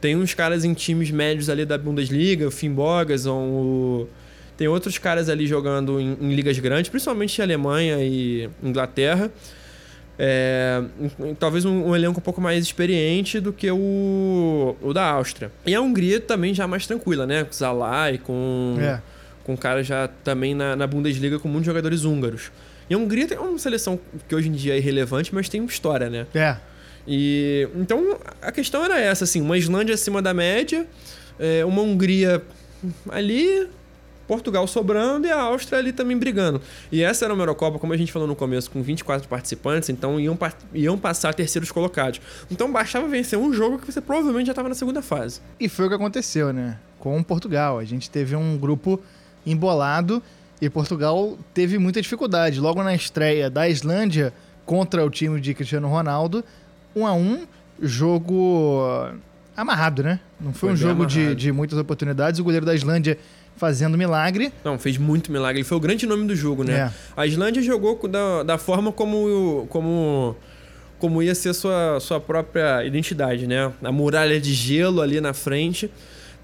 Tem 0.00 0.14
uns 0.14 0.34
caras 0.34 0.64
em 0.64 0.74
times 0.74 1.10
médios 1.10 1.48
ali 1.48 1.64
da 1.64 1.76
Bundesliga, 1.76 2.46
o 2.46 2.50
Finn 2.50 2.72
Bogason, 2.72 3.40
o... 3.48 4.08
tem 4.56 4.68
outros 4.68 4.98
caras 4.98 5.28
ali 5.28 5.46
jogando 5.46 5.98
em, 5.98 6.16
em 6.20 6.34
ligas 6.34 6.58
grandes, 6.58 6.90
principalmente 6.90 7.40
Alemanha 7.42 7.96
e 8.00 8.48
Inglaterra. 8.62 9.30
É, 10.18 10.82
talvez 11.38 11.64
um, 11.64 11.86
um 11.90 11.94
elenco 11.94 12.18
um 12.18 12.22
pouco 12.22 12.40
mais 12.40 12.64
experiente 12.64 13.38
do 13.38 13.52
que 13.52 13.70
o, 13.70 14.76
o 14.82 14.92
da 14.92 15.04
Áustria. 15.10 15.52
E 15.64 15.74
a 15.74 15.80
Hungria 15.80 16.20
também 16.20 16.52
já 16.52 16.66
mais 16.66 16.86
tranquila, 16.86 17.24
né? 17.26 17.44
Com 17.44 17.52
Zalai, 17.52 18.18
com, 18.18 18.76
É. 18.80 19.00
com 19.44 19.56
cara 19.56 19.82
já 19.84 20.08
também 20.24 20.54
na, 20.54 20.74
na 20.74 20.86
Bundesliga 20.88 21.38
com 21.38 21.46
muitos 21.48 21.66
jogadores 21.66 22.04
húngaros. 22.04 22.50
E 22.90 22.94
a 22.94 22.98
Hungria 22.98 23.28
tem 23.28 23.38
uma 23.38 23.58
seleção 23.58 24.00
que 24.28 24.34
hoje 24.34 24.48
em 24.48 24.52
dia 24.52 24.74
é 24.74 24.78
irrelevante, 24.78 25.32
mas 25.34 25.48
tem 25.48 25.60
uma 25.60 25.70
história, 25.70 26.10
né? 26.10 26.26
É. 26.34 26.56
E 27.06 27.68
então 27.76 28.18
a 28.42 28.50
questão 28.50 28.84
era 28.84 28.98
essa, 29.00 29.24
assim, 29.24 29.40
uma 29.40 29.56
Islândia 29.56 29.94
acima 29.94 30.20
da 30.20 30.34
média, 30.34 30.84
é, 31.38 31.64
uma 31.64 31.80
Hungria 31.80 32.42
ali, 33.10 33.68
Portugal 34.28 34.66
sobrando 34.66 35.26
e 35.26 35.30
a 35.32 35.40
Áustria 35.40 35.78
ali 35.78 35.90
também 35.90 36.16
brigando. 36.16 36.60
E 36.92 37.02
essa 37.02 37.24
era 37.24 37.32
uma 37.32 37.42
Eurocopa, 37.42 37.78
como 37.78 37.94
a 37.94 37.96
gente 37.96 38.12
falou 38.12 38.28
no 38.28 38.36
começo, 38.36 38.70
com 38.70 38.82
24 38.82 39.26
participantes, 39.26 39.88
então 39.88 40.20
iam, 40.20 40.38
iam 40.74 40.98
passar 40.98 41.32
terceiros 41.34 41.72
colocados. 41.72 42.20
Então 42.50 42.70
bastava 42.70 43.08
vencer 43.08 43.38
um 43.38 43.52
jogo 43.52 43.78
que 43.78 43.90
você 43.90 44.02
provavelmente 44.02 44.46
já 44.46 44.52
estava 44.52 44.68
na 44.68 44.74
segunda 44.74 45.00
fase. 45.00 45.40
E 45.58 45.68
foi 45.68 45.86
o 45.86 45.88
que 45.88 45.94
aconteceu, 45.94 46.52
né? 46.52 46.78
Com 46.98 47.20
Portugal. 47.22 47.78
A 47.78 47.84
gente 47.84 48.10
teve 48.10 48.36
um 48.36 48.58
grupo 48.58 49.00
embolado 49.46 50.22
e 50.60 50.68
Portugal 50.68 51.38
teve 51.54 51.78
muita 51.78 52.02
dificuldade. 52.02 52.60
Logo 52.60 52.82
na 52.82 52.94
estreia 52.94 53.48
da 53.48 53.66
Islândia 53.66 54.34
contra 54.66 55.02
o 55.04 55.08
time 55.08 55.40
de 55.40 55.54
Cristiano 55.54 55.88
Ronaldo, 55.88 56.44
um 56.94 57.06
a 57.06 57.14
um, 57.14 57.46
jogo 57.80 59.10
amarrado, 59.56 60.02
né? 60.02 60.20
Não 60.38 60.52
foi, 60.52 60.68
Foi 60.68 60.72
um 60.74 60.76
jogo 60.76 61.06
de, 61.06 61.34
de 61.34 61.50
muitas 61.50 61.78
oportunidades. 61.78 62.38
O 62.38 62.44
goleiro 62.44 62.66
da 62.66 62.74
Islândia 62.74 63.18
fazendo 63.58 63.98
milagre. 63.98 64.52
Não, 64.64 64.78
fez 64.78 64.96
muito 64.96 65.30
milagre. 65.32 65.58
Ele 65.60 65.68
foi 65.68 65.76
o 65.76 65.80
grande 65.80 66.06
nome 66.06 66.26
do 66.26 66.34
jogo, 66.34 66.64
né? 66.64 66.74
É. 66.74 66.90
A 67.16 67.26
Islândia 67.26 67.60
jogou 67.62 67.98
da, 68.08 68.42
da 68.42 68.58
forma 68.58 68.92
como, 68.92 69.66
como, 69.68 70.36
como 70.98 71.22
ia 71.22 71.34
ser 71.34 71.52
sua, 71.54 71.98
sua 72.00 72.20
própria 72.20 72.84
identidade, 72.84 73.46
né? 73.46 73.72
A 73.82 73.92
muralha 73.92 74.40
de 74.40 74.54
gelo 74.54 75.00
ali 75.02 75.20
na 75.20 75.32
frente. 75.34 75.90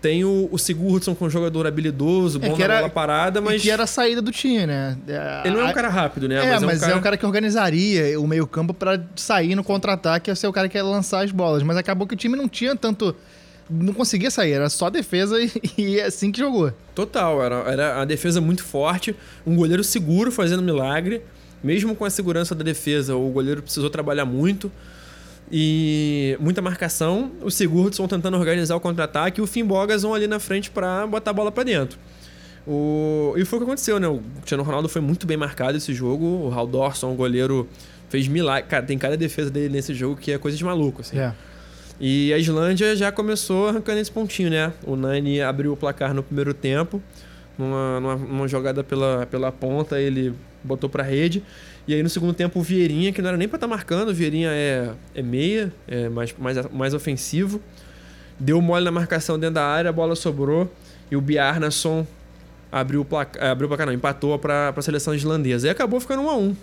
Tem 0.02 0.22
o, 0.22 0.50
o 0.52 0.58
Sigurdsson 0.58 1.14
com 1.14 1.24
um 1.24 1.30
jogador 1.30 1.66
habilidoso, 1.66 2.38
bom 2.38 2.48
É, 2.48 2.50
que 2.50 2.58
na 2.58 2.64
era- 2.64 2.76
bola 2.76 2.90
parada, 2.90 3.40
mas 3.40 3.62
que 3.62 3.70
era 3.70 3.84
a 3.84 3.86
saída 3.86 4.20
do 4.20 4.30
time, 4.30 4.66
né? 4.66 4.98
ele 5.42 5.56
não 5.56 5.62
é 5.62 5.70
um 5.70 5.72
cara 5.72 5.88
rápido, 5.88 6.28
né? 6.28 6.44
É, 6.44 6.60
mas, 6.60 6.82
é, 6.82 6.94
um 6.94 7.00
cara... 7.00 7.16
que 7.16 7.24
organizaria 7.24 8.20
o 8.20 8.26
meio-campo 8.28 8.74
pra 8.74 9.00
sair 9.16 9.54
no 9.54 9.64
contra-ataque 9.64 10.30
e 10.30 10.36
ser 10.36 10.46
o 10.46 10.52
cara 10.52 10.68
que 10.68 10.76
ia 10.76 10.84
lançar 10.84 11.24
as 11.24 11.32
bolas. 11.32 11.62
Mas 11.62 11.78
acabou 11.78 12.06
que 12.06 12.12
o 12.12 12.16
time 12.18 12.36
não 12.36 12.46
tinha 12.46 12.76
tanto. 12.76 13.16
Não 13.68 13.92
conseguia 13.94 14.30
sair, 14.30 14.52
era 14.52 14.68
só 14.68 14.90
defesa 14.90 15.40
e, 15.42 15.50
e 15.78 15.98
é 15.98 16.06
assim 16.06 16.30
que 16.30 16.38
jogou. 16.38 16.72
Total, 16.94 17.42
era, 17.42 17.56
era 17.70 18.02
a 18.02 18.04
defesa 18.04 18.40
muito 18.40 18.62
forte, 18.62 19.14
um 19.46 19.56
goleiro 19.56 19.82
seguro 19.82 20.30
fazendo 20.30 20.62
milagre. 20.62 21.22
Mesmo 21.62 21.96
com 21.96 22.04
a 22.04 22.10
segurança 22.10 22.54
da 22.54 22.62
defesa, 22.62 23.16
o 23.16 23.30
goleiro 23.30 23.62
precisou 23.62 23.88
trabalhar 23.88 24.26
muito. 24.26 24.70
E 25.50 26.36
muita 26.40 26.60
marcação, 26.60 27.32
o 27.40 27.50
Sigurdsson 27.50 28.06
tentando 28.06 28.36
organizar 28.36 28.76
o 28.76 28.80
contra-ataque 28.80 29.40
e 29.40 29.42
o 29.42 29.46
Finn 29.46 29.66
Bogason 29.66 30.12
ali 30.14 30.26
na 30.26 30.38
frente 30.38 30.70
pra 30.70 31.06
botar 31.06 31.30
a 31.30 31.34
bola 31.34 31.50
pra 31.50 31.64
dentro. 31.64 31.98
O... 32.66 33.34
E 33.36 33.44
foi 33.44 33.58
o 33.58 33.60
que 33.62 33.66
aconteceu, 33.66 34.00
né? 34.00 34.08
O 34.08 34.20
Cristiano 34.36 34.62
Ronaldo 34.62 34.88
foi 34.88 35.00
muito 35.00 35.26
bem 35.26 35.36
marcado 35.36 35.76
esse 35.76 35.92
jogo. 35.92 36.24
O 36.24 36.52
Haldorson, 36.52 37.12
o 37.12 37.14
goleiro, 37.14 37.68
fez 38.08 38.26
milagre. 38.26 38.68
Cara, 38.68 38.84
tem 38.84 38.96
cada 38.96 39.16
defesa 39.16 39.50
dele 39.50 39.68
nesse 39.68 39.92
jogo 39.94 40.16
que 40.16 40.32
é 40.32 40.38
coisa 40.38 40.56
de 40.56 40.64
maluco, 40.64 41.02
assim. 41.02 41.18
É. 41.18 41.32
E 42.00 42.32
a 42.32 42.38
Islândia 42.38 42.96
já 42.96 43.12
começou 43.12 43.68
arrancando 43.68 44.00
esse 44.00 44.10
pontinho, 44.10 44.50
né? 44.50 44.72
O 44.84 44.96
Nani 44.96 45.40
abriu 45.40 45.72
o 45.72 45.76
placar 45.76 46.12
no 46.12 46.22
primeiro 46.22 46.52
tempo, 46.52 47.00
numa, 47.56 48.00
numa, 48.00 48.16
numa 48.16 48.48
jogada 48.48 48.82
pela, 48.82 49.26
pela 49.26 49.52
ponta, 49.52 50.00
ele 50.00 50.34
botou 50.62 50.90
pra 50.90 51.02
rede. 51.02 51.42
E 51.86 51.94
aí 51.94 52.02
no 52.02 52.08
segundo 52.08 52.32
tempo 52.32 52.58
o 52.58 52.62
Vieirinha, 52.62 53.12
que 53.12 53.22
não 53.22 53.28
era 53.28 53.36
nem 53.36 53.46
pra 53.46 53.56
estar 53.56 53.68
marcando, 53.68 54.08
o 54.08 54.14
Vieirinha 54.14 54.50
é, 54.50 54.90
é 55.14 55.22
meia, 55.22 55.72
é 55.86 56.08
mais, 56.08 56.34
mais, 56.36 56.70
mais 56.72 56.94
ofensivo. 56.94 57.60
Deu 58.38 58.60
mole 58.60 58.84
na 58.84 58.90
marcação 58.90 59.38
dentro 59.38 59.54
da 59.54 59.64
área, 59.64 59.90
a 59.90 59.92
bola 59.92 60.16
sobrou 60.16 60.70
e 61.10 61.16
o 61.16 61.20
Bjarnason 61.20 62.04
abriu 62.72 63.02
o 63.02 63.04
placar, 63.04 63.50
abriu 63.50 63.66
o 63.66 63.68
placar 63.68 63.86
não, 63.86 63.92
empatou 63.92 64.36
pra, 64.38 64.72
pra 64.72 64.82
seleção 64.82 65.14
islandesa. 65.14 65.68
E 65.68 65.70
acabou 65.70 66.00
ficando 66.00 66.22
um 66.22 66.28
a 66.28 66.36
um. 66.36 66.56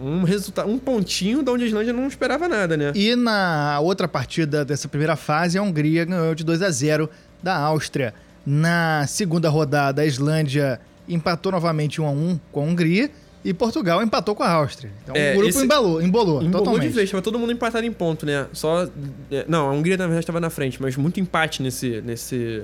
Um, 0.00 0.22
resultado, 0.24 0.68
um 0.68 0.78
pontinho 0.78 1.42
da 1.42 1.52
onde 1.52 1.64
a 1.64 1.66
Islândia 1.66 1.92
não 1.92 2.06
esperava 2.06 2.48
nada, 2.48 2.76
né? 2.76 2.92
E 2.94 3.14
na 3.16 3.78
outra 3.80 4.08
partida 4.08 4.64
dessa 4.64 4.88
primeira 4.88 5.16
fase, 5.16 5.56
a 5.58 5.62
Hungria 5.62 6.04
ganhou 6.04 6.34
de 6.34 6.42
2 6.44 6.62
a 6.62 6.70
0 6.70 7.08
da 7.42 7.56
Áustria. 7.56 8.12
Na 8.46 9.06
segunda 9.06 9.48
rodada, 9.48 10.02
a 10.02 10.06
Islândia 10.06 10.80
empatou 11.08 11.52
novamente 11.52 12.00
1 12.00 12.06
a 12.06 12.10
1 12.10 12.40
com 12.52 12.60
a 12.60 12.64
Hungria 12.64 13.10
e 13.44 13.52
Portugal 13.54 14.02
empatou 14.02 14.34
com 14.34 14.42
a 14.42 14.50
Áustria. 14.50 14.90
Então 15.02 15.14
É, 15.14 15.30
o 15.32 15.34
grupo 15.36 15.48
esse- 15.50 15.62
embalou, 15.64 16.00
embolou, 16.02 16.42
Embolou 16.42 16.64
totalmente. 16.66 16.88
de 16.88 16.94
vez, 16.94 17.10
tava 17.10 17.22
todo 17.22 17.38
mundo 17.38 17.52
empatado 17.52 17.86
em 17.86 17.92
ponto, 17.92 18.24
né? 18.26 18.46
Só. 18.52 18.88
é, 19.30 19.44
Não, 19.46 19.68
a 19.68 19.72
Hungria 19.72 19.96
na 19.96 20.04
verdade 20.06 20.22
estava 20.24 20.40
na 20.40 20.50
frente, 20.50 20.80
mas 20.80 20.96
muito 20.96 21.20
empate 21.20 21.62
nesse, 21.62 22.00
nesse, 22.00 22.62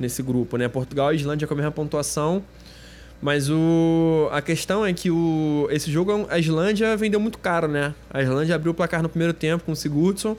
nesse 0.00 0.22
grupo, 0.22 0.56
né? 0.56 0.66
Portugal 0.68 1.12
e 1.12 1.16
Islândia 1.16 1.46
com 1.46 1.54
a 1.54 1.56
mesma 1.56 1.72
pontuação. 1.72 2.42
Mas 3.22 3.48
o, 3.48 4.28
a 4.32 4.42
questão 4.42 4.84
é 4.84 4.92
que 4.92 5.08
o, 5.08 5.68
esse 5.70 5.90
jogo, 5.92 6.26
a 6.28 6.40
Islândia 6.40 6.96
vendeu 6.96 7.20
muito 7.20 7.38
caro, 7.38 7.68
né? 7.68 7.94
A 8.10 8.20
Islândia 8.20 8.56
abriu 8.56 8.72
o 8.72 8.74
placar 8.74 9.00
no 9.00 9.08
primeiro 9.08 9.32
tempo 9.32 9.62
com 9.64 9.70
o 9.70 9.76
Sigurdsson, 9.76 10.36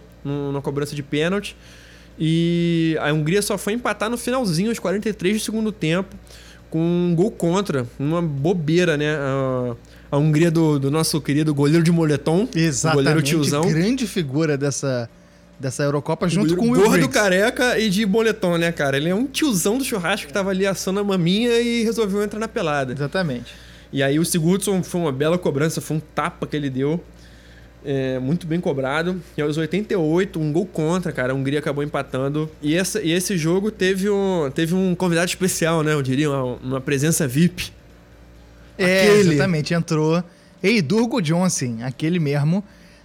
na 0.52 0.62
cobrança 0.62 0.94
de 0.94 1.02
pênalti. 1.02 1.56
E 2.20 2.98
a 3.00 3.14
Hungria 3.14 3.42
só 3.42 3.58
foi 3.58 3.72
empatar 3.72 4.10
no 4.10 4.18
finalzinho, 4.18 4.70
aos 4.70 4.80
43 4.80 5.38
do 5.38 5.40
segundo 5.40 5.72
tempo, 5.72 6.14
com 6.70 6.80
um 6.80 7.16
gol 7.16 7.32
contra. 7.32 7.88
Uma 7.98 8.22
bobeira, 8.22 8.98
né? 8.98 9.16
A, 9.16 9.76
a 10.12 10.18
Hungria 10.18 10.52
do, 10.52 10.78
do 10.78 10.92
nosso 10.92 11.22
querido 11.22 11.56
goleiro 11.56 11.84
de 11.84 11.92
moletom. 11.92 12.50
O 12.54 12.60
Exatamente. 12.60 13.06
goleiro 13.06 13.22
tiozão. 13.22 13.66
Grande 13.66 14.06
figura 14.06 14.58
dessa, 14.58 15.10
dessa 15.60 15.84
Eurocopa 15.84 16.28
junto 16.28 16.56
com 16.56 16.68
o 16.68 16.72
Will 16.72 16.82
Gordo, 16.82 16.92
Briggs. 16.92 17.14
careca 17.14 17.80
e 17.80 17.90
de 17.90 18.06
boletom, 18.06 18.58
né, 18.58 18.72
cara? 18.72 18.98
Ele 18.98 19.10
é 19.10 19.16
um 19.16 19.26
tiozão 19.26 19.78
do 19.78 19.84
churrasco 19.84 20.28
que 20.28 20.34
tava 20.34 20.50
ali 20.50 20.66
assando 20.66 21.00
a 21.00 21.04
maminha 21.04 21.60
e 21.60 21.84
resolveu 21.84 22.24
entrar 22.24 22.40
na 22.40 22.48
pelada. 22.48 22.94
Exatamente. 22.94 23.54
E 23.92 24.02
aí 24.02 24.18
o 24.20 24.26
Sigurdsson 24.26 24.82
foi 24.82 25.02
uma 25.02 25.12
bela 25.12 25.38
cobrança, 25.38 25.80
foi 25.80 25.98
um 25.98 26.00
tapa 26.00 26.48
que 26.48 26.56
ele 26.56 26.70
deu. 26.70 27.02
É, 27.86 28.18
muito 28.18 28.48
bem 28.48 28.60
cobrado. 28.60 29.22
E 29.38 29.42
aos 29.42 29.58
88, 29.58 30.40
um 30.40 30.52
gol 30.52 30.66
contra, 30.66 31.12
cara. 31.12 31.34
A 31.34 31.36
Hungria 31.36 31.60
acabou 31.60 31.84
empatando. 31.84 32.50
E, 32.62 32.76
essa, 32.76 33.02
e 33.02 33.12
esse 33.12 33.38
jogo 33.38 33.70
teve 33.70 34.10
um, 34.10 34.50
teve 34.54 34.74
um 34.74 34.96
convidado 34.96 35.28
especial, 35.28 35.84
né? 35.84 35.94
Eu 35.94 36.02
diria, 36.02 36.30
uma, 36.30 36.44
uma 36.56 36.82
presença 36.82 37.28
VIP. 37.28 37.72
É, 38.78 39.04
Aquele. 39.04 39.34
exatamente. 39.34 39.74
Entrou 39.74 40.24
Eidurgo 40.64 41.22
Johnson, 41.22 41.80
aquele 41.84 42.20
mesmo, 42.20 42.64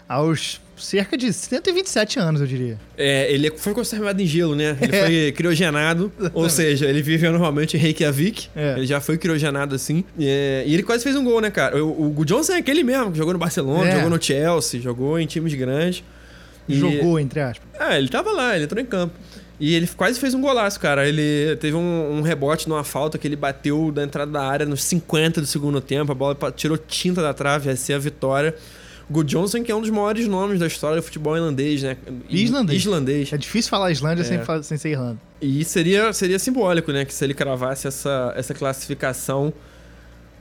aos 0.08 0.60
cerca 0.80 1.16
de 1.16 1.32
127 1.32 2.18
anos, 2.18 2.40
eu 2.40 2.46
diria. 2.46 2.78
É, 2.96 3.32
ele 3.32 3.50
foi 3.56 3.72
conservado 3.74 4.20
em 4.22 4.26
gelo, 4.26 4.54
né? 4.54 4.76
Ele 4.80 4.92
foi 4.92 5.32
criogenado, 5.32 6.12
ou 6.32 6.48
seja, 6.48 6.86
ele 6.86 7.02
vive 7.02 7.28
normalmente 7.28 7.76
em 7.76 7.80
Reykjavik. 7.80 8.48
É. 8.54 8.74
Ele 8.76 8.86
já 8.86 9.00
foi 9.00 9.18
criogenado 9.18 9.74
assim. 9.74 10.04
É, 10.18 10.64
e 10.66 10.74
ele 10.74 10.82
quase 10.82 11.02
fez 11.04 11.16
um 11.16 11.24
gol, 11.24 11.40
né, 11.40 11.50
cara? 11.50 11.84
O, 11.84 12.14
o 12.18 12.24
Johnson 12.24 12.52
é 12.54 12.58
aquele 12.58 12.82
mesmo, 12.82 13.12
que 13.12 13.18
jogou 13.18 13.32
no 13.32 13.38
Barcelona, 13.38 13.88
É. 13.90 13.94
jogou 13.96 14.10
no 14.10 14.22
Chelsea, 14.22 14.80
jogou 14.80 15.18
em 15.18 15.26
times 15.26 15.54
grandes. 15.54 16.02
E- 16.68 16.74
Jogou, 16.74 17.18
entre 17.18 17.40
aspas. 17.40 17.66
É, 17.80 17.96
ele 17.96 18.08
tava 18.08 18.30
lá, 18.30 18.54
ele 18.54 18.64
entrou 18.64 18.80
em 18.82 18.86
campo. 18.86 19.14
E 19.60 19.74
ele 19.74 19.88
quase 19.96 20.20
fez 20.20 20.34
um 20.34 20.40
golaço, 20.40 20.78
cara. 20.78 21.08
Ele 21.08 21.56
teve 21.56 21.76
um, 21.76 22.18
um 22.18 22.22
rebote 22.22 22.68
numa 22.68 22.84
falta 22.84 23.18
que 23.18 23.26
ele 23.26 23.34
bateu 23.34 23.90
da 23.90 24.04
entrada 24.04 24.30
da 24.30 24.42
área 24.42 24.64
nos 24.64 24.84
50 24.84 25.40
do 25.40 25.46
segundo 25.48 25.80
tempo. 25.80 26.12
A 26.12 26.14
bola 26.14 26.36
tirou 26.54 26.78
tinta 26.78 27.20
da 27.22 27.34
trave, 27.34 27.68
ia 27.68 27.74
ser 27.74 27.94
a 27.94 27.98
vitória. 27.98 28.54
O 29.10 29.22
Johnson, 29.22 29.62
que 29.62 29.72
é 29.72 29.74
um 29.74 29.80
dos 29.80 29.88
maiores 29.90 30.26
nomes 30.28 30.58
da 30.60 30.66
história 30.66 30.96
do 30.96 31.02
futebol 31.02 31.34
irlandês, 31.36 31.82
né? 31.82 31.96
Islandês. 32.28 32.82
Islandês. 32.82 33.32
É 33.32 33.38
difícil 33.38 33.70
falar 33.70 33.90
Islândia 33.90 34.22
É. 34.22 34.24
sem, 34.24 34.62
sem 34.62 34.76
ser 34.76 34.90
Irlanda. 34.90 35.18
E 35.40 35.64
seria, 35.64 36.12
seria 36.12 36.38
simbólico, 36.38 36.92
né? 36.92 37.04
Que 37.06 37.14
se 37.14 37.24
ele 37.24 37.32
cravasse 37.32 37.86
essa, 37.88 38.34
essa 38.36 38.52
classificação 38.52 39.52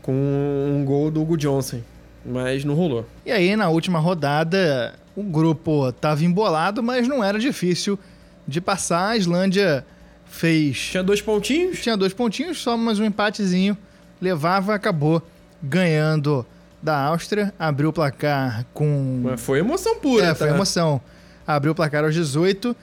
com 0.01 0.13
um 0.13 0.84
gol 0.86 1.09
do 1.09 1.22
Hugo 1.22 1.38
Johnson. 1.38 1.82
Mas 2.26 2.65
não 2.65 2.74
rolou. 2.74 3.05
E 3.26 3.32
aí, 3.32 3.55
na 3.55 3.70
última 3.70 3.99
rodada, 3.99 4.93
o 5.15 5.24
grupo 5.24 5.91
tava 5.93 6.26
embolado, 6.26 6.84
mas 6.84 7.07
não 7.07 7.24
era 7.24 7.39
difícil 7.39 7.97
de 8.45 8.59
passar. 8.59 9.09
A 9.11 9.18
Islândia 9.18 9.86
fez. 10.26 10.78
Tinha 10.91 11.03
dois 11.03 11.22
pontinhos. 11.22 11.80
Tinha 11.82 11.95
dois 11.95 12.13
pontinhos, 12.13 12.57
só 12.57 12.76
mais 12.76 12.99
um 12.99 13.05
empatezinho. 13.05 13.78
Levava, 14.20 14.74
acabou 14.76 15.22
ganhando 15.63 16.45
da 16.82 16.97
Áustria. 16.97 17.53
Abriu 17.57 17.89
o 17.89 17.93
placar 17.93 18.65
com. 18.73 19.21
Mas 19.23 19.41
foi 19.41 19.59
emoção 19.59 19.95
pura, 19.99 20.25
É, 20.28 20.36
foi 20.36 20.47
tá? 20.47 20.53
emoção. 20.55 21.01
Abriu 21.45 21.71
o 21.71 21.75
placar 21.75 22.03
aos 22.03 22.13
18. 22.13 22.75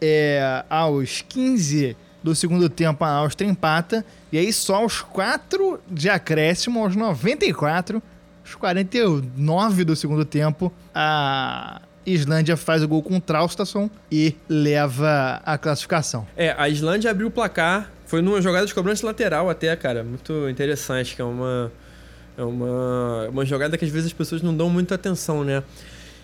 É, 0.00 0.64
aos 0.68 1.24
15 1.28 1.96
do 2.22 2.34
segundo 2.34 2.68
tempo, 2.68 3.04
a 3.04 3.08
Áustria 3.08 3.48
empata. 3.48 4.04
E 4.32 4.38
aí, 4.38 4.52
só 4.52 4.76
aos 4.76 5.00
4 5.00 5.80
de 5.90 6.08
acréscimo, 6.08 6.80
aos 6.82 6.94
94, 6.96 8.02
aos 8.44 8.54
49 8.54 9.84
do 9.84 9.94
segundo 9.96 10.24
tempo, 10.24 10.72
a 10.94 11.80
Islândia 12.04 12.56
faz 12.56 12.82
o 12.82 12.88
gol 12.88 13.02
com 13.02 13.16
o 13.16 13.20
Traustason 13.20 13.88
e 14.10 14.34
leva 14.48 15.40
a 15.44 15.56
classificação. 15.56 16.26
É, 16.36 16.54
a 16.58 16.68
Islândia 16.68 17.10
abriu 17.10 17.28
o 17.28 17.30
placar. 17.30 17.90
Foi 18.06 18.20
numa 18.20 18.42
jogada 18.42 18.66
de 18.66 18.74
cobrança 18.74 19.06
lateral 19.06 19.48
até, 19.48 19.74
cara. 19.76 20.02
Muito 20.04 20.48
interessante, 20.48 21.14
que 21.16 21.22
é 21.22 21.24
uma. 21.24 21.72
É 22.36 22.42
uma, 22.42 23.28
uma 23.28 23.44
jogada 23.44 23.76
que 23.76 23.84
às 23.84 23.90
vezes 23.90 24.06
as 24.06 24.12
pessoas 24.12 24.42
não 24.42 24.56
dão 24.56 24.70
muita 24.70 24.94
atenção, 24.94 25.44
né? 25.44 25.62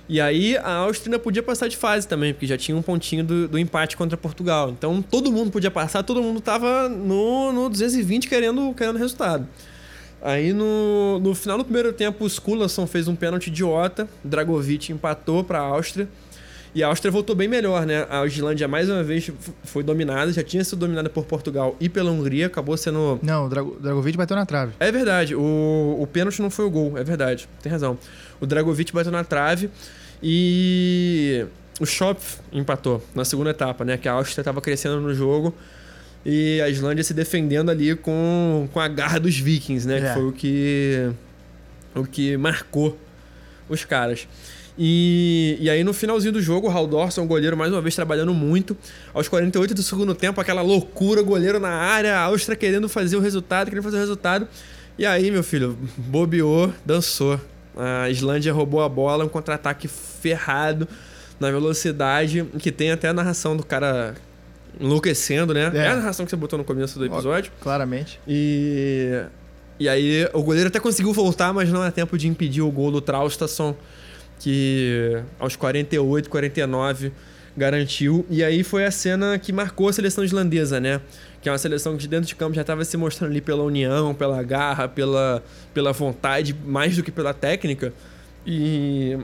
E 0.09 0.23
aí 0.23 0.57
a 0.57 0.73
Áustria 0.77 1.11
ainda 1.11 1.19
podia 1.19 1.43
passar 1.43 1.69
de 1.69 1.77
fase 1.77 2.09
também, 2.09 2.33
porque 2.33 2.47
já 2.47 2.57
tinha 2.57 2.75
um 2.75 2.81
pontinho 2.81 3.23
do, 3.23 3.47
do 3.47 3.59
empate 3.59 3.95
contra 3.95 4.17
Portugal. 4.17 4.71
Então 4.71 5.03
todo 5.03 5.31
mundo 5.31 5.51
podia 5.51 5.71
passar, 5.71 6.03
todo 6.03 6.23
mundo 6.23 6.41
tava 6.41 6.89
no, 6.89 7.53
no 7.53 7.69
220 7.69 8.27
querendo, 8.27 8.73
querendo 8.75 8.99
resultado. 8.99 9.47
Aí 10.23 10.53
no, 10.53 11.21
no 11.21 11.35
final 11.35 11.59
do 11.59 11.65
primeiro 11.65 11.93
tempo, 11.93 12.25
o 12.25 12.27
Skulason 12.27 12.87
fez 12.87 13.07
um 13.07 13.15
pênalti 13.15 13.49
idiota, 13.49 14.09
Dragovic 14.25 14.91
empatou 14.93 15.45
para 15.45 15.59
a 15.59 15.63
Áustria. 15.63 16.09
E 16.79 16.83
a 16.85 16.87
Áustria 16.87 17.11
voltou 17.11 17.35
bem 17.35 17.49
melhor, 17.49 17.85
né? 17.85 18.07
A 18.09 18.25
Islândia 18.25 18.69
mais 18.69 18.89
uma 18.89 19.03
vez 19.03 19.29
foi 19.65 19.83
dominada, 19.83 20.33
já 20.33 20.45
tinha 20.45 20.63
sido 20.63 20.79
dominada 20.79 21.11
por 21.11 21.25
Portugal 21.25 21.75
e 21.81 21.89
pela 21.89 22.09
Hungria, 22.13 22.47
acabou 22.47 22.77
sendo 22.77 23.19
Não, 23.21 23.47
o 23.47 23.49
Drago- 23.49 23.77
Dragovic 23.81 24.17
bateu 24.17 24.37
na 24.37 24.47
trave. 24.47 24.75
é 24.79 24.93
verdade, 24.93 25.35
o, 25.35 25.97
o 25.99 26.07
pênalti 26.07 26.41
não 26.41 26.51
foi 26.51 26.65
o 26.67 26.71
gol, 26.71 26.97
é 26.97 27.03
verdade, 27.03 27.49
tem 27.61 27.73
razão. 27.73 27.99
O 28.41 28.47
Dragovic 28.47 28.93
bateu 28.93 29.11
na 29.11 29.25
trave 29.25 29.69
e 30.23 31.45
o 31.81 31.85
Schopf 31.87 32.39
empatou 32.53 33.03
na 33.13 33.25
segunda 33.25 33.51
etapa, 33.51 33.85
né? 33.85 33.97
Que 33.97 34.09
a 34.09 34.13
Áustria 34.13 34.43
estava 34.43 34.61
crescendo 34.61 35.01
no 35.01 35.13
jogo 35.13 35.53
e 36.25 36.61
a 36.61 36.69
Islândia 36.69 37.03
se 37.03 37.13
defendendo 37.13 37.71
ali 37.71 37.97
com, 37.97 38.69
com 38.73 38.79
a 38.79 38.87
garra 38.87 39.19
dos 39.19 39.37
vikings, 39.37 39.85
né? 39.89 39.99
É. 39.99 40.01
Que 40.01 40.15
foi 40.15 40.25
o 40.29 40.33
que, 40.33 41.11
o 41.97 42.05
que 42.05 42.37
marcou 42.37 42.97
os 43.69 43.85
caras. 43.85 44.29
E, 44.79 45.59
e 45.61 45.69
aí 45.69 45.83
no 45.83 45.93
finalzinho 45.93 46.33
do 46.33 46.41
jogo, 46.41 46.69
o 46.69 46.71
Haldorson, 46.71 47.23
o 47.23 47.27
goleiro, 47.27 47.57
mais 47.57 47.73
uma 47.73 47.81
vez 47.81 47.97
trabalhando 47.97 48.33
muito. 48.33 48.77
Aos 49.13 49.27
48 49.29 49.75
do 49.75 49.83
segundo 49.83 50.15
tempo, 50.15 50.41
aquela 50.41 50.63
loucura, 50.63 51.21
goleiro 51.21 51.59
na 51.59 51.71
área, 51.71 52.17
a 52.17 52.21
Áustria 52.23 52.57
querendo 52.57 52.89
fazer 52.89 53.17
o 53.17 53.21
resultado, 53.21 53.69
querendo 53.69 53.83
fazer 53.83 53.97
o 53.97 54.01
resultado. 54.01 54.47
E 54.97 55.05
aí, 55.05 55.31
meu 55.31 55.43
filho, 55.43 55.77
bobeou, 55.97 56.73
dançou. 56.87 57.41
A 57.77 58.09
Islândia 58.09 58.53
roubou 58.53 58.83
a 58.83 58.89
bola, 58.89 59.25
um 59.25 59.29
contra-ataque 59.29 59.89
ferrado 59.89 60.87
na 61.41 61.51
velocidade, 61.51 62.45
que 62.59 62.71
tem 62.71 62.91
até 62.91 63.09
a 63.09 63.13
narração 63.13 63.57
do 63.57 63.65
cara 63.65 64.15
enlouquecendo, 64.81 65.55
né? 65.55 65.71
É. 65.75 65.79
É, 65.79 65.89
a 65.89 65.97
narração 65.97 66.25
que 66.25 66.31
você 66.31 66.37
botou 66.37 66.59
no 66.59 66.65
começo 66.65 66.99
do 66.99 67.05
episódio. 67.05 67.51
Claramente. 67.61 68.21
E, 68.27 69.23
e 69.79 69.89
aí 69.89 70.29
o 70.33 70.43
goleiro 70.43 70.69
até 70.69 70.81
conseguiu 70.81 71.13
voltar, 71.13 71.53
mas 71.53 71.71
não 71.71 71.85
é 71.85 71.91
tempo 71.91 72.17
de 72.19 72.29
impedir 72.29 72.63
o 72.63 72.71
gol 72.71 72.91
do 72.91 73.01
Traustason, 73.01 73.77
que 74.39 75.21
aos 75.39 75.57
48, 75.57 76.31
49 76.31 77.13
garantiu. 77.57 78.25
E 78.31 78.43
aí 78.43 78.63
foi 78.63 78.87
a 78.87 78.91
cena 78.91 79.39
que 79.39 79.53
marcou 79.53 79.89
a 79.89 79.93
seleção 79.93 80.25
islandesa, 80.25 80.81
né? 80.81 81.01
Que 81.43 81.49
é 81.49 81.53
uma 81.53 81.59
seleção 81.59 81.95
que 81.95 81.99
de 81.99 82.09
dentro 82.09 82.27
de 82.27 82.35
campo 82.35 82.55
já 82.55 82.61
estava 82.63 82.85
se 82.85 82.97
mostrando 82.97 83.31
ali 83.31 83.41
pela 83.41 83.63
união, 83.63 84.15
pela 84.15 84.43
garra, 84.43 84.89
pela, 84.89 85.43
pela 85.75 85.93
vontade, 85.93 86.55
mais 86.65 86.97
do 86.97 87.03
que 87.03 87.11
pela 87.11 87.35
técnica. 87.35 87.93
E 88.47 89.19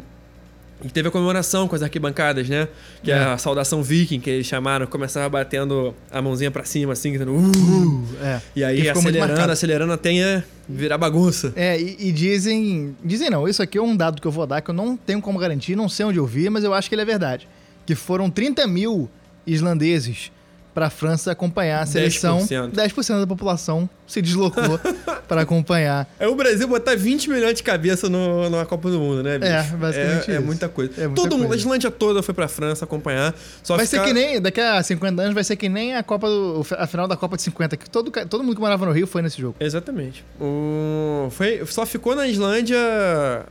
e 0.83 0.89
teve 0.89 1.09
a 1.09 1.11
comemoração 1.11 1.69
com 1.69 1.75
as 1.77 1.83
arquibancadas, 1.83 2.49
né? 2.49 2.69
Que 3.03 3.11
é, 3.13 3.15
É. 3.15 3.25
a 3.25 3.39
saudação 3.39 3.83
viking, 3.83 4.21
que 4.21 4.29
eles 4.31 4.47
chamaram, 4.47 4.87
começava 4.87 5.29
batendo 5.29 5.95
a 6.11 6.21
mãozinha 6.21 6.51
pra 6.51 6.65
cima, 6.65 6.93
assim, 6.95 7.11
gritando, 7.13 7.33
uh! 7.33 8.05
É. 8.23 8.41
E 8.57 8.65
aí, 8.65 8.89
acelerando, 8.89 9.53
acelerando 9.53 9.93
até 9.93 10.43
virar 10.69 10.99
bagunça. 10.99 11.53
É, 11.57 11.81
e, 11.81 11.97
e 12.09 12.13
dizem. 12.13 12.97
Dizem 13.05 13.31
não, 13.31 13.47
isso 13.49 13.63
aqui 13.63 13.79
é 13.79 13.83
um 13.83 13.97
dado 13.97 14.21
que 14.21 14.27
eu 14.27 14.33
vou 14.33 14.47
dar 14.47 14.61
que 14.61 14.71
eu 14.71 14.75
não 14.75 14.97
tenho 14.97 15.21
como 15.21 15.39
garantir, 15.39 15.77
não 15.77 15.89
sei 15.89 16.07
onde 16.07 16.19
eu 16.19 16.27
vi, 16.27 16.51
mas 16.51 16.65
eu 16.65 16.75
acho 16.75 16.89
que 16.89 16.95
ele 16.95 17.03
é 17.03 17.07
verdade. 17.07 17.49
Que 17.87 17.95
foram 17.95 18.29
30 18.31 18.67
mil 18.67 19.09
islandeses 19.47 20.33
pra 20.75 20.91
França 20.91 21.31
acompanhar 21.31 21.81
a 21.83 21.87
seleção. 21.87 22.39
10%. 22.41 22.73
10% 22.73 23.21
da 23.21 23.27
população 23.27 23.89
se 24.07 24.21
deslocou 24.21 24.79
pra 25.29 25.43
acompanhar. 25.43 26.07
É 26.19 26.27
o 26.27 26.35
Brasil 26.35 26.67
botar 26.67 26.97
20 26.97 27.31
milhões 27.31 27.55
de 27.55 27.63
cabeça 27.63 28.09
no, 28.09 28.51
numa 28.51 28.67
Copa 28.67 28.91
do 28.91 28.99
Mundo, 28.99 29.23
né, 29.23 29.39
bicho? 29.39 29.53
É, 29.53 29.63
basicamente 29.63 30.31
É, 30.31 30.35
é 30.35 30.41
muita 30.41 30.69
coisa. 30.69 30.93
É 31.01 31.07
muita 31.07 31.23
Todo 31.23 31.39
mundo, 31.39 31.53
a. 31.53 31.57
Islândia 31.57 31.91
toda 31.91 32.23
foi 32.23 32.35
pra 32.35 32.49
França 32.49 32.85
acompanhar. 32.85 33.33
Vai 33.67 33.87
ficar- 33.87 33.87
ser 33.87 34.01
que 34.03 34.13
nem, 34.13 34.41
daqui 34.41 34.61
a 34.61 34.83
50 34.83 35.23
anos, 35.23 35.35
vai 35.35 35.45
ser 35.45 35.57
que 35.57 35.69
nem 35.69 35.95
a 35.95 36.03
Copa 36.03 36.29
do, 36.29 36.67
a 36.77 36.87
final 36.87 37.07
da 37.07 37.17
Copa 37.17 37.37
de 37.37 37.43
50, 37.43 37.77
que 37.77 37.89
todo, 37.89 38.11
todo 38.29 38.43
mundo 38.43 38.57
que 38.57 38.61
morava 38.61 38.85
no 38.85 38.93
Rio 38.93 39.07
foi 39.07 39.23
nesse 39.23 39.41
jogo. 39.41 39.57
Exatamente. 39.61 40.25
O... 40.41 41.29
Foi... 41.31 41.65
Só 41.67 41.87
ficou 41.87 42.15
na 42.17 42.27
Islândia 42.27 42.77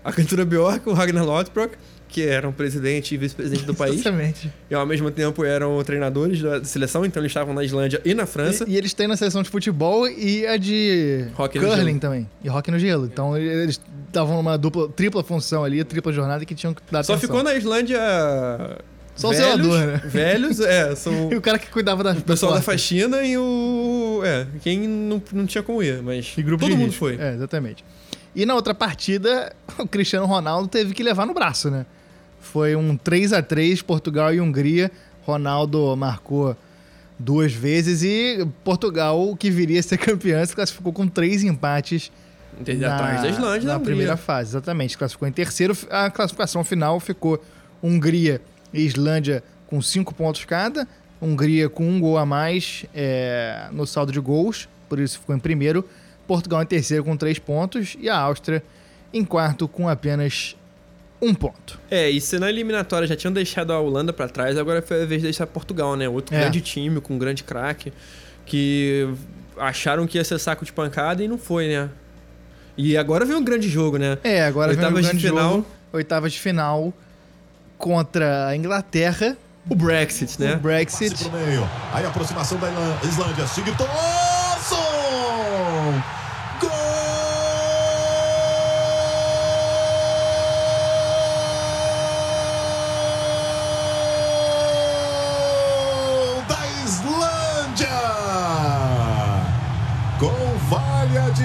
a 0.03 0.11
cantora 0.11 0.45
Bjork, 0.45 0.87
o 0.87 0.93
Ragnar 0.93 1.25
Lothbrok, 1.25 1.75
que 2.13 2.21
eram 2.21 2.51
presidente 2.53 3.15
e 3.15 3.17
vice-presidente 3.17 3.65
do 3.65 3.73
país. 3.73 3.95
Exatamente. 4.01 4.49
e 4.69 4.75
ao 4.75 4.85
mesmo 4.85 5.09
tempo 5.09 5.43
eram 5.43 5.83
treinadores 5.83 6.41
da 6.41 6.63
seleção, 6.63 7.03
então 7.03 7.21
eles 7.21 7.31
estavam 7.31 7.53
na 7.53 7.63
Islândia 7.63 7.99
e 8.05 8.13
na 8.13 8.25
França. 8.27 8.63
E, 8.67 8.73
e 8.73 8.77
eles 8.77 8.93
têm 8.93 9.07
na 9.07 9.17
seleção 9.17 9.41
de 9.41 9.49
futebol 9.49 10.07
e 10.07 10.45
a 10.45 10.55
de 10.57 11.25
Hockey 11.37 11.59
curling 11.59 11.85
gelo. 11.85 11.99
também. 11.99 12.29
E 12.43 12.49
hockey 12.49 12.71
no 12.71 12.77
gelo. 12.79 13.05
Então 13.05 13.35
eles 13.35 13.81
estavam 14.07 14.37
numa 14.37 14.57
dupla, 14.57 14.87
tripla 14.89 15.23
função 15.23 15.63
ali, 15.63 15.83
tripla 15.83 16.13
jornada 16.13 16.45
que 16.45 16.53
tinham 16.53 16.73
que 16.73 16.81
dar 16.91 17.03
Só 17.03 17.13
atenção. 17.13 17.29
ficou 17.35 17.43
na 17.43 17.55
Islândia. 17.55 17.99
Só 19.15 19.29
o 19.29 19.31
velhos, 19.31 19.45
zelador, 19.67 19.79
né? 19.87 20.01
Velhos, 20.05 20.59
é, 20.59 20.95
são 20.95 21.29
E 21.33 21.35
o 21.35 21.41
cara 21.41 21.59
que 21.59 21.67
cuidava 21.69 22.03
da, 22.03 22.11
o 22.13 22.21
pessoal 22.21 22.51
da 22.53 22.57
porta. 22.59 22.71
faxina 22.71 23.21
e 23.23 23.37
o. 23.37 24.21
É, 24.25 24.47
quem 24.61 24.87
não, 24.87 25.21
não 25.31 25.45
tinha 25.45 25.63
como 25.63 25.83
ir, 25.83 26.01
mas 26.01 26.33
E 26.37 26.41
grupo 26.41 26.61
todo 26.63 26.71
de 26.71 26.77
mundo 26.77 26.87
risco. 26.89 26.99
foi. 26.99 27.17
É, 27.19 27.33
exatamente. 27.33 27.83
E 28.35 28.43
na 28.45 28.55
outra 28.55 28.73
partida, 28.73 29.53
o 29.77 29.87
Cristiano 29.87 30.25
Ronaldo 30.25 30.67
teve 30.67 30.93
que 30.95 31.03
levar 31.03 31.27
no 31.27 31.33
braço, 31.33 31.69
né? 31.69 31.85
Foi 32.43 32.75
um 32.75 32.95
3 32.95 33.33
a 33.33 33.41
3 33.41 33.81
Portugal 33.81 34.33
e 34.33 34.39
Hungria. 34.39 34.91
Ronaldo 35.25 35.95
marcou 35.95 36.55
duas 37.17 37.53
vezes 37.53 38.03
e 38.03 38.45
Portugal, 38.63 39.35
que 39.37 39.49
viria 39.49 39.79
a 39.79 39.83
ser 39.83 39.97
campeão, 39.99 40.45
se 40.45 40.53
classificou 40.53 40.91
com 40.91 41.07
três 41.07 41.43
empates 41.43 42.11
Desde 42.59 42.85
atrás 42.85 43.21
da 43.21 43.29
Islândia, 43.29 43.67
na 43.67 43.75
Hungria. 43.75 43.79
primeira 43.79 44.17
fase, 44.17 44.51
exatamente. 44.51 44.97
Classificou 44.97 45.27
em 45.27 45.31
terceiro. 45.31 45.75
A 45.89 46.11
classificação 46.11 46.63
final 46.63 46.99
ficou 46.99 47.43
Hungria 47.81 48.41
e 48.71 48.81
Islândia 48.81 49.43
com 49.65 49.81
cinco 49.81 50.13
pontos 50.13 50.45
cada. 50.45 50.87
Hungria 51.21 51.69
com 51.69 51.87
um 51.87 51.99
gol 51.99 52.17
a 52.17 52.25
mais 52.25 52.85
é, 52.93 53.67
no 53.71 53.87
saldo 53.87 54.11
de 54.11 54.19
gols, 54.19 54.67
por 54.89 54.99
isso 54.99 55.19
ficou 55.19 55.35
em 55.35 55.39
primeiro. 55.39 55.87
Portugal 56.27 56.61
em 56.61 56.65
terceiro 56.65 57.03
com 57.03 57.15
três 57.17 57.39
pontos 57.39 57.97
e 57.99 58.09
a 58.09 58.17
Áustria 58.17 58.63
em 59.13 59.23
quarto 59.23 59.67
com 59.67 59.87
apenas 59.87 60.55
um 61.25 61.33
ponto. 61.33 61.79
É, 61.89 62.09
e 62.09 62.19
se 62.21 62.37
na 62.39 62.49
eliminatória 62.49 63.07
já 63.07 63.15
tinham 63.15 63.33
deixado 63.33 63.71
a 63.73 63.79
Holanda 63.79 64.11
pra 64.13 64.27
trás, 64.27 64.57
agora 64.57 64.81
foi 64.81 65.03
a 65.03 65.05
vez 65.05 65.21
de 65.21 65.27
deixar 65.27 65.47
Portugal, 65.47 65.95
né? 65.95 66.07
Outro 66.09 66.35
É. 66.35 66.39
grande 66.41 66.61
time, 66.61 66.99
com 67.01 67.15
um 67.15 67.17
grande 67.17 67.43
craque, 67.43 67.91
que 68.45 69.07
acharam 69.57 70.05
que 70.07 70.17
ia 70.17 70.23
ser 70.23 70.39
saco 70.39 70.65
de 70.65 70.71
pancada 70.73 71.23
e 71.23 71.27
não 71.27 71.37
foi, 71.37 71.67
né? 71.67 71.89
E 72.77 72.97
agora 72.97 73.25
vem 73.25 73.35
um 73.35 73.43
grande 73.43 73.69
jogo, 73.69 73.97
né? 73.97 74.17
É, 74.23 74.43
agora 74.45 74.73
vem 74.73 74.83
de 74.85 74.91
grande 75.01 75.27
final. 75.27 75.51
jogo, 75.57 75.65
oitavas 75.93 76.33
de 76.33 76.39
final 76.39 76.91
contra 77.77 78.47
a 78.47 78.55
Inglaterra, 78.55 79.37
O 79.69 79.75
Brexit, 79.75 80.39
né? 80.41 80.55
o 80.55 80.59
Brexit. 80.59 81.11
Passe 81.11 81.29
pro 81.29 81.39
meio. 81.39 81.69
Aí 81.93 82.03
a 82.03 82.07
aproximação 82.09 82.57
da 82.59 82.67
Islândia. 83.07 83.47
Sigurdsson! 83.47 83.83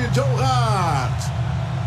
De 0.08 0.20
John 0.20 0.42
Hart. 0.42 1.22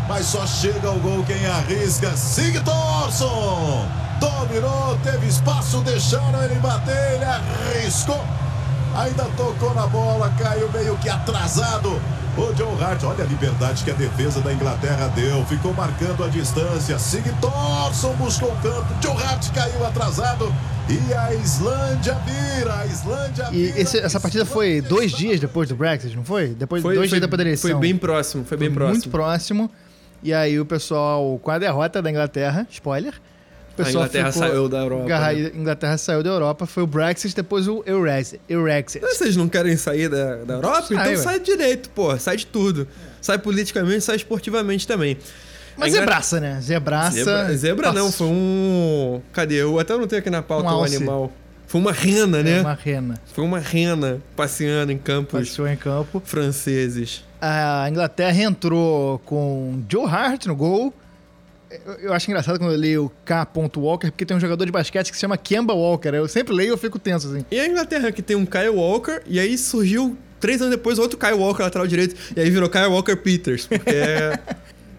Mas 0.08 0.26
só 0.26 0.46
chega 0.46 0.90
o 0.90 0.98
gol 1.00 1.24
quem 1.24 1.46
arrisca. 1.46 2.16
Sigurdsson! 2.16 3.86
Dominou, 4.20 4.98
teve 5.02 5.26
espaço, 5.26 5.80
deixaram 5.80 6.42
ele 6.44 6.54
bater, 6.56 7.14
ele 7.14 7.24
arriscou. 7.24 8.22
Ainda 8.94 9.24
tocou 9.36 9.74
na 9.74 9.86
bola, 9.86 10.30
caiu 10.38 10.70
meio 10.70 10.96
que 10.98 11.08
atrasado. 11.08 12.00
O 12.36 12.52
John 12.54 12.76
Hart, 12.80 13.02
olha 13.04 13.24
a 13.24 13.26
liberdade 13.26 13.84
que 13.84 13.90
a 13.90 13.94
defesa 13.94 14.40
da 14.40 14.52
Inglaterra 14.52 15.08
deu. 15.14 15.44
Ficou 15.46 15.74
marcando 15.74 16.24
a 16.24 16.28
distância. 16.28 16.98
Sigurdsson 16.98 18.14
buscou 18.14 18.50
o 18.50 18.56
canto. 18.56 18.94
John 19.00 19.18
Hart 19.18 19.50
caiu 19.52 19.86
atrasado. 19.86 20.52
E 20.88 21.14
a 21.14 21.34
Islândia 21.34 22.14
vira. 22.26 22.74
A 22.80 22.86
Islândia 22.86 23.48
E 23.52 23.66
vira. 23.66 23.80
esse- 23.80 23.98
essa 23.98 24.20
partida 24.20 24.44
foi 24.44 24.80
dois 24.80 25.12
dias 25.12 25.40
depois 25.40 25.68
do 25.68 25.74
Brexit, 25.76 26.14
não 26.16 26.24
foi? 26.24 26.48
Depois 26.48 26.82
Foi, 26.82 26.94
dois 26.94 27.08
foi, 27.10 27.18
dias 27.18 27.20
depois 27.20 27.38
da 27.38 27.42
eleição. 27.44 27.70
foi 27.70 27.80
bem 27.80 27.96
próximo, 27.96 28.44
foi 28.44 28.56
bem 28.56 28.68
Foi 28.68 28.74
próximo. 28.74 28.94
Muito 28.98 29.10
próximo. 29.10 29.70
E 30.22 30.32
aí 30.34 30.60
o 30.60 30.66
pessoal, 30.66 31.38
com 31.42 31.50
a 31.50 31.58
derrota 31.58 32.02
da 32.02 32.10
Inglaterra, 32.10 32.66
spoiler. 32.70 33.14
O 33.14 33.72
A 33.72 33.84
pessoal 33.84 34.04
Inglaterra 34.04 34.32
ficou- 34.32 34.48
saiu 34.48 34.68
da 34.68 34.78
Europa. 34.78 35.04
Garra- 35.08 35.32
né? 35.32 35.50
Inglaterra 35.54 35.96
saiu 35.96 36.22
da 36.22 36.28
Europa, 36.30 36.66
foi 36.66 36.82
o 36.82 36.86
Brexit, 36.86 37.34
depois 37.34 37.66
o 37.66 37.82
Eurex- 37.86 38.34
Eurexit. 38.46 39.00
Vocês 39.00 39.34
não 39.34 39.48
querem 39.48 39.76
sair 39.78 40.10
da, 40.10 40.36
da 40.44 40.54
Europa? 40.54 40.82
Sai, 40.82 40.96
então 40.98 41.06
ué. 41.12 41.16
sai 41.16 41.40
direito, 41.40 41.88
pô. 41.90 42.16
Sai 42.18 42.36
de 42.36 42.46
tudo. 42.46 42.86
Sai 43.20 43.38
politicamente, 43.38 44.02
sai 44.02 44.16
esportivamente 44.16 44.86
também. 44.86 45.16
Mas 45.76 45.86
A 45.86 45.88
Ingla- 45.88 46.00
zebraça, 46.00 46.40
né? 46.40 46.60
Zebraça. 46.60 47.16
Zebra, 47.24 47.56
zebra 47.56 47.92
não, 47.92 48.10
foi 48.12 48.26
um. 48.28 49.20
Cadê? 49.32 49.56
Eu 49.56 49.78
até 49.78 49.96
não 49.96 50.06
tenho 50.06 50.20
aqui 50.20 50.30
na 50.30 50.42
pauta 50.42 50.66
Um 50.68 50.70
alce. 50.70 50.96
animal. 50.96 51.32
Foi 51.66 51.80
uma 51.80 51.92
rena, 51.92 52.42
né? 52.42 52.58
É 52.58 52.60
uma 52.60 52.74
rena. 52.74 53.20
Foi 53.32 53.44
uma 53.44 53.58
rena 53.58 54.20
passeando 54.36 54.92
em 54.92 54.98
campos 54.98 55.48
Passeou 55.48 55.66
em 55.66 55.76
campo. 55.76 56.20
franceses. 56.24 57.24
A 57.40 57.86
Inglaterra 57.88 58.42
entrou 58.42 59.18
com 59.20 59.82
Joe 59.90 60.04
Hart 60.06 60.46
no 60.46 60.54
gol. 60.54 60.92
Eu, 61.70 61.94
eu 61.94 62.12
acho 62.12 62.30
engraçado 62.30 62.58
quando 62.58 62.72
eu 62.72 62.78
leio 62.78 63.10
K. 63.24 63.48
Walker, 63.76 64.10
porque 64.10 64.26
tem 64.26 64.36
um 64.36 64.40
jogador 64.40 64.66
de 64.66 64.70
basquete 64.70 65.08
que 65.10 65.16
se 65.16 65.20
chama 65.22 65.38
Kemba 65.38 65.72
Walker. 65.72 66.10
Eu 66.10 66.28
sempre 66.28 66.52
leio 66.54 66.68
e 66.68 66.70
eu 66.72 66.76
fico 66.78 66.98
tenso, 66.98 67.28
assim. 67.28 67.44
E 67.50 67.58
a 67.58 67.66
Inglaterra 67.66 68.12
que 68.12 68.20
tem 68.20 68.36
um 68.36 68.44
Kyle 68.44 68.68
Walker, 68.68 69.22
e 69.26 69.40
aí 69.40 69.56
surgiu 69.56 70.14
três 70.38 70.60
anos 70.60 70.72
depois 70.76 70.98
outro 70.98 71.18
Kyle 71.18 71.32
Walker 71.32 71.62
lateral 71.62 71.86
direito, 71.86 72.14
e 72.36 72.40
aí 72.40 72.50
virou 72.50 72.68
Kyle 72.68 72.84
Walker 72.88 73.16
Peters, 73.16 73.66
porque 73.66 73.88
é 73.96 74.38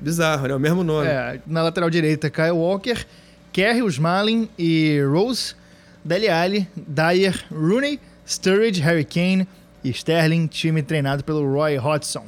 bizarro, 0.03 0.47
né? 0.47 0.55
O 0.55 0.59
mesmo 0.59 0.83
nome. 0.83 1.07
É, 1.07 1.39
na 1.47 1.63
lateral 1.63 1.89
direita, 1.89 2.29
Kyle 2.29 2.51
Walker, 2.51 3.05
Kerry, 3.51 3.85
Smalling 3.87 4.49
e 4.57 5.01
Rose, 5.01 5.55
Dele 6.03 6.29
Alli, 6.29 6.67
Dyer, 6.75 7.45
Rooney, 7.51 7.99
Sturridge, 8.27 8.81
Harry 8.81 9.05
Kane 9.05 9.47
e 9.83 9.89
Sterling, 9.89 10.47
time 10.47 10.81
treinado 10.81 11.23
pelo 11.23 11.49
Roy 11.51 11.77
Hodgson. 11.77 12.25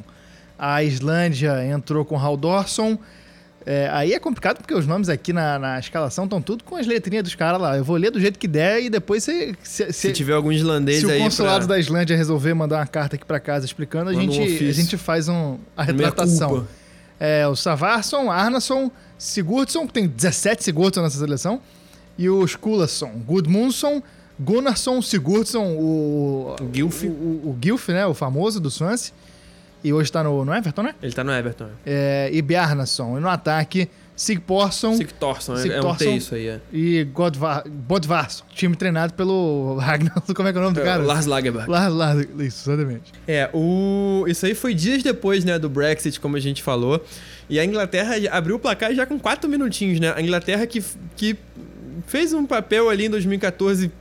A 0.57 0.83
Islândia 0.83 1.65
entrou 1.65 2.05
com 2.05 2.17
Hal 2.17 2.37
Dorson. 2.37 2.97
É, 3.65 3.89
aí 3.91 4.13
é 4.13 4.19
complicado 4.19 4.57
porque 4.57 4.75
os 4.75 4.85
nomes 4.85 5.09
aqui 5.09 5.33
na, 5.33 5.57
na 5.57 5.79
escalação 5.79 6.25
estão 6.25 6.39
tudo 6.39 6.63
com 6.63 6.75
as 6.75 6.85
letrinhas 6.85 7.23
dos 7.23 7.33
caras 7.33 7.59
lá. 7.59 7.75
Eu 7.75 7.83
vou 7.83 7.97
ler 7.97 8.11
do 8.11 8.19
jeito 8.19 8.37
que 8.37 8.47
der 8.47 8.83
e 8.83 8.89
depois 8.89 9.23
você. 9.23 9.55
Se, 9.63 9.91
Se 9.91 10.11
tiver 10.13 10.33
algum 10.33 10.51
islandês 10.51 10.99
se 10.99 11.05
o 11.07 11.09
aí 11.09 11.19
consulado 11.19 11.65
pra... 11.65 11.75
da 11.75 11.79
Islândia 11.79 12.15
resolver 12.15 12.53
mandar 12.53 12.77
uma 12.77 12.87
carta 12.87 13.15
aqui 13.15 13.25
pra 13.25 13.39
casa 13.39 13.65
explicando, 13.65 14.11
a 14.11 14.13
Manda 14.13 14.29
um 14.29 14.31
gente, 14.31 14.69
a 14.69 14.71
gente 14.71 14.97
faz 14.97 15.27
um, 15.27 15.57
a 15.75 15.83
retratação. 15.83 16.67
É, 17.19 17.47
o 17.47 17.55
Savarsson, 17.55 18.29
Arnason, 18.29 18.91
Sigurdsson, 19.17 19.87
que 19.87 19.93
tem 19.93 20.07
17 20.07 20.63
Sigurdsson 20.63 21.01
nessa 21.01 21.17
seleção, 21.17 21.61
e 22.17 22.29
o 22.29 22.43
Skulason, 22.45 23.11
Gudmundsson, 23.25 24.01
Gunnarsson, 24.39 25.01
Sigurdsson, 25.01 25.75
o... 25.77 26.55
O 26.59 26.73
Gilf. 26.73 27.03
O, 27.03 27.07
o, 27.07 27.49
o 27.51 27.57
Gilf, 27.61 27.89
né? 27.89 28.05
O 28.05 28.13
famoso 28.13 28.59
do 28.59 28.69
Swansea. 28.69 29.13
E 29.83 29.93
hoje 29.93 30.11
tá 30.11 30.23
no, 30.23 30.43
no 30.43 30.53
Everton, 30.53 30.83
né? 30.83 30.95
Ele 31.01 31.13
tá 31.13 31.23
no 31.23 31.31
Everton. 31.31 31.67
É, 31.85 32.29
e 32.33 32.41
Bjarnason. 32.41 33.17
E 33.17 33.21
no 33.21 33.29
ataque, 33.29 33.89
Sigporsson 34.15 34.95
Sig 34.95 35.07
Thorson, 35.13 35.55
é 35.55 35.81
um 35.81 35.95
T 35.95 36.09
isso 36.11 36.35
aí, 36.35 36.47
é. 36.47 36.61
e 36.71 37.03
Godvar, 37.03 37.67
Bodvarsson. 37.67 38.45
Time 38.53 38.75
treinado 38.75 39.13
pelo 39.13 39.75
Ragnar... 39.81 40.21
Como 40.33 40.47
é 40.47 40.51
que 40.53 40.57
é 40.57 40.61
o 40.61 40.63
nome 40.63 40.75
do 40.75 40.81
cara? 40.81 41.03
Lars 41.03 41.25
Lagerberg. 41.25 41.69
Lars, 41.69 41.93
Lars, 41.93 42.27
isso, 42.39 42.71
exatamente. 42.71 43.11
É, 43.27 43.49
o... 43.53 44.25
isso 44.27 44.45
aí 44.45 44.55
foi 44.55 44.73
dias 44.73 45.03
depois, 45.03 45.43
né, 45.43 45.59
do 45.59 45.69
Brexit, 45.69 46.19
como 46.19 46.37
a 46.37 46.39
gente 46.39 46.63
falou. 46.63 47.03
E 47.49 47.59
a 47.59 47.65
Inglaterra 47.65 48.15
abriu 48.31 48.55
o 48.55 48.59
placar 48.59 48.93
já 48.93 49.05
com 49.05 49.19
quatro 49.19 49.49
minutinhos, 49.49 49.99
né? 49.99 50.13
A 50.15 50.21
Inglaterra 50.21 50.65
que, 50.65 50.83
que 51.15 51.37
fez 52.07 52.33
um 52.33 52.45
papel 52.45 52.89
ali 52.89 53.05
em 53.05 53.09
2014 53.09 53.91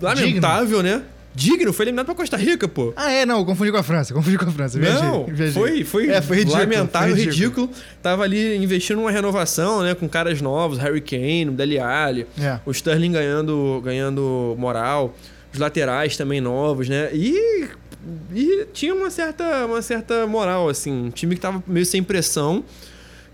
lamentável, 0.00 0.82
né? 0.82 1.02
Digno, 1.34 1.72
foi 1.72 1.84
eliminado 1.86 2.06
pra 2.06 2.14
Costa 2.14 2.36
Rica, 2.36 2.68
pô. 2.68 2.92
Ah, 2.94 3.10
é, 3.10 3.24
não, 3.24 3.44
confundi 3.44 3.72
com 3.72 3.78
a 3.78 3.82
França, 3.82 4.12
confundi 4.12 4.36
com 4.36 4.44
a 4.44 4.50
França. 4.50 4.78
viajei, 4.78 5.02
Não, 5.02 5.24
viajei. 5.24 5.52
foi, 5.52 5.84
foi, 5.84 6.10
É, 6.10 6.20
foi 6.20 6.36
ridículo, 6.38 6.60
lamentável, 6.62 7.14
foi 7.16 7.24
ridículo. 7.24 7.70
Tava 8.02 8.22
ali 8.24 8.56
investindo 8.56 8.98
numa 8.98 9.10
renovação, 9.10 9.82
né? 9.82 9.94
Com 9.94 10.08
caras 10.08 10.40
novos, 10.42 10.78
Harry 10.78 11.00
Kane, 11.00 11.48
o 11.48 11.52
Dele 11.52 11.78
Alli, 11.78 12.26
É. 12.38 12.58
o 12.66 12.70
Sterling 12.70 13.12
ganhando, 13.12 13.80
ganhando 13.84 14.54
moral, 14.58 15.14
os 15.52 15.58
laterais 15.58 16.16
também 16.16 16.40
novos, 16.40 16.88
né? 16.88 17.08
E, 17.14 17.68
e 18.34 18.66
tinha 18.72 18.94
uma 18.94 19.10
certa, 19.10 19.64
uma 19.66 19.80
certa 19.80 20.26
moral, 20.26 20.68
assim. 20.68 20.92
Um 21.06 21.10
time 21.10 21.34
que 21.34 21.40
tava 21.40 21.62
meio 21.66 21.86
sem 21.86 22.02
pressão 22.02 22.62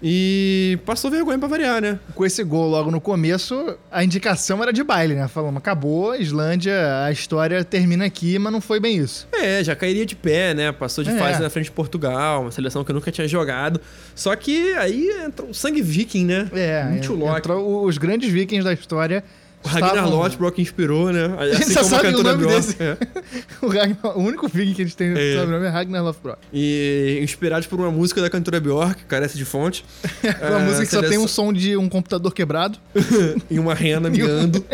e 0.02 0.78
passou 0.86 1.10
vergonha 1.10 1.38
pra 1.38 1.48
variar, 1.48 1.80
né? 1.82 1.98
Com 2.14 2.24
esse 2.24 2.42
gol 2.44 2.68
logo 2.68 2.90
no 2.90 3.00
começo, 3.00 3.76
a 3.90 4.04
indicação 4.04 4.62
era 4.62 4.72
de 4.72 4.82
baile, 4.84 5.14
né? 5.14 5.26
Falamos, 5.26 5.58
acabou, 5.58 6.14
Islândia, 6.14 7.04
a 7.04 7.10
história 7.10 7.64
termina 7.64 8.04
aqui, 8.04 8.38
mas 8.38 8.52
não 8.52 8.60
foi 8.60 8.78
bem 8.78 8.96
isso. 8.98 9.26
É, 9.32 9.62
já 9.64 9.74
cairia 9.74 10.06
de 10.06 10.14
pé, 10.14 10.54
né? 10.54 10.70
Passou 10.72 11.02
de 11.02 11.10
É. 11.10 11.18
fase 11.18 11.40
na 11.42 11.50
frente 11.50 11.66
de 11.66 11.72
Portugal, 11.72 12.42
uma 12.42 12.50
seleção 12.52 12.84
que 12.84 12.90
eu 12.90 12.94
nunca 12.94 13.10
tinha 13.10 13.26
jogado. 13.26 13.80
Só 14.14 14.34
que 14.36 14.72
aí 14.74 15.08
entrou 15.24 15.50
o 15.50 15.54
sangue 15.54 15.82
viking, 15.82 16.24
né? 16.26 16.48
É, 16.52 16.84
Muito 16.84 17.14
louco. 17.14 17.36
entrou 17.36 17.84
os 17.84 17.98
grandes 17.98 18.30
vikings 18.30 18.64
da 18.64 18.72
história. 18.72 19.24
O 19.64 19.68
Ragnar 19.68 19.90
estavam- 19.96 20.18
Lothbrok 20.18 20.62
inspirou, 20.62 21.12
né? 21.12 21.34
A 21.38 21.48
gente 21.48 21.62
Assim 21.64 21.72
só 21.74 21.82
sabe 21.82 22.08
o 22.14 22.22
nome 22.22 22.38
Bjork. 22.46 22.54
desse. 22.56 22.76
É. 22.82 22.96
o, 23.60 23.68
Ragnar- 23.68 24.16
o 24.18 24.20
único 24.22 24.48
viking 24.48 24.74
que 24.74 24.82
a 24.82 24.84
gente 24.84 24.96
tem 24.96 25.08
É. 25.10 25.34
sobrenome 25.40 25.66
é 25.66 25.68
Ragnar 25.68 26.02
Lothbrok. 26.04 26.38
E 26.52 27.18
inspirados 27.22 27.66
por 27.66 27.78
uma 27.78 27.90
música 27.90 28.20
da 28.22 28.30
cantora 28.30 28.60
Bjork, 28.60 29.04
carece 29.04 29.36
de 29.36 29.44
fonte. 29.44 29.84
Uma 30.22 30.60
É, 30.60 30.64
música 30.64 30.84
que 30.86 30.90
só 30.92 31.02
tem 31.02 31.18
um 31.18 31.26
som 31.28 31.52
de 31.52 31.76
um 31.76 31.88
computador 31.88 32.32
quebrado. 32.32 32.78
E 33.50 33.58
uma 33.58 33.74
rena 33.74 34.08
miando. 34.08 34.64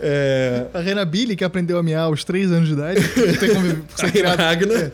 é... 0.00 0.66
A 0.74 0.80
Rena 0.80 1.04
Billy, 1.04 1.34
que 1.36 1.44
aprendeu 1.44 1.78
a 1.78 1.82
miar 1.82 2.02
aos 2.02 2.24
3 2.24 2.52
anos 2.52 2.68
de 2.68 2.74
idade. 2.74 3.00
não 3.16 3.34
tem 3.36 3.54
como 3.54 3.84
ser 3.96 4.12
criado. 4.12 4.38
Ragnar. 4.38 4.92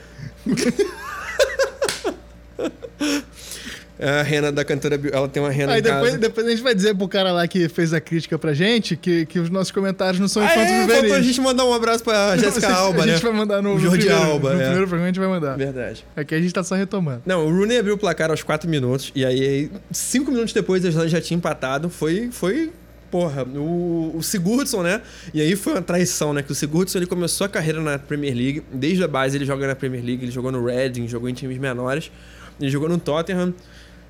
É 3.98 4.08
a 4.20 4.22
rena 4.22 4.50
da 4.50 4.64
cantora. 4.64 5.00
Ela 5.12 5.28
tem 5.28 5.40
uma 5.42 5.50
rena 5.50 5.72
Aí 5.72 5.80
depois, 5.80 6.16
depois 6.16 6.46
a 6.46 6.50
gente 6.50 6.62
vai 6.62 6.74
dizer 6.74 6.96
pro 6.96 7.06
cara 7.06 7.30
lá 7.30 7.46
que 7.46 7.68
fez 7.68 7.94
a 7.94 8.00
crítica 8.00 8.36
pra 8.36 8.52
gente 8.52 8.96
que, 8.96 9.24
que 9.26 9.38
os 9.38 9.48
nossos 9.50 9.70
comentários 9.70 10.18
não 10.18 10.26
são 10.26 10.42
Ah, 10.42 10.46
infantos 10.46 10.72
é, 10.72 10.86
faltou 10.88 11.14
a 11.16 11.22
gente 11.22 11.40
mandar 11.40 11.64
um 11.64 11.72
abraço 11.72 12.02
pra 12.02 12.34
Jéssica 12.38 12.72
Alba, 12.74 13.02
A 13.02 13.06
né? 13.06 13.12
gente 13.12 13.22
vai 13.22 13.32
mandar 13.32 13.62
no, 13.62 13.74
O 13.74 13.78
Jordi 13.78 14.06
primeiro, 14.06 14.30
Alba, 14.30 14.48
no 14.50 14.60
é. 14.60 14.64
primeiro 14.64 14.88
programa 14.88 15.04
a 15.04 15.06
gente 15.12 15.20
vai 15.20 15.28
mandar. 15.28 15.56
Verdade. 15.56 16.04
Aqui 16.16 16.34
a 16.34 16.40
gente 16.40 16.52
tá 16.52 16.64
só 16.64 16.74
retomando. 16.74 17.22
Não, 17.24 17.46
o 17.46 17.50
Rooney 17.56 17.78
abriu 17.78 17.94
o 17.94 17.98
placar 17.98 18.30
aos 18.30 18.42
4 18.42 18.68
minutos. 18.68 19.12
E 19.14 19.24
aí, 19.24 19.70
5 19.92 20.30
minutos 20.30 20.52
depois, 20.52 20.84
a 20.84 20.88
Islândia 20.88 21.10
já 21.10 21.20
tinha 21.20 21.36
empatado. 21.36 21.88
Foi. 21.88 22.30
foi 22.32 22.72
Porra, 23.10 23.44
o, 23.44 24.12
o 24.16 24.22
Sigurdsson, 24.24 24.82
né? 24.82 25.00
E 25.32 25.40
aí 25.40 25.54
foi 25.54 25.74
uma 25.74 25.82
traição, 25.82 26.32
né? 26.32 26.42
Que 26.42 26.50
o 26.50 26.54
Sigurdsson 26.54 26.98
ele 26.98 27.06
começou 27.06 27.44
a 27.44 27.48
carreira 27.48 27.80
na 27.80 27.96
Premier 27.96 28.34
League. 28.34 28.64
Desde 28.72 29.04
a 29.04 29.06
base 29.06 29.36
ele 29.36 29.44
joga 29.44 29.68
na 29.68 29.76
Premier 29.76 30.04
League, 30.04 30.24
ele 30.24 30.32
jogou 30.32 30.50
no 30.50 30.64
Reading, 30.64 31.06
jogou 31.06 31.28
em 31.28 31.32
times 31.32 31.56
menores. 31.58 32.10
Ele 32.60 32.68
jogou 32.70 32.88
no 32.88 32.98
Tottenham. 32.98 33.54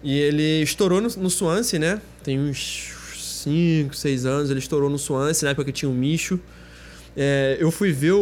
E 0.04 0.18
ele 0.20 0.62
estourou 0.62 1.00
no, 1.00 1.08
no 1.16 1.30
Swansea, 1.30 1.78
né? 1.80 2.00
Tem 2.22 2.38
uns 2.38 2.92
5, 3.16 3.96
6 3.96 4.26
anos. 4.26 4.50
Ele 4.50 4.58
estourou 4.58 4.90
no 4.90 4.98
Swansea, 4.98 5.46
na 5.46 5.50
época 5.52 5.64
que 5.64 5.72
tinha 5.72 5.90
um 5.90 5.94
Micho. 5.94 6.38
É, 7.16 7.56
eu 7.58 7.70
fui 7.70 7.90
ver 7.90 8.12
o, 8.12 8.20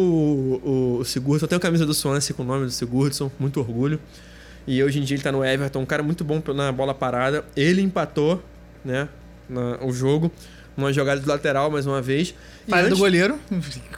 o, 0.65 0.99
o 1.01 1.05
Sigurdsson. 1.05 1.45
Eu 1.47 1.49
tenho 1.49 1.59
a 1.59 1.63
camisa 1.63 1.85
do 1.85 1.93
Swansea 1.93 2.35
com 2.37 2.43
o 2.43 2.47
nome 2.47 2.67
do 2.67 2.71
Sigurdsson, 2.71 3.31
muito 3.39 3.59
orgulho. 3.59 3.99
E 4.67 4.83
hoje 4.83 5.01
em 5.01 5.03
dia 5.03 5.17
ele 5.17 5.23
tá 5.25 5.33
no 5.33 5.45
Everton, 5.45 5.81
um 5.81 5.87
cara 5.87 6.05
muito 6.05 6.23
bom 6.23 6.41
na 6.55 6.71
bola 6.71 6.95
parada. 6.95 7.45
Ele 7.57 7.83
empatou, 7.83 8.41
né, 8.85 9.09
na- 9.49 9.79
o 9.85 9.93
jogo, 9.93 10.31
numa 10.77 10.93
jogada 10.93 11.21
de 11.21 11.27
lateral 11.27 11.69
mais 11.69 11.85
uma 11.85 12.01
vez. 12.01 12.33
Falha 12.69 12.89
do 12.89 12.97
goleiro. 12.97 13.39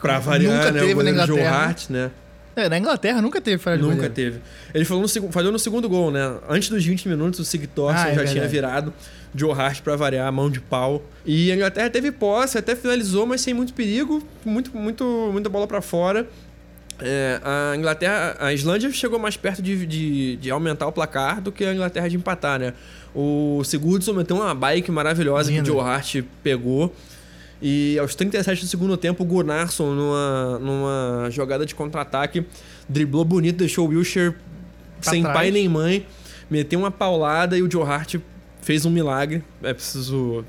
Pra 0.01 0.19
variar, 0.21 0.55
nunca 0.55 0.73
né, 0.73 0.81
teve 0.81 0.93
o 0.93 0.97
goleiro 0.97 1.27
Joe. 1.27 1.43
Hart, 1.43 1.91
né? 1.91 2.11
É, 2.57 2.69
na 2.69 2.79
Inglaterra 2.79 3.21
nunca 3.21 3.41
teve 3.41 3.59
falha 3.59 3.77
de 3.77 3.83
Nunca 3.83 3.95
goleiro. 3.97 4.15
teve. 4.15 4.41
Ele 4.73 4.85
falou 4.85 5.03
no, 5.03 5.33
falhou 5.33 5.51
no 5.53 5.59
segundo 5.59 5.89
gol, 5.89 6.11
né? 6.11 6.37
Antes 6.49 6.69
dos 6.69 6.85
20 6.85 7.09
minutos, 7.09 7.41
o 7.41 7.45
Sig 7.45 7.67
Thorson 7.67 7.99
Ah, 7.99 8.03
é 8.03 8.11
já 8.11 8.15
verdade. 8.17 8.33
tinha 8.33 8.49
virado. 8.49 8.93
Joe 9.35 9.51
Hart 9.53 9.81
pra 9.83 9.97
variar, 9.97 10.33
mão 10.33 10.49
de 10.49 10.61
pau. 10.61 11.03
E 11.27 11.51
a 11.51 11.57
Inglaterra 11.57 11.91
teve 11.91 12.13
posse, 12.13 12.57
até 12.57 12.77
finalizou, 12.77 13.27
mas 13.27 13.41
sem 13.41 13.53
muito 13.53 13.75
perigo. 13.75 14.23
Muito, 14.45 14.77
muito, 14.77 15.31
muita 15.33 15.49
bola 15.49 15.67
pra 15.67 15.81
fora. 15.81 16.29
É, 17.01 17.41
a 17.43 17.77
Inglaterra, 17.77 18.37
a 18.39 18.53
Islândia 18.53 18.89
chegou 18.93 19.19
mais 19.19 19.37
perto 19.37 19.61
de, 19.61 19.85
de, 19.85 20.37
de 20.37 20.51
aumentar 20.53 20.87
o 20.87 20.93
placar 20.93 21.41
do 21.41 21.51
que 21.51 21.65
a 21.65 21.75
Inglaterra 21.75 22.09
de 22.09 22.17
empatar, 22.17 22.61
né? 22.61 22.73
O 23.13 23.63
Sigurdsson 23.65 24.13
meteu 24.13 24.37
uma 24.37 24.55
bike 24.55 24.93
maravilhosa 24.93 25.51
Linda. 25.51 25.65
que 25.65 25.71
o 25.71 25.75
Joe 25.75 25.83
Hart 25.83 26.23
pegou. 26.43 26.95
E 27.67 27.99
aos 27.99 28.15
37 28.15 28.61
do 28.61 28.67
segundo 28.69 28.95
tempo, 28.95 29.23
o 29.23 29.27
Gunnarsson, 29.27 29.95
numa, 29.95 30.59
numa 30.59 31.31
jogada 31.31 31.65
de 31.65 31.75
contra-ataque, 31.75 32.45
driblou 32.87 33.25
bonito, 33.25 33.57
deixou 33.57 33.87
o 33.87 33.89
Wilshere 33.89 34.35
Pra 35.01 35.11
sem 35.11 35.23
trás. 35.23 35.35
pai 35.35 35.51
nem 35.51 35.67
mãe, 35.67 36.07
meteu 36.51 36.79
uma 36.79 36.91
paulada 36.91 37.57
e 37.57 37.63
o 37.63 37.71
Joe 37.71 37.83
Hart 37.83 38.17
fez 38.61 38.85
um 38.85 38.91
milagre. 38.91 39.43
É 39.63 39.73
preciso 39.73 40.45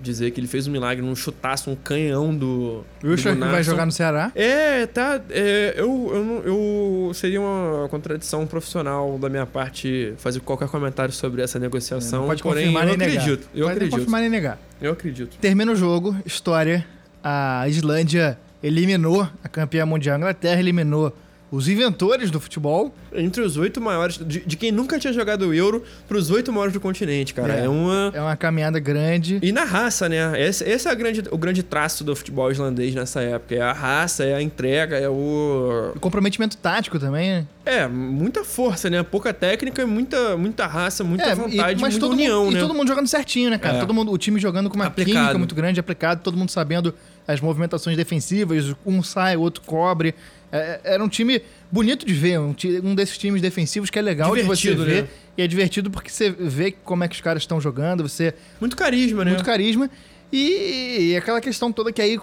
dizer 0.00 0.30
que 0.30 0.40
ele 0.40 0.46
fez 0.46 0.66
um 0.66 0.70
milagre 0.70 1.04
num 1.04 1.14
chutaço, 1.14 1.70
um 1.70 1.76
canhão 1.76 2.34
do. 2.34 2.84
Do 3.00 3.16
que 3.16 3.30
vai 3.30 3.62
jogar 3.62 3.86
no 3.86 3.92
Ceará. 3.92 4.30
É, 4.34 4.86
tá. 4.86 5.20
é, 5.30 5.74
eu, 5.76 6.10
eu, 6.12 6.42
eu. 6.44 7.14
Seria 7.14 7.40
uma 7.40 7.88
contradição 7.88 8.46
profissional 8.46 9.18
da 9.18 9.28
minha 9.28 9.46
parte 9.46 10.14
fazer 10.18 10.40
qualquer 10.40 10.68
comentário 10.68 11.12
sobre 11.12 11.42
essa 11.42 11.58
negociação. 11.58 12.20
Não 12.20 12.28
pode 12.28 12.42
porém, 12.42 12.66
confirmar 12.66 12.84
eu 12.84 12.88
nem 12.90 12.98
negar. 12.98 13.22
acredito. 13.22 13.48
Eu 13.54 13.64
Pode 13.66 13.72
acredito. 13.76 13.98
confirmar 13.98 14.20
nem 14.20 14.30
negar. 14.30 14.58
Eu 14.80 14.92
acredito. 14.92 15.36
Termina 15.38 15.72
o 15.72 15.76
jogo, 15.76 16.16
história. 16.24 16.86
A 17.22 17.68
Islândia 17.68 18.38
eliminou 18.62 19.28
a 19.42 19.48
campeã 19.48 19.84
mundial. 19.84 20.16
A 20.16 20.18
Inglaterra 20.18 20.60
eliminou 20.60 21.14
os 21.50 21.68
inventores 21.68 22.30
do 22.30 22.40
futebol. 22.40 22.94
Entre 23.12 23.42
os 23.42 23.56
oito 23.56 23.80
maiores, 23.80 24.18
de, 24.18 24.40
de 24.40 24.56
quem 24.56 24.70
nunca 24.70 24.98
tinha 24.98 25.12
jogado 25.12 25.48
o 25.48 25.54
Euro, 25.54 25.82
pros 26.06 26.30
oito 26.30 26.52
maiores 26.52 26.72
do 26.74 26.80
continente, 26.80 27.32
cara. 27.32 27.54
É, 27.54 27.68
uma. 27.68 28.10
É 28.14 28.20
uma 28.20 28.36
caminhada 28.36 28.78
grande. 28.78 29.38
E 29.42 29.50
na 29.50 29.64
raça, 29.64 30.08
né? 30.08 30.32
Esse, 30.40 30.62
esse 30.64 30.86
é 30.86 30.90
a 30.90 30.94
grande, 30.94 31.24
o 31.30 31.38
grande 31.38 31.62
traço 31.62 32.04
do 32.04 32.14
futebol 32.14 32.50
islandês 32.50 32.94
nessa 32.94 33.22
época. 33.22 33.54
É 33.54 33.60
a 33.60 33.72
raça, 33.72 34.24
é 34.24 34.34
a 34.34 34.42
entrega, 34.42 34.96
é 34.96 35.08
o. 35.08 35.92
O 35.96 36.00
comprometimento 36.00 36.56
tático 36.56 36.98
também, 36.98 37.30
né? 37.30 37.46
É, 37.64 37.86
muita 37.86 38.44
força, 38.44 38.88
né? 38.88 39.02
Pouca 39.02 39.32
técnica, 39.32 39.86
muita, 39.86 40.36
muita 40.36 40.66
raça, 40.66 41.04
muita 41.04 41.24
É, 41.24 41.34
vontade, 41.34 41.78
e, 41.78 41.82
mas 41.82 41.94
muita 41.94 42.00
todo 42.00 42.12
união, 42.12 42.44
mundo, 42.44 42.52
né? 42.54 42.58
E 42.58 42.62
todo 42.62 42.74
mundo 42.74 42.88
jogando 42.88 43.06
certinho, 43.06 43.50
né, 43.50 43.58
cara? 43.58 43.76
É. 43.76 43.80
Todo 43.80 43.92
mundo, 43.92 44.10
o 44.10 44.16
time 44.16 44.40
jogando 44.40 44.70
com 44.70 44.76
uma 44.76 44.86
Aplicado. 44.86 45.18
química 45.18 45.38
muito 45.38 45.54
grande, 45.54 45.78
aplicado, 45.78 46.22
todo 46.22 46.36
mundo 46.36 46.50
sabendo 46.50 46.94
as 47.28 47.42
movimentações 47.42 47.94
defensivas, 47.94 48.74
um 48.86 49.02
sai, 49.02 49.36
o 49.36 49.42
outro 49.42 49.62
cobre. 49.66 50.14
É, 50.50 50.80
era 50.82 51.04
um 51.04 51.08
time 51.08 51.42
bonito 51.70 52.06
de 52.06 52.14
ver, 52.14 52.40
um, 52.40 52.54
um 52.82 52.94
desses 52.94 53.18
times 53.18 53.42
defensivos 53.42 53.90
que 53.90 53.98
é 53.98 54.02
legal 54.02 54.34
de 54.34 54.42
você 54.42 54.62
Divertido, 54.70 54.84
ver. 54.86 55.02
né? 55.02 55.08
E 55.36 55.42
é 55.42 55.46
divertido 55.46 55.90
porque 55.90 56.08
você 56.08 56.30
vê 56.30 56.72
como 56.72 57.04
é 57.04 57.08
que 57.08 57.14
os 57.14 57.20
caras 57.20 57.42
estão 57.42 57.60
jogando, 57.60 58.08
você 58.08 58.32
Muito 58.58 58.74
carisma, 58.74 59.26
né? 59.26 59.32
muito 59.32 59.44
carisma. 59.44 59.90
E, 60.32 61.10
e 61.10 61.16
aquela 61.16 61.38
questão 61.38 61.70
toda 61.70 61.92
que 61.92 62.00
aí, 62.00 62.18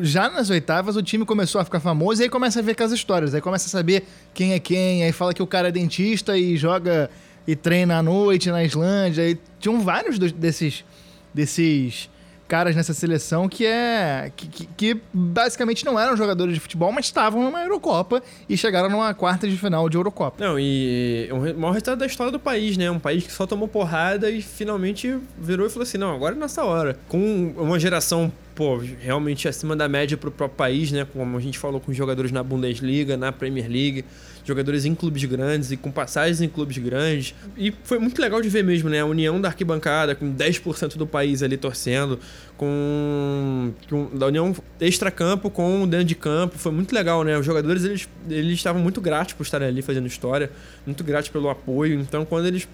já 0.00 0.28
nas 0.28 0.50
oitavas, 0.50 0.94
o 0.94 1.02
time 1.02 1.24
começou 1.24 1.58
a 1.58 1.64
ficar 1.64 1.80
famoso 1.80 2.20
e 2.20 2.24
aí 2.24 2.28
começa 2.28 2.58
a 2.58 2.62
ver 2.62 2.72
aquelas 2.72 2.92
histórias. 2.92 3.34
Aí 3.34 3.40
começa 3.40 3.66
a 3.66 3.70
saber 3.70 4.04
quem 4.34 4.52
é 4.52 4.58
quem, 4.58 5.02
aí 5.02 5.12
fala 5.12 5.32
que 5.32 5.42
o 5.42 5.46
cara 5.46 5.68
é 5.68 5.72
dentista 5.72 6.36
e 6.36 6.58
joga 6.58 7.10
e 7.48 7.56
treina 7.56 7.96
à 7.96 8.02
noite 8.02 8.50
na 8.50 8.62
Islândia. 8.62 9.26
E 9.28 9.38
tinham 9.58 9.80
vários 9.80 10.18
desses, 10.18 10.84
desses 11.32 12.10
caras 12.48 12.76
nessa 12.76 12.92
seleção 12.94 13.48
que 13.48 13.64
é. 13.66 14.30
Que, 14.36 14.46
que- 14.48 14.66
que 14.76 15.00
basicamente 15.12 15.84
não 15.84 15.98
eram 15.98 16.16
jogadores 16.16 16.54
de 16.54 16.60
futebol, 16.60 16.92
mas 16.92 17.06
estavam 17.06 17.42
numa 17.42 17.60
Eurocopa 17.62 18.22
e 18.48 18.56
chegaram 18.56 18.88
numa 18.90 19.12
quarta 19.14 19.48
de 19.48 19.56
final 19.56 19.88
de 19.88 19.96
Eurocopa. 19.96 20.44
Não, 20.44 20.58
e 20.58 21.26
é 21.28 21.32
o 21.34 21.38
maior 21.58 21.72
resultado 21.72 21.98
da 21.98 22.06
história 22.06 22.30
do 22.32 22.38
país, 22.40 22.76
né? 22.76 22.90
Um 22.90 22.98
país 22.98 23.24
que 23.26 23.32
só 23.32 23.46
tomou 23.46 23.66
porrada 23.68 24.30
e 24.30 24.42
finalmente 24.42 25.16
virou 25.38 25.66
e 25.66 25.70
falou 25.70 25.82
assim: 25.84 25.98
não, 25.98 26.14
agora 26.14 26.34
é 26.34 26.38
nossa 26.38 26.64
hora. 26.64 26.98
Com 27.08 27.52
uma 27.56 27.78
geração, 27.78 28.30
pô, 28.54 28.78
realmente 29.00 29.48
acima 29.48 29.74
da 29.74 29.88
média 29.88 30.16
pro 30.16 30.30
próprio 30.30 30.56
país, 30.56 30.92
né? 30.92 31.06
Como 31.12 31.36
a 31.36 31.40
gente 31.40 31.58
falou 31.58 31.80
com 31.80 31.92
jogadores 31.92 32.30
na 32.30 32.42
Bundesliga, 32.42 33.16
na 33.16 33.32
Premier 33.32 33.68
League, 33.70 34.04
jogadores 34.44 34.84
em 34.84 34.94
clubes 34.94 35.24
grandes 35.24 35.70
e 35.70 35.76
com 35.76 35.90
passagens 35.90 36.40
em 36.40 36.48
clubes 36.48 36.76
grandes. 36.78 37.34
E 37.56 37.72
foi 37.82 37.98
muito 37.98 38.20
legal 38.20 38.40
de 38.42 38.48
ver 38.48 38.62
mesmo, 38.62 38.90
né? 38.90 39.00
A 39.00 39.06
união 39.06 39.40
da 39.40 39.48
arquibancada, 39.48 40.14
com 40.14 40.32
10% 40.32 40.96
do 40.96 41.06
país 41.06 41.42
ali 41.42 41.56
torcendo, 41.56 42.18
com, 42.56 43.72
com 43.88 44.10
da 44.16 44.26
união 44.26 44.54
extra-campo 44.80 45.50
com 45.50 45.82
o 45.82 45.86
dentro 45.86 46.06
de 46.06 46.14
campo. 46.14 46.58
Foi 46.58 46.72
muito 46.72 46.94
legal, 46.94 47.24
né? 47.24 47.38
Os 47.38 47.46
jogadores, 47.46 47.84
eles, 47.84 48.08
eles 48.28 48.52
estavam 48.52 48.82
muito 48.82 49.00
gratos 49.00 49.32
por 49.32 49.42
estarem 49.42 49.66
ali 49.66 49.80
fazendo 49.80 50.06
história, 50.06 50.50
muito 50.84 51.02
gratos 51.02 51.30
pelo 51.30 51.48
apoio. 51.48 51.98
Então, 51.98 52.24
quando 52.24 52.46
eles... 52.46 52.68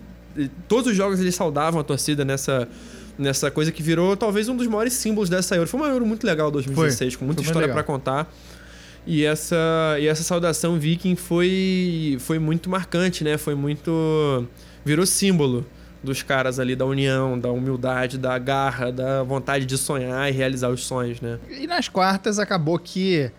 Todos 0.69 0.91
os 0.91 0.97
jogos 0.97 1.21
eles 1.21 1.35
saudavam 1.35 1.81
a 1.81 1.85
torcida 1.85 2.25
nessa... 2.25 2.69
Nessa 3.19 3.51
coisa 3.51 3.71
que 3.71 3.83
virou 3.83 4.17
talvez 4.17 4.49
um 4.49 4.57
dos 4.57 4.67
maiores 4.67 4.95
símbolos 4.95 5.29
dessa 5.29 5.55
Euro. 5.55 5.69
Foi 5.69 5.79
uma 5.79 5.91
Euro 5.91 6.07
muito 6.07 6.25
legal 6.27 6.51
2016, 6.51 7.17
com 7.17 7.27
muita 7.27 7.43
Foi 7.43 7.51
história 7.51 7.69
pra 7.71 7.83
contar. 7.83 8.33
E 9.07 9.25
essa, 9.25 9.97
e 9.99 10.07
essa 10.07 10.23
saudação 10.23 10.79
viking 10.79 11.17
foi, 11.17 12.17
foi 12.21 12.39
muito 12.39 12.69
marcante, 12.69 13.25
né? 13.25 13.39
Foi 13.39 13.55
muito. 13.55 14.47
virou 14.85 15.07
símbolo 15.07 15.67
dos 16.03 16.23
caras 16.23 16.59
ali, 16.59 16.75
da 16.75 16.87
união, 16.87 17.39
da 17.39 17.51
humildade, 17.51 18.17
da 18.17 18.39
garra, 18.39 18.91
da 18.91 19.23
vontade 19.23 19.67
de 19.67 19.77
sonhar 19.77 20.29
e 20.31 20.33
realizar 20.33 20.69
os 20.69 20.85
sonhos, 20.85 21.21
né? 21.21 21.39
E 21.49 21.67
nas 21.67 21.89
quartas 21.89 22.39
acabou 22.39 22.79
que 22.79 23.31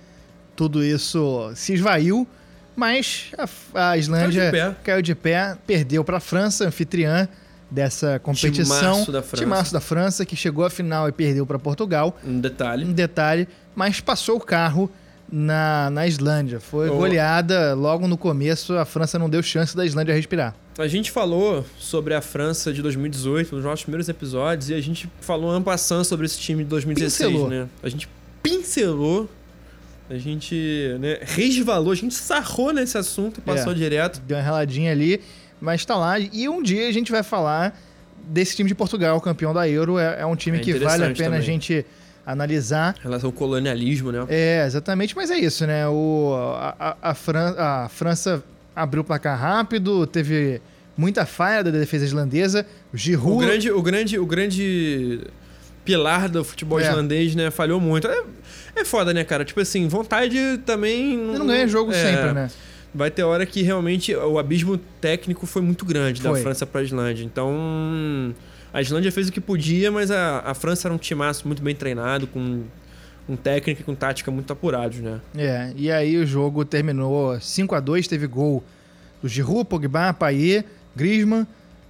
tudo 0.55 0.83
isso 0.83 1.51
se 1.55 1.73
esvaiu, 1.73 2.27
mas 2.75 3.31
a, 3.73 3.89
a 3.89 3.97
Islândia 3.97 4.51
Caiu 4.51 4.51
de 4.51 4.75
pé. 4.75 4.75
caiu 4.83 5.01
de 5.01 5.15
pé, 5.15 5.57
perdeu 5.65 6.03
para 6.03 6.17
a 6.17 6.19
França, 6.19 6.67
anfitriã 6.67 7.27
dessa 7.69 8.19
competição. 8.19 8.93
Timaço 8.95 9.11
da 9.11 9.21
França. 9.21 9.43
Timaço 9.43 9.73
da 9.73 9.79
França, 9.79 10.25
que 10.25 10.35
chegou 10.35 10.65
à 10.65 10.69
final 10.69 11.07
e 11.07 11.11
perdeu 11.11 11.45
para 11.45 11.57
Portugal. 11.57 12.19
Um 12.23 12.39
detalhe. 12.39 12.85
Um 12.85 12.93
detalhe, 12.93 13.47
mas 13.73 13.99
passou 14.01 14.37
o 14.37 14.41
carro 14.41 14.91
na, 15.31 15.89
na 15.89 16.05
Islândia. 16.07 16.59
Foi 16.59 16.89
Oh. 16.89 16.97
goleada 16.97 17.73
logo 17.73 18.07
no 18.07 18.17
começo, 18.17 18.73
a 18.77 18.85
França 18.85 19.17
não 19.17 19.29
deu 19.29 19.41
chance 19.41 19.75
da 19.75 19.85
Islândia 19.85 20.13
respirar. 20.13 20.55
A 20.77 20.87
gente 20.87 21.11
falou 21.11 21.65
sobre 21.79 22.13
a 22.13 22.21
França 22.21 22.73
de 22.73 22.81
2018 22.81 23.55
nos 23.55 23.63
nossos 23.63 23.83
primeiros 23.83 24.09
episódios 24.09 24.69
e 24.69 24.73
a 24.73 24.81
gente 24.81 25.09
falou 25.21 25.55
en 25.57 25.61
passant 25.61 26.03
sobre 26.03 26.25
esse 26.25 26.39
time 26.39 26.63
de 26.63 26.69
2016, 26.69 27.29
Pincelou. 27.31 27.49
né? 27.49 27.67
A 27.83 27.89
gente 27.89 28.09
pincelou, 28.41 29.29
a 30.09 30.17
gente 30.17 30.95
né, 30.99 31.19
resvalou, 31.21 31.91
a 31.91 31.95
gente 31.95 32.13
sarrou 32.13 32.73
nesse 32.73 32.97
assunto 32.97 33.37
e 33.37 33.41
passou 33.41 33.71
É. 33.71 33.75
direto. 33.75 34.19
Deu 34.21 34.37
uma 34.37 34.43
raladinha 34.43 34.91
ali, 34.91 35.21
mas 35.59 35.85
tá 35.85 35.95
lá. 35.95 36.19
E 36.19 36.49
um 36.49 36.61
dia 36.63 36.87
a 36.87 36.91
gente 36.91 37.11
vai 37.11 37.23
falar 37.23 37.79
desse 38.23 38.55
time 38.55 38.67
de 38.67 38.75
Portugal, 38.75 39.19
campeão 39.21 39.53
da 39.53 39.67
Euro. 39.69 39.97
É, 39.97 40.21
é 40.21 40.25
um 40.25 40.35
time 40.35 40.57
É 40.57 40.61
que 40.61 40.73
vale 40.73 41.03
a 41.05 41.07
pena 41.11 41.37
a 41.37 41.39
também. 41.39 41.41
gente 41.41 41.85
analisar. 42.31 42.95
Em 42.99 43.03
relação 43.03 43.27
ao 43.29 43.33
colonialismo, 43.33 44.11
né? 44.11 44.25
É, 44.29 44.63
exatamente, 44.65 45.15
mas 45.15 45.29
é 45.31 45.37
isso, 45.37 45.65
né? 45.67 45.87
O, 45.87 46.33
a, 46.57 46.75
a- 46.79 46.97
a 47.11 47.13
Fran- 47.13 47.55
a 47.57 47.89
França 47.89 48.43
abriu 48.75 49.01
o 49.01 49.05
placar 49.05 49.39
rápido, 49.39 50.05
teve 50.07 50.61
muita 50.97 51.25
falha 51.25 51.63
da 51.63 51.71
defesa 51.71 52.05
islandesa. 52.05 52.65
O 52.93 52.97
Giroud... 52.97 53.33
O 53.35 53.37
grande, 53.47 53.71
o 53.71 53.81
grande, 53.81 54.19
o 54.19 54.25
grande 54.25 55.21
pilar 55.83 56.29
do 56.29 56.43
futebol 56.43 56.79
É. 56.79 56.87
islandês, 56.87 57.35
né? 57.35 57.49
Falhou 57.51 57.79
muito. 57.79 58.07
É, 58.07 58.23
é 58.75 58.85
foda, 58.85 59.13
né, 59.13 59.23
cara? 59.23 59.43
Tipo 59.43 59.59
assim, 59.61 59.87
vontade 59.87 60.37
também. 60.65 61.13
Ele 61.13 61.39
não 61.39 61.47
ganha 61.47 61.67
jogo 61.67 61.91
é, 61.91 61.95
sempre, 61.95 62.31
né? 62.33 62.49
Vai 62.93 63.09
ter 63.09 63.23
hora 63.23 63.45
que 63.45 63.61
realmente 63.61 64.13
o 64.15 64.37
abismo 64.37 64.77
técnico 64.99 65.45
foi 65.45 65.61
muito 65.61 65.85
grande 65.85 66.21
da 66.21 66.29
Foi. 66.29 66.41
França 66.41 66.65
pra 66.65 66.83
Islândia. 66.83 67.23
Então, 67.23 68.35
a 68.73 68.81
Islândia 68.81 69.11
fez 69.11 69.27
o 69.27 69.31
que 69.31 69.41
podia, 69.41 69.91
mas 69.91 70.11
a, 70.11 70.39
a 70.39 70.53
França 70.53 70.87
era 70.87 70.93
um 70.93 70.97
timaço 70.97 71.47
muito 71.47 71.61
bem 71.61 71.75
treinado, 71.75 72.25
com 72.27 72.63
um 73.27 73.35
técnico 73.35 73.81
e 73.81 73.83
com 73.83 73.93
tática 73.93 74.31
muito 74.31 74.51
apurados, 74.51 74.99
né? 74.99 75.19
É, 75.37 75.71
e 75.75 75.91
aí 75.91 76.17
o 76.17 76.25
jogo 76.25 76.65
terminou 76.65 77.39
5 77.39 77.75
a 77.75 77.79
2 77.79 78.07
teve 78.07 78.27
gol 78.27 78.63
do 79.21 79.27
Giroud, 79.27 79.65
Pogba, 79.65 80.13
Payet, 80.13 80.65
Griezmann. 80.95 81.45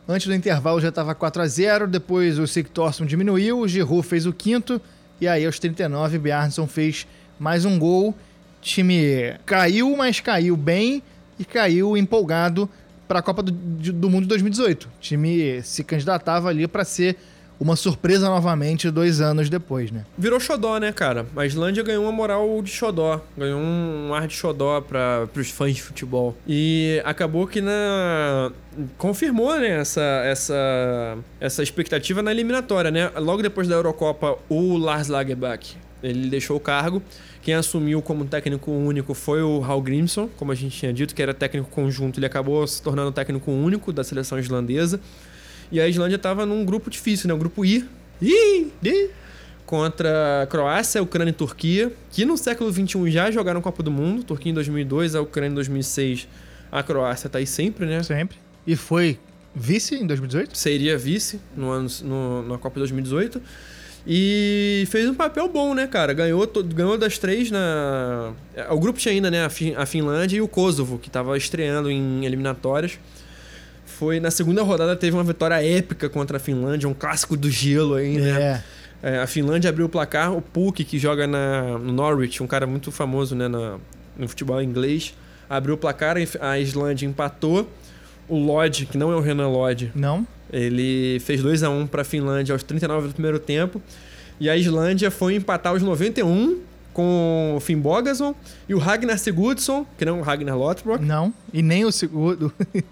Antes 0.07 0.27
do 0.27 0.33
intervalo 0.33 0.81
já 0.81 0.89
estava 0.89 1.15
4 1.15 1.41
a 1.41 1.47
0 1.47 1.87
depois 1.87 2.37
o 2.37 2.47
Sigtorsson 2.47 3.05
diminuiu, 3.05 3.59
o 3.59 3.67
Giroud 3.67 4.05
fez 4.05 4.25
o 4.25 4.33
quinto, 4.33 4.81
e 5.19 5.27
aí 5.27 5.45
aos 5.45 5.59
39 5.59 6.17
Bjarnason 6.17 6.67
fez 6.67 7.07
mais 7.39 7.63
um 7.63 7.77
gol. 7.79 8.09
O 8.09 8.15
time 8.61 9.35
caiu, 9.45 9.95
mas 9.95 10.19
caiu 10.19 10.57
bem 10.57 11.01
e 11.39 11.45
caiu 11.45 11.95
empolgado 11.95 12.69
para 13.11 13.19
a 13.19 13.21
Copa 13.21 13.43
do, 13.43 13.51
do 13.51 14.09
Mundo 14.09 14.21
de 14.21 14.29
2018. 14.29 14.85
O 14.85 14.89
time 15.01 15.61
se 15.63 15.83
candidatava 15.83 16.47
ali 16.47 16.65
para 16.65 16.85
ser 16.85 17.17
uma 17.59 17.75
surpresa 17.75 18.29
novamente 18.29 18.89
dois 18.89 19.19
anos 19.19 19.49
depois, 19.49 19.91
né? 19.91 20.05
Virou 20.17 20.39
xodó, 20.39 20.77
né, 20.77 20.93
cara? 20.93 21.25
A 21.35 21.45
Islândia 21.45 21.83
ganhou 21.83 22.05
uma 22.05 22.11
moral 22.13 22.61
de 22.61 22.71
xodó. 22.71 23.19
Ganhou 23.37 23.59
um 23.59 24.13
ar 24.13 24.27
de 24.29 24.33
xodó 24.33 24.79
para 24.79 25.27
os 25.35 25.49
fãs 25.49 25.75
de 25.75 25.81
futebol. 25.81 26.37
E 26.47 27.01
acabou 27.03 27.45
que 27.45 27.59
na... 27.59 28.49
Confirmou, 28.97 29.59
né, 29.59 29.81
essa, 29.81 30.01
essa, 30.23 31.17
essa 31.41 31.61
expectativa 31.61 32.23
na 32.23 32.31
eliminatória, 32.31 32.91
né? 32.91 33.11
Logo 33.17 33.41
depois 33.41 33.67
da 33.67 33.75
Eurocopa, 33.75 34.37
o 34.47 34.77
Lars 34.77 35.09
Lagerbäck, 35.09 35.75
ele 36.01 36.29
deixou 36.29 36.55
o 36.55 36.61
cargo. 36.61 37.03
Quem 37.41 37.55
assumiu 37.55 38.01
como 38.01 38.23
técnico 38.25 38.71
único 38.71 39.13
foi 39.15 39.41
o 39.41 39.63
Hal 39.63 39.81
Grimson, 39.81 40.29
como 40.37 40.51
a 40.51 40.55
gente 40.55 40.77
tinha 40.77 40.93
dito, 40.93 41.15
que 41.15 41.21
era 41.21 41.33
técnico 41.33 41.69
conjunto. 41.69 42.19
Ele 42.19 42.25
acabou 42.27 42.65
se 42.67 42.81
tornando 42.81 43.11
técnico 43.11 43.51
único 43.51 43.91
da 43.91 44.03
seleção 44.03 44.37
islandesa. 44.37 44.99
E 45.71 45.79
a 45.79 45.87
Islândia 45.87 46.17
estava 46.17 46.45
num 46.45 46.63
grupo 46.63 46.89
difícil, 46.89 47.27
né? 47.27 47.33
O 47.33 47.37
grupo 47.37 47.65
I. 47.65 47.83
Ih! 48.21 48.71
Ih! 48.83 49.09
Contra 49.65 50.47
Croácia, 50.51 51.01
Ucrânia 51.01 51.31
e 51.31 51.33
Turquia, 51.33 51.91
que 52.11 52.25
no 52.25 52.37
século 52.37 52.71
XXI 52.71 53.09
já 53.09 53.31
jogaram 53.31 53.61
Copa 53.61 53.81
do 53.81 53.89
Mundo. 53.89 54.23
Turquia 54.23 54.51
em 54.51 54.53
2002, 54.53 55.15
a 55.15 55.21
Ucrânia 55.21 55.51
em 55.51 55.55
2006. 55.55 56.27
A 56.71 56.83
Croácia 56.83 57.29
tá 57.29 57.39
aí 57.39 57.47
sempre, 57.47 57.85
né? 57.87 58.03
Sempre. 58.03 58.37
E 58.67 58.75
foi 58.75 59.17
vice 59.55 59.95
em 59.95 60.05
2018? 60.05 60.55
Seria 60.55 60.97
vice 60.97 61.39
no 61.55 61.69
ano, 61.69 61.89
no, 62.03 62.43
na 62.43 62.57
Copa 62.57 62.75
de 62.75 62.79
2018. 62.81 63.41
E 64.05 64.85
fez 64.89 65.07
um 65.07 65.13
papel 65.13 65.47
bom, 65.47 65.73
né, 65.75 65.85
cara? 65.87 66.11
Ganhou, 66.13 66.49
ganhou 66.73 66.97
das 66.97 67.17
três 67.17 67.51
na. 67.51 68.31
O 68.71 68.79
grupo 68.79 68.97
tinha 68.99 69.13
ainda, 69.13 69.29
né? 69.29 69.45
A, 69.45 69.49
Fin- 69.49 69.75
a 69.75 69.85
Finlândia 69.85 70.37
e 70.37 70.41
o 70.41 70.47
Kosovo, 70.47 70.97
que 70.97 71.09
tava 71.09 71.37
estreando 71.37 71.89
em 71.91 72.25
eliminatórias. 72.25 72.97
Foi 73.85 74.19
na 74.19 74.31
segunda 74.31 74.63
rodada 74.63 74.95
teve 74.95 75.15
uma 75.15 75.23
vitória 75.23 75.63
épica 75.63 76.09
contra 76.09 76.37
a 76.37 76.39
Finlândia, 76.39 76.89
um 76.89 76.93
clássico 76.93 77.37
do 77.37 77.49
gelo 77.51 77.93
aí, 77.95 78.17
né? 78.17 78.41
É. 78.41 78.63
É, 79.03 79.17
a 79.19 79.27
Finlândia 79.27 79.69
abriu 79.69 79.85
o 79.85 79.89
placar, 79.89 80.31
o 80.35 80.41
Puk, 80.41 80.83
que 80.83 80.97
joga 80.99 81.25
na, 81.27 81.77
no 81.77 81.91
Norwich, 81.91 82.41
um 82.41 82.47
cara 82.47 82.65
muito 82.67 82.91
famoso 82.91 83.35
né, 83.35 83.47
na- 83.47 83.77
no 84.17 84.27
futebol 84.27 84.61
inglês, 84.61 85.15
abriu 85.49 85.73
o 85.73 85.77
placar, 85.77 86.17
a 86.39 86.59
Islândia 86.59 87.05
empatou. 87.07 87.67
O 88.29 88.37
Lodge, 88.37 88.85
que 88.85 88.97
não 88.97 89.11
é 89.11 89.15
o 89.15 89.19
Renan 89.19 89.49
Lodge, 89.49 89.91
Não? 89.93 90.25
Ele 90.51 91.19
fez 91.21 91.41
2 91.41 91.63
a 91.63 91.69
1 91.69 91.87
para 91.87 92.01
a 92.01 92.05
Finlândia 92.05 92.53
aos 92.53 92.63
39 92.63 93.07
do 93.09 93.13
primeiro 93.13 93.39
tempo. 93.39 93.81
E 94.39 94.49
a 94.49 94.57
Islândia 94.57 95.11
foi 95.11 95.35
empatar 95.35 95.71
aos 95.73 95.81
91 95.83 96.59
com 96.93 97.53
o 97.55 97.59
Finn 97.61 97.79
Bogason 97.79 98.35
e 98.67 98.73
o 98.75 98.77
Ragnar 98.77 99.17
Sigurdsson, 99.17 99.85
que 99.97 100.03
não 100.03 100.17
é 100.17 100.19
o 100.19 100.23
Ragnar 100.23 100.57
Lothbrok. 100.57 101.01
Não, 101.05 101.33
e 101.53 101.61
nem 101.61 101.85
o 101.85 101.91
segundo. 101.91 102.51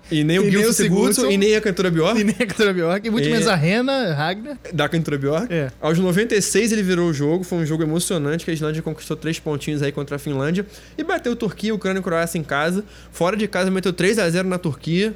E 0.09 0.23
nem 0.23 0.39
o 0.39 0.47
E 0.47 0.55
o 0.55 0.71
Sigurdsson, 0.71 1.25
e 1.29 1.35
nem 1.37 1.53
a 1.55 1.59
cantora 1.59 1.91
Bjork. 1.91 2.17
e 2.17 2.23
nem 2.23 2.33
a 2.39 2.45
Cantora 2.45 2.71
Bjork, 2.73 3.05
e 3.05 3.11
muito 3.11 3.27
É. 3.27 3.31
menos 3.31 3.47
a 3.47 3.55
Rena, 3.55 4.13
Ragnar. 4.13 4.57
Da 4.73 4.87
cantora 4.87 5.17
Bjork. 5.17 5.53
É. 5.53 5.69
Aos 5.81 5.99
96 5.99 6.71
ele 6.71 6.81
virou 6.81 7.09
o 7.09 7.13
jogo, 7.13 7.43
foi 7.43 7.57
um 7.57 7.65
jogo 7.65 7.83
emocionante, 7.83 8.45
que 8.45 8.51
a 8.51 8.53
Islândia 8.53 8.81
conquistou 8.81 9.17
três 9.17 9.37
pontinhos 9.37 9.81
aí 9.81 9.91
contra 9.91 10.15
a 10.15 10.19
Finlândia 10.19 10.65
e 10.97 11.03
bateu 11.03 11.35
Turquia, 11.35 11.75
Ucrânia 11.75 11.99
e 11.99 12.03
Croácia 12.03 12.37
em 12.39 12.43
casa. 12.43 12.85
Fora 13.11 13.35
de 13.35 13.49
casa 13.49 13.69
meteu 13.69 13.91
3 13.91 14.17
a 14.19 14.29
0 14.29 14.47
na 14.47 14.57
Turquia. 14.57 15.13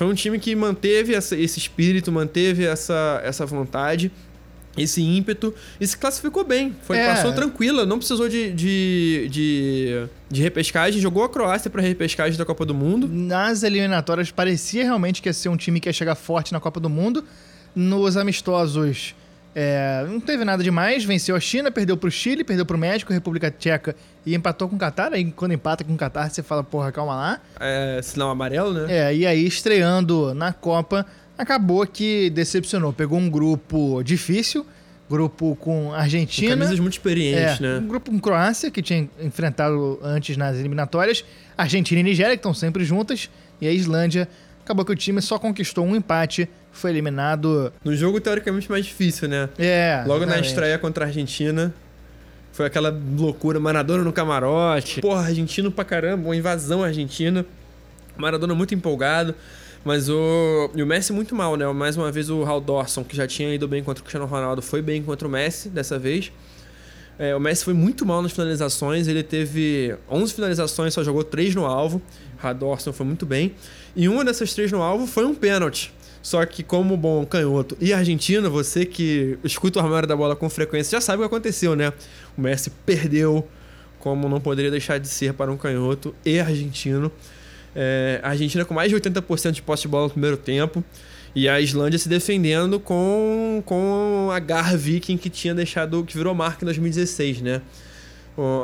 Foi 0.00 0.06
um 0.06 0.14
time 0.14 0.38
que 0.38 0.56
manteve 0.56 1.14
essa- 1.14 1.36
esse 1.36 1.58
espírito, 1.58 2.10
manteve 2.10 2.64
essa, 2.64 3.20
essa 3.22 3.44
vontade, 3.44 4.10
esse 4.74 5.02
ímpeto 5.02 5.54
e 5.78 5.86
se 5.86 5.94
classificou 5.94 6.42
bem. 6.42 6.74
Foi, 6.84 6.96
É. 6.96 7.06
Passou 7.08 7.34
tranquila, 7.34 7.84
não 7.84 7.98
precisou 7.98 8.26
de, 8.26 8.50
de, 8.50 9.28
de, 9.30 10.06
de 10.30 10.42
repescagem, 10.42 11.02
jogou 11.02 11.22
a 11.22 11.28
Croácia 11.28 11.68
para 11.70 11.82
repescagem 11.82 12.38
da 12.38 12.46
Copa 12.46 12.64
do 12.64 12.72
Mundo. 12.74 13.06
Nas 13.06 13.62
eliminatórias 13.62 14.30
parecia 14.30 14.84
realmente 14.84 15.20
que 15.20 15.28
ia 15.28 15.34
ser 15.34 15.50
um 15.50 15.56
time 15.58 15.78
que 15.80 15.86
ia 15.90 15.92
chegar 15.92 16.14
forte 16.14 16.50
na 16.50 16.60
Copa 16.60 16.80
do 16.80 16.88
Mundo. 16.88 17.22
Nos 17.76 18.16
amistosos 18.16 19.14
é, 19.54 20.04
não 20.08 20.20
teve 20.20 20.44
nada 20.44 20.62
demais. 20.62 21.04
Venceu 21.04 21.34
a 21.36 21.40
China, 21.40 21.70
perdeu 21.70 21.96
pro 21.96 22.10
Chile, 22.10 22.44
perdeu 22.44 22.64
pro 22.64 22.78
México, 22.78 23.12
República 23.12 23.50
Tcheca 23.50 23.94
e 24.24 24.34
empatou 24.34 24.68
com 24.68 24.76
o 24.76 24.78
Catar. 24.78 25.12
Aí 25.12 25.24
quando 25.32 25.52
empata 25.52 25.82
com 25.84 25.92
o 25.92 25.96
Catar, 25.96 26.30
você 26.30 26.42
fala, 26.42 26.62
porra, 26.62 26.92
calma 26.92 27.14
lá. 27.14 27.40
É, 27.58 28.00
sinal 28.02 28.30
amarelo, 28.30 28.72
né? 28.72 28.86
É, 28.88 29.14
e 29.14 29.26
aí 29.26 29.46
estreando 29.46 30.34
na 30.34 30.52
Copa, 30.52 31.04
acabou 31.36 31.86
que 31.86 32.30
decepcionou. 32.30 32.92
Pegou 32.92 33.18
um 33.18 33.28
grupo 33.28 34.02
difícil, 34.02 34.64
grupo 35.08 35.56
com 35.56 35.86
Com 35.88 35.92
Argentina. 35.94 36.50
camisas 36.56 36.78
muito 36.78 36.92
experientes, 36.94 37.58
É, 37.60 37.62
né? 37.62 37.78
um 37.78 37.88
grupo 37.88 38.10
com 38.10 38.20
Croácia, 38.20 38.70
que 38.70 38.80
tinha 38.80 39.08
enfrentado 39.20 39.98
antes 40.02 40.36
nas 40.36 40.56
eliminatórias, 40.58 41.24
Argentina 41.58 42.00
e 42.00 42.04
Nigéria, 42.04 42.36
que 42.36 42.40
estão 42.40 42.54
sempre 42.54 42.84
juntas, 42.84 43.28
e 43.60 43.66
a 43.66 43.72
Islândia. 43.72 44.28
Acabou 44.70 44.84
que 44.84 44.92
o 44.92 44.96
time 44.96 45.20
só 45.20 45.36
conquistou 45.36 45.84
um 45.84 45.96
empate, 45.96 46.48
foi 46.70 46.90
eliminado. 46.90 47.72
No 47.82 47.92
jogo, 47.96 48.20
teoricamente, 48.20 48.70
mais 48.70 48.86
difícil, 48.86 49.28
né? 49.28 49.48
É. 49.58 50.04
Logo 50.06 50.20
na 50.20 50.26
exatamente. 50.26 50.46
estreia 50.46 50.78
contra 50.78 51.04
a 51.04 51.08
Argentina. 51.08 51.74
Foi 52.52 52.66
aquela 52.66 52.96
loucura, 53.18 53.58
Maradona 53.58 54.04
no 54.04 54.12
camarote. 54.12 55.00
Porra, 55.00 55.22
argentino 55.22 55.72
pra 55.72 55.84
caramba, 55.84 56.28
uma 56.28 56.36
invasão 56.36 56.84
argentina. 56.84 57.44
Maradona 58.16 58.54
muito 58.54 58.72
empolgado. 58.72 59.34
Mas 59.84 60.08
o. 60.08 60.70
E 60.72 60.80
o 60.84 60.86
Messi 60.86 61.12
muito 61.12 61.34
mal, 61.34 61.56
né? 61.56 61.66
Mais 61.72 61.96
uma 61.96 62.12
vez 62.12 62.30
o 62.30 62.44
Hal 62.44 62.60
Dawson, 62.60 63.02
que 63.02 63.16
já 63.16 63.26
tinha 63.26 63.52
ido 63.52 63.66
bem 63.66 63.82
contra 63.82 64.00
o 64.00 64.04
Cristiano 64.04 64.26
Ronaldo, 64.26 64.62
foi 64.62 64.80
bem 64.80 65.02
contra 65.02 65.26
o 65.26 65.30
Messi 65.32 65.68
dessa 65.68 65.98
vez. 65.98 66.30
É, 67.18 67.34
o 67.34 67.40
Messi 67.40 67.64
foi 67.64 67.74
muito 67.74 68.06
mal 68.06 68.22
nas 68.22 68.30
finalizações. 68.30 69.08
Ele 69.08 69.24
teve 69.24 69.96
11 70.08 70.32
finalizações, 70.32 70.94
só 70.94 71.02
jogou 71.02 71.24
3 71.24 71.56
no 71.56 71.66
alvo. 71.66 72.00
Dawson 72.52 72.92
foi 72.92 73.06
muito 73.06 73.26
bem. 73.26 73.54
E 73.94 74.08
uma 74.08 74.24
dessas 74.24 74.54
três 74.54 74.72
no 74.72 74.82
alvo 74.82 75.06
foi 75.06 75.24
um 75.24 75.34
pênalti. 75.34 75.92
Só 76.22 76.44
que, 76.44 76.62
como 76.62 76.96
bom 76.96 77.24
canhoto 77.24 77.76
e 77.80 77.92
argentino, 77.92 78.50
você 78.50 78.84
que 78.84 79.38
escuta 79.42 79.78
o 79.78 79.82
armário 79.82 80.06
da 80.06 80.14
bola 80.14 80.36
com 80.36 80.50
frequência 80.50 80.98
já 80.98 81.00
sabe 81.00 81.18
o 81.18 81.20
que 81.20 81.34
aconteceu, 81.34 81.74
né? 81.74 81.92
O 82.36 82.40
Messi 82.40 82.70
perdeu, 82.84 83.46
como 83.98 84.28
não 84.28 84.40
poderia 84.40 84.70
deixar 84.70 84.98
de 84.98 85.08
ser 85.08 85.32
para 85.32 85.50
um 85.50 85.56
canhoto 85.56 86.14
e 86.24 86.38
argentino. 86.38 87.10
É, 87.74 88.20
a 88.22 88.30
Argentina 88.30 88.64
com 88.64 88.74
mais 88.74 88.90
de 88.90 88.96
80% 88.96 89.52
de 89.52 89.62
posse 89.62 89.82
de 89.82 89.88
bola 89.88 90.04
no 90.04 90.10
primeiro 90.10 90.36
tempo. 90.36 90.84
E 91.34 91.48
a 91.48 91.60
Islândia 91.60 91.98
se 91.98 92.08
defendendo 92.08 92.80
com, 92.80 93.62
com 93.64 94.30
a 94.32 94.38
garra 94.40 94.76
viking 94.76 95.16
que 95.16 95.30
tinha 95.30 95.54
deixado, 95.54 96.04
que 96.04 96.16
virou 96.16 96.34
marca 96.34 96.64
em 96.64 96.66
2016, 96.66 97.40
né? 97.40 97.62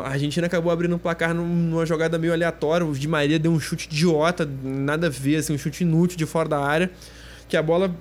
A 0.04 0.10
Argentina 0.10 0.46
acabou 0.46 0.70
abrindo 0.72 0.94
o 0.96 0.98
placar 0.98 1.34
num- 1.34 1.46
numa 1.46 1.84
jogada 1.86 2.18
meio 2.18 2.32
aleatória. 2.32 2.86
O 2.86 2.92
Di 2.94 3.08
Maria 3.08 3.38
deu 3.38 3.50
um 3.52 3.58
chute 3.60 3.86
idiota, 3.86 4.48
nada 4.62 5.06
a 5.08 5.10
ver, 5.10 5.36
assim, 5.36 5.52
um 5.54 5.58
chute 5.58 5.82
inútil 5.84 6.16
de 6.16 6.26
fora 6.26 6.48
da 6.48 6.58
área. 6.58 6.90
Que 7.48 7.56
a 7.56 7.62
bola 7.62 7.94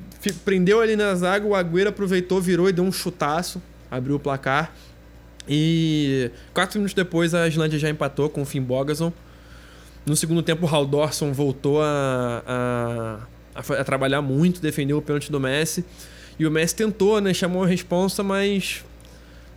prendeu 0.44 0.82
ali 0.82 0.96
na 0.96 1.14
zaga, 1.16 1.46
o 1.46 1.54
Agüero 1.56 1.90
aproveitou, 1.90 2.42
virou 2.42 2.68
e 2.68 2.72
deu 2.74 2.84
um 2.84 2.92
chutaço, 2.92 3.62
abriu 3.92 4.16
o 4.16 4.20
placar. 4.20 4.74
E 5.48 6.32
quatro 6.54 6.80
minutos 6.80 6.94
depois 6.96 7.34
a 7.36 7.48
Islândia 7.48 7.78
já 7.78 7.90
empatou 7.90 8.30
com 8.30 8.42
o 8.42 8.46
Finn 8.46 8.64
Bogason. 8.64 9.14
No 10.06 10.16
segundo 10.16 10.42
tempo, 10.42 10.66
o 10.66 10.70
Hal 10.70 10.86
Dawson 10.86 11.32
voltou 11.34 11.82
a, 11.82 12.44
a, 12.48 13.60
a 13.60 13.74
a 13.82 13.84
trabalhar 13.84 14.22
muito, 14.22 14.62
defendeu 14.62 14.98
o 14.98 15.02
pênalti 15.02 15.32
do 15.32 15.40
Messi. 15.40 15.86
E 16.38 16.46
o 16.46 16.52
Messi 16.52 16.76
tentou, 16.76 17.22
né? 17.22 17.34
Chamou 17.34 17.64
a 17.64 17.68
responsa, 17.68 18.22
mas 18.24 18.84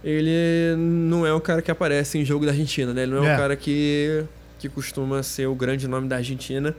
ele 0.03 0.77
não 0.77 1.27
é 1.27 1.33
o 1.33 1.41
cara 1.41 1.61
que 1.61 1.71
aparece 1.71 2.19
em 2.19 2.25
jogo 2.25 2.45
da 2.45 2.53
Argentina, 2.53 2.93
né? 2.95 3.03
Ele 3.03 3.13
não 3.15 3.25
é, 3.25 3.31
É. 3.33 3.35
o 3.35 3.39
cara 3.39 3.57
que, 3.57 4.25
que 4.59 4.69
costuma 4.69 5.23
ser 5.23 5.47
o 5.47 5.55
grande 5.55 5.89
nome 5.89 6.09
da 6.09 6.17
Argentina. 6.17 6.75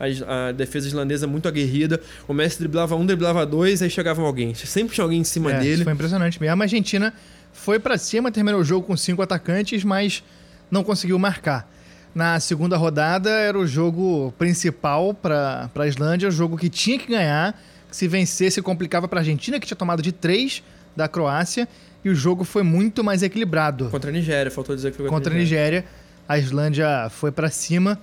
A, 0.00 0.48
a 0.48 0.52
defesa 0.52 0.88
islandesa 0.88 1.26
é 1.26 1.28
muito 1.28 1.46
aguerrida. 1.46 2.00
O 2.26 2.32
Messi 2.32 2.58
driblava 2.58 2.96
um, 2.96 3.04
driblava 3.06 3.44
dois, 3.46 3.82
aí 3.82 3.90
chegava 3.90 4.22
alguém. 4.22 4.54
Sempre 4.54 4.94
tinha 4.94 5.04
alguém 5.04 5.20
em 5.20 5.24
cima 5.24 5.52
É, 5.52 5.58
dele. 5.60 5.74
Isso 5.74 5.84
foi 5.84 5.92
impressionante 5.92 6.40
mesmo. 6.40 6.60
A 6.60 6.64
Argentina 6.64 7.12
foi 7.52 7.78
pra 7.78 7.96
cima, 7.98 8.32
terminou 8.32 8.60
o 8.60 8.64
jogo 8.64 8.86
com 8.86 8.96
cinco 8.96 9.22
atacantes, 9.22 9.84
mas 9.84 10.24
não 10.70 10.82
conseguiu 10.82 11.18
marcar. 11.18 11.70
Na 12.14 12.40
segunda 12.40 12.76
rodada 12.76 13.30
era 13.30 13.58
o 13.58 13.66
jogo 13.66 14.34
principal 14.38 15.14
para 15.14 15.70
a 15.74 15.86
Islândia, 15.86 16.28
o 16.28 16.32
jogo 16.32 16.56
que 16.56 16.68
tinha 16.68 16.98
que 16.98 17.06
ganhar. 17.06 17.58
Se 17.90 18.08
vencesse, 18.08 18.60
complicava 18.62 19.06
para 19.06 19.20
a 19.20 19.22
Argentina, 19.22 19.60
que 19.60 19.66
tinha 19.66 19.76
tomado 19.76 20.02
de 20.02 20.10
três 20.12 20.62
da 20.96 21.08
Croácia. 21.08 21.68
E 22.04 22.08
o 22.08 22.14
jogo 22.14 22.44
foi 22.44 22.62
muito 22.62 23.04
mais 23.04 23.22
equilibrado. 23.22 23.88
Contra 23.88 24.10
a 24.10 24.12
Nigéria, 24.12 24.50
faltou 24.50 24.74
dizer 24.74 24.90
que 24.90 24.96
foi 24.96 25.08
Contra 25.08 25.32
a 25.32 25.36
Nigéria, 25.36 25.84
a 26.28 26.38
Islândia 26.38 27.08
foi 27.10 27.30
pra 27.30 27.48
cima. 27.48 27.98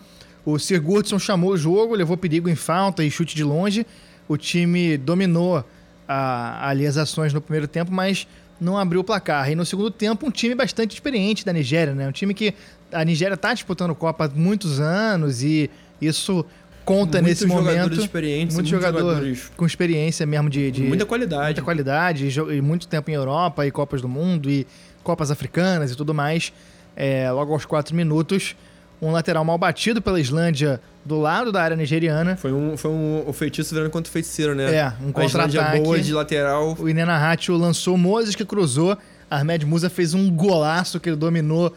O 0.46 0.58
Sigurdsson 0.58 1.20
chamou 1.20 1.52
o 1.52 1.58
jogo, 1.58 1.96
levou 1.96 2.16
perigo 2.16 2.48
em 2.50 2.56
falta 2.56 3.04
e 3.04 3.12
chute 3.12 3.36
de 3.36 3.44
longe. 3.44 3.86
O 4.28 4.38
time 4.38 4.98
dominou 4.98 5.66
a, 6.08 6.70
ali 6.70 6.88
as 6.88 6.98
ações 6.98 7.34
no 7.34 7.42
primeiro 7.42 7.68
tempo, 7.68 7.92
mas 7.92 8.26
não 8.60 8.78
abriu 8.78 9.02
o 9.02 9.04
placar. 9.04 9.50
E 9.52 9.56
no 9.56 9.66
segundo 9.66 9.92
tempo, 9.92 10.26
um 10.26 10.32
time 10.32 10.56
bastante 10.56 10.94
experiente 10.94 11.46
da 11.46 11.54
Nigéria, 11.54 11.94
né? 11.94 12.08
Um 12.08 12.12
time 12.12 12.34
que 12.34 12.54
a 12.92 13.04
Nigéria 13.04 13.38
tá 13.38 13.54
disputando 13.54 13.94
Copa 13.94 14.26
há 14.26 14.30
muitos 14.30 14.80
anos 14.80 15.44
e 15.44 15.70
isso 16.02 16.46
conta 16.90 17.22
Muitos 17.22 17.42
nesse 17.42 17.46
momento. 17.46 17.94
experientes, 18.00 18.56
muito 18.56 18.68
muitos 18.68 18.72
jogador 18.72 19.00
jogadores- 19.00 19.52
com 19.56 19.66
experiência 19.66 20.26
mesmo 20.26 20.50
de, 20.50 20.72
de 20.72 20.82
Muita 20.82 21.06
qualidade. 21.06 21.44
muita 21.46 21.62
qualidade 21.62 22.28
e 22.52 22.62
muito 22.62 22.88
tempo 22.88 23.12
em 23.12 23.14
Europa 23.14 23.66
e 23.68 23.72
Copas 23.72 24.02
do 24.02 24.10
Mundo 24.10 24.50
e 24.50 24.66
Copas 25.04 25.30
Africanas 25.30 25.92
e 25.92 25.96
tudo 25.96 26.14
mais. 26.14 26.52
É, 26.96 27.32
logo 27.32 27.54
aos 27.54 27.64
quatro 27.64 27.96
minutos, 27.96 28.56
um 29.02 29.12
lateral 29.12 29.46
mal 29.46 29.58
batido 29.58 30.02
pela 30.02 30.20
Islândia 30.20 30.82
do 31.06 31.20
lado 31.20 31.52
da 31.52 31.62
área 31.62 31.78
nigeriana. 31.78 32.36
Foi 32.36 32.52
um, 32.52 32.76
foi 32.76 32.90
um 32.92 33.24
o 33.28 33.32
feitiço 33.34 33.74
virando 33.74 33.92
contra 33.92 34.10
o 34.10 34.12
feiticeiro, 34.12 34.56
né? 34.56 34.76
É, 34.76 34.92
um 35.06 35.12
contra-ataque. 35.12 35.80
boa 35.82 36.00
de 36.00 36.12
lateral. 36.12 36.76
O 36.80 36.90
Inena 36.90 37.16
Hatcho 37.16 37.54
lançou 37.56 37.98
Moses 37.98 38.36
que 38.36 38.44
cruzou. 38.44 38.98
Ahmed 39.30 39.64
Musa 39.66 39.90
fez 39.92 40.14
um 40.16 40.30
golaço 40.32 41.00
que 41.00 41.08
ele 41.08 41.16
dominou 41.16 41.72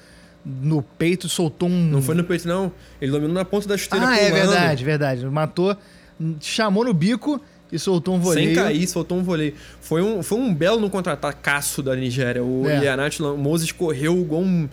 no 0.44 0.82
peito, 0.82 1.28
soltou 1.28 1.68
um. 1.68 1.84
Não 1.86 2.02
foi 2.02 2.14
no 2.14 2.24
peito, 2.24 2.48
não. 2.48 2.72
Ele 3.00 3.10
dominou 3.12 3.34
na 3.34 3.44
ponta 3.44 3.68
da 3.68 3.76
chuteira 3.78 4.06
Ah, 4.08 4.16
é 4.18 4.30
verdade, 4.30 4.84
verdade. 4.84 5.26
Matou, 5.26 5.76
chamou 6.40 6.84
no 6.84 6.92
bico 6.92 7.40
e 7.70 7.78
soltou 7.78 8.14
um 8.16 8.20
voleio. 8.20 8.48
Sem 8.48 8.54
cair, 8.56 8.86
soltou 8.86 9.18
um 9.18 9.22
voleio. 9.22 9.54
Foi 9.80 10.02
um, 10.02 10.22
foi 10.22 10.38
um 10.38 10.52
belo 10.52 10.80
no 10.80 10.90
contra-atacaço 10.90 11.82
da 11.82 11.94
Nigéria. 11.96 12.42
O 12.42 12.68
É. 12.68 12.84
Ianat 12.84 13.20
Moses 13.20 13.72
correu 13.72 14.18
igual 14.20 14.42
um, 14.42 14.68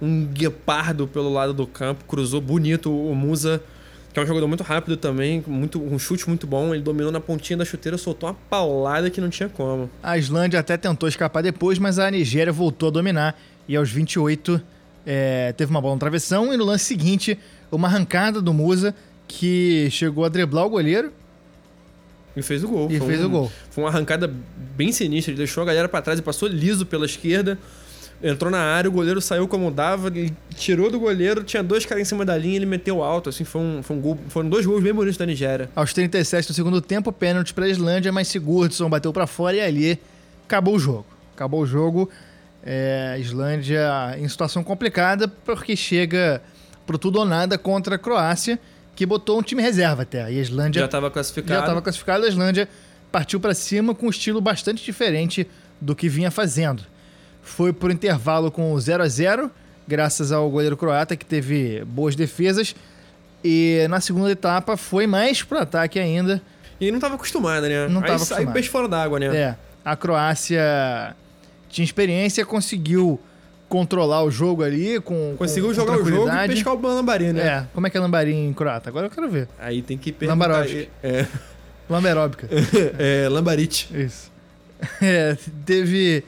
um 0.00 0.26
guepardo 0.26 1.06
pelo 1.08 1.32
lado 1.32 1.52
do 1.54 1.66
campo, 1.66 2.04
cruzou 2.04 2.40
bonito. 2.40 2.90
O 2.92 3.14
Musa, 3.14 3.62
que 4.12 4.20
é 4.20 4.22
um 4.22 4.26
jogador 4.26 4.46
muito 4.46 4.62
rápido 4.62 4.96
também, 4.96 5.42
muito, 5.46 5.82
um 5.82 5.98
chute 5.98 6.28
muito 6.28 6.46
bom. 6.46 6.74
Ele 6.74 6.82
dominou 6.82 7.10
na 7.10 7.20
pontinha 7.20 7.56
da 7.56 7.64
chuteira, 7.64 7.96
soltou 7.98 8.28
uma 8.28 8.36
paulada 8.50 9.10
que 9.10 9.20
não 9.20 9.30
tinha 9.30 9.48
como. 9.48 9.90
A 10.02 10.16
Islândia 10.18 10.60
até 10.60 10.76
tentou 10.76 11.08
escapar 11.08 11.42
depois, 11.42 11.78
mas 11.78 11.98
a 11.98 12.10
Nigéria 12.10 12.52
voltou 12.52 12.90
a 12.90 12.92
dominar. 12.92 13.34
E 13.68 13.74
aos 13.74 13.90
28 13.90 14.60
é, 15.06 15.52
teve 15.56 15.70
uma 15.70 15.80
bola 15.80 15.94
no 15.94 16.00
travessão. 16.00 16.52
E 16.52 16.56
no 16.56 16.64
lance 16.64 16.84
seguinte, 16.84 17.38
uma 17.70 17.88
arrancada 17.88 18.42
do 18.42 18.52
Musa 18.52 18.94
que 19.28 19.88
chegou 19.90 20.24
a 20.24 20.28
driblar 20.28 20.66
o 20.66 20.70
goleiro. 20.70 21.12
E 22.36 22.42
fez 22.42 22.62
o 22.62 22.68
gol. 22.68 22.88
E 22.90 22.98
Foi 22.98 23.06
fez 23.08 23.20
um- 23.22 23.26
o 23.26 23.30
gol. 23.30 23.52
Foi 23.70 23.82
uma 23.84 23.90
arrancada 23.90 24.30
bem 24.76 24.92
sinistra. 24.92 25.30
Ele 25.32 25.38
deixou 25.38 25.62
a 25.62 25.66
galera 25.66 25.88
pra 25.88 26.02
trás 26.02 26.18
e 26.18 26.22
passou 26.22 26.48
liso 26.48 26.84
pela 26.84 27.06
esquerda. 27.06 27.58
Entrou 28.22 28.50
na 28.50 28.58
área, 28.60 28.88
o 28.88 28.92
goleiro 28.92 29.20
saiu 29.20 29.46
como 29.46 29.70
dava, 29.70 30.08
ele 30.08 30.32
tirou 30.54 30.90
do 30.90 30.98
goleiro, 30.98 31.44
tinha 31.44 31.62
dois 31.62 31.84
caras 31.84 32.00
em 32.00 32.04
cima 32.06 32.24
da 32.24 32.34
linha, 32.36 32.56
ele 32.56 32.64
meteu 32.64 33.02
alto, 33.02 33.28
assim, 33.28 33.44
foi 33.44 33.60
um, 33.60 33.82
foi 33.82 33.94
um 33.94 34.00
gol, 34.00 34.18
foram 34.30 34.48
dois 34.48 34.64
gols 34.64 34.82
bem 34.82 34.94
bonitos 34.94 35.18
da 35.18 35.26
Nigéria. 35.26 35.68
Aos 35.76 35.92
37 35.92 36.48
do 36.48 36.54
segundo 36.54 36.80
tempo, 36.80 37.12
pênalti 37.12 37.52
para 37.52 37.66
a 37.66 37.68
Islândia, 37.68 38.10
mas 38.10 38.28
Sigurdsson 38.28 38.88
bateu 38.88 39.12
para 39.12 39.26
fora 39.26 39.56
e 39.56 39.60
ali 39.60 39.98
acabou 40.46 40.76
o 40.76 40.78
jogo. 40.78 41.04
Acabou 41.34 41.60
o 41.60 41.66
jogo. 41.66 42.08
É, 42.68 43.12
a 43.14 43.18
Islândia 43.18 44.16
em 44.18 44.28
situação 44.28 44.64
complicada 44.64 45.28
porque 45.28 45.76
chega 45.76 46.42
pro 46.84 46.98
tudo 46.98 47.20
ou 47.20 47.24
nada 47.24 47.56
contra 47.56 47.94
a 47.94 47.98
Croácia, 47.98 48.58
que 48.96 49.06
botou 49.06 49.38
um 49.38 49.42
time 49.42 49.62
reserva 49.62 50.02
até. 50.02 50.22
E 50.32 50.38
a 50.38 50.42
Islândia 50.42 50.80
Já 50.80 50.86
estava 50.86 51.08
classificado. 51.08 51.54
já 51.54 51.60
estava 51.60 51.80
classificada. 51.80 52.26
A 52.26 52.28
Islândia 52.28 52.68
partiu 53.12 53.38
para 53.38 53.54
cima 53.54 53.94
com 53.94 54.06
um 54.06 54.10
estilo 54.10 54.40
bastante 54.40 54.84
diferente 54.84 55.46
do 55.80 55.94
que 55.94 56.08
vinha 56.08 56.30
fazendo. 56.30 56.82
Foi 57.40 57.72
por 57.72 57.92
intervalo 57.92 58.50
com 58.50 58.72
o 58.72 58.80
0 58.80 59.04
a 59.04 59.08
0 59.08 59.50
graças 59.86 60.32
ao 60.32 60.50
goleiro 60.50 60.76
croata 60.76 61.14
que 61.14 61.24
teve 61.24 61.84
boas 61.84 62.16
defesas. 62.16 62.74
E 63.44 63.86
na 63.88 64.00
segunda 64.00 64.30
etapa 64.32 64.76
foi 64.76 65.06
mais 65.06 65.40
pro 65.40 65.58
ataque 65.58 66.00
ainda. 66.00 66.42
E 66.80 66.90
não 66.90 66.98
tava 66.98 67.14
acostumada, 67.14 67.68
né? 67.68 67.86
Não 67.86 68.00
aí 68.00 68.06
tava 68.08 68.18
saiu 68.18 68.24
acostumada. 68.24 68.52
peixe 68.52 68.68
fora 68.68 68.88
d'água, 68.88 69.20
né? 69.20 69.26
É, 69.36 69.56
a 69.84 69.94
Croácia 69.94 71.14
tinha 71.76 71.84
experiência, 71.84 72.44
conseguiu 72.46 73.20
controlar 73.68 74.22
o 74.22 74.30
jogo 74.30 74.62
ali 74.62 74.98
com 75.00 75.34
Conseguiu 75.36 75.68
com, 75.68 75.74
jogar 75.74 75.98
com 75.98 76.04
o 76.04 76.08
jogo 76.08 76.30
e 76.30 76.48
pescar 76.48 76.74
o 76.74 76.80
lambari, 76.80 77.32
né? 77.34 77.46
É, 77.46 77.66
como 77.74 77.86
é 77.86 77.90
que 77.90 77.98
é 77.98 78.00
lambari 78.00 78.32
em 78.32 78.50
croata? 78.54 78.88
Agora 78.88 79.06
eu 79.06 79.10
quero 79.10 79.28
ver. 79.28 79.46
Aí 79.58 79.82
tem 79.82 79.98
que 79.98 80.10
perguntar... 80.10 80.46
Lambarovski. 80.46 80.88
É, 81.02 81.26
Lamberóbica. 81.88 82.48
é 82.98 83.28
lambarite. 83.28 83.88
Isso. 83.94 84.34
É, 85.00 85.38
teve 85.64 86.22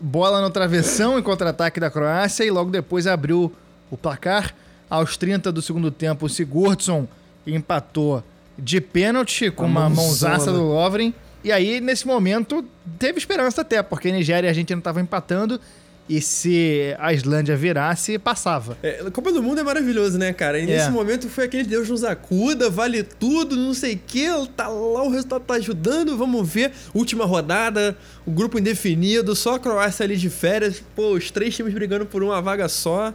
bola 0.00 0.40
no 0.40 0.48
travessão 0.48 1.18
em 1.18 1.22
contra-ataque 1.22 1.78
da 1.78 1.90
Croácia 1.90 2.42
e 2.42 2.50
logo 2.50 2.70
depois 2.70 3.06
abriu 3.06 3.52
o 3.90 3.98
placar. 3.98 4.54
Aos 4.88 5.18
30 5.18 5.52
do 5.52 5.60
segundo 5.60 5.90
tempo, 5.90 6.24
o 6.24 6.28
Sigurdsson 6.28 7.06
empatou 7.46 8.24
de 8.58 8.80
pênalti 8.80 9.50
com 9.50 9.66
Uma 9.66 9.90
mãozaça 9.90 10.50
do 10.50 10.62
Lovren. 10.62 11.12
E 11.46 11.52
aí, 11.52 11.80
nesse 11.80 12.04
momento, 12.08 12.64
teve 12.98 13.18
esperança 13.20 13.60
até, 13.60 13.80
porque 13.80 14.10
Nigéria 14.10 14.48
e 14.48 14.48
a 14.48 14.50
Argentina 14.50 14.80
estavam 14.80 15.00
empatando. 15.00 15.60
E 16.08 16.20
se 16.20 16.92
a 16.98 17.12
Islândia 17.12 17.56
virasse, 17.56 18.18
passava. 18.18 18.76
É, 18.82 19.00
a 19.06 19.10
Copa 19.12 19.32
do 19.32 19.40
Mundo 19.40 19.60
é 19.60 19.62
maravilhoso, 19.62 20.18
né, 20.18 20.32
cara? 20.32 20.58
E 20.58 20.66
nesse 20.66 20.88
É. 20.88 20.90
momento 20.90 21.28
foi 21.28 21.44
aquele 21.44 21.62
Deus 21.62 21.88
nos 21.88 22.02
acuda, 22.02 22.68
vale 22.68 23.04
tudo, 23.04 23.54
não 23.54 23.72
sei 23.72 23.94
o 23.94 24.00
que, 24.04 24.26
tá 24.56 24.66
lá, 24.66 25.04
o 25.04 25.08
resultado 25.08 25.42
tá 25.42 25.54
ajudando, 25.54 26.16
vamos 26.16 26.48
ver. 26.48 26.72
Última 26.92 27.24
rodada, 27.24 27.96
o 28.26 28.32
grupo 28.32 28.58
indefinido, 28.58 29.36
só 29.36 29.54
a 29.54 29.58
Croácia 29.60 30.02
ali 30.02 30.16
de 30.16 30.28
férias, 30.28 30.82
pô, 30.96 31.10
os 31.12 31.30
três 31.30 31.54
times 31.54 31.72
brigando 31.72 32.06
por 32.06 32.24
uma 32.24 32.42
vaga 32.42 32.68
só. 32.68 33.14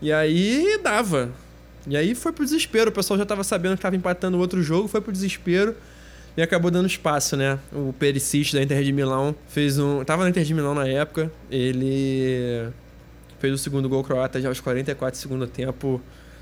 E 0.00 0.10
aí 0.10 0.78
dava. 0.82 1.30
E 1.86 1.94
aí 1.94 2.14
foi 2.14 2.32
pro 2.32 2.42
desespero, 2.44 2.88
o 2.88 2.92
pessoal 2.92 3.18
já 3.18 3.26
tava 3.26 3.44
sabendo 3.44 3.76
que 3.76 3.82
tava 3.82 3.96
empatando 3.96 4.38
o 4.38 4.40
outro 4.40 4.62
jogo, 4.62 4.88
foi 4.88 5.02
pro 5.02 5.12
desespero. 5.12 5.76
E 6.36 6.42
acabou 6.42 6.70
dando 6.70 6.86
espaço, 6.86 7.36
né? 7.36 7.58
O 7.72 7.92
Perisic 7.92 8.52
da 8.54 8.62
Inter 8.62 8.82
de 8.82 8.92
Milão 8.92 9.34
fez 9.48 9.78
um. 9.78 10.02
Tava 10.04 10.24
na 10.24 10.30
Inter 10.30 10.42
de 10.44 10.52
Milão 10.54 10.74
na 10.74 10.86
época. 10.88 11.30
Ele 11.50 12.68
fez 13.38 13.52
o 13.54 13.58
segundo 13.58 13.88
gol 13.88 14.02
croata 14.02 14.40
já 14.40 14.48
aos 14.48 14.58
44 14.60 15.16
do 15.18 15.20
segundo 15.20 15.46
tempo. 15.46 16.00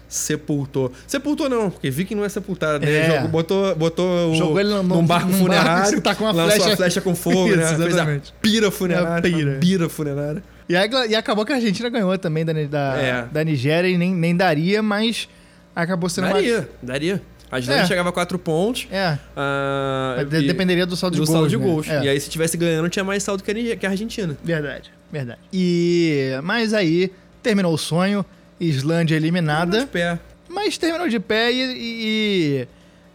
Sepultou. 0.09 0.93
Sepultou 1.07 1.49
não, 1.49 1.71
porque 1.71 1.91
Viking 1.91 2.15
não 2.17 2.25
é 2.25 2.29
sepultado, 2.29 2.85
né? 2.85 2.93
É. 2.93 3.11
Jogou- 3.15 3.29
botou 3.29 3.75
botou 3.77 4.31
o- 4.33 4.35
Jogou 4.35 4.61
ele 4.61 4.69
num- 4.69 4.83
num 4.83 4.83
barco 4.83 4.99
num 4.99 5.07
barco 5.07 5.33
funerário, 5.33 5.95
que 5.95 6.01
tá 6.03 6.15
com 6.15 6.25
uma 6.25 6.33
lançou 6.33 6.57
flecha- 6.59 6.73
a 6.75 6.77
flecha 6.77 7.01
com 7.01 7.15
fogo, 7.15 7.49
Isso, 7.49 7.57
né? 7.57 7.67
Fez 7.69 7.81
a 7.81 7.87
exatamente. 7.89 8.35
pira 8.43 8.71
funerária. 8.71 9.17
A 9.19 9.23
pira. 9.23 9.59
pira 9.59 9.89
funerária. 9.89 10.43
E, 10.69 10.77
aí, 10.77 10.89
e 11.09 11.15
acabou 11.15 11.47
que 11.47 11.53
a 11.53 11.57
Argentina 11.57 11.89
ganhou 11.89 12.17
também 12.19 12.45
da, 12.45 12.53
da, 12.53 12.97
É. 12.99 13.25
da 13.33 13.43
Nigéria 13.43 13.89
e 13.89 13.97
nem, 13.97 14.15
nem 14.15 14.37
daria, 14.37 14.83
mas 14.83 15.29
acabou 15.75 16.11
sendo 16.11 16.27
uma. 16.27 16.35
Daria, 16.35 16.69
daria. 16.83 17.23
A 17.53 17.59
Islândia 17.59 17.83
É. 17.83 17.87
chegava 17.87 18.09
a 18.09 18.13
4 18.13 18.39
pontos. 18.39 18.89
É. 18.91 19.19
ah, 19.37 20.25
De- 20.29 20.47
dependeria 20.47 20.87
do 20.87 20.97
saldo 20.97 21.15
de 21.15 21.21
do 21.21 21.27
gols, 21.27 21.33
saldo 21.39 21.49
de 21.51 21.57
né? 21.59 21.65
gols. 21.65 21.89
É. 21.89 22.05
E 22.05 22.09
aí, 22.09 22.19
se 22.19 22.31
tivesse 22.31 22.57
ganhando, 22.57 22.89
tinha 22.89 23.05
mais 23.05 23.23
saldo 23.23 23.43
que 23.45 23.51
a 23.51 23.55
Nige- 23.55 23.77
que 23.77 23.85
a 23.87 23.91
Argentina. 23.91 24.37
Verdade, 24.43 24.91
verdade. 25.13 25.39
E 25.53 26.31
mas 26.43 26.73
aí 26.73 27.13
terminou 27.43 27.75
o 27.75 27.79
sonho, 27.79 28.25
Islândia 28.59 29.17
eliminada, 29.17 29.81
De 29.81 29.87
pé. 29.87 30.19
mas 30.49 30.79
terminou 30.79 31.07
de 31.09 31.21
pé 31.21 31.53
e, 31.53 31.77
e- 31.77 32.69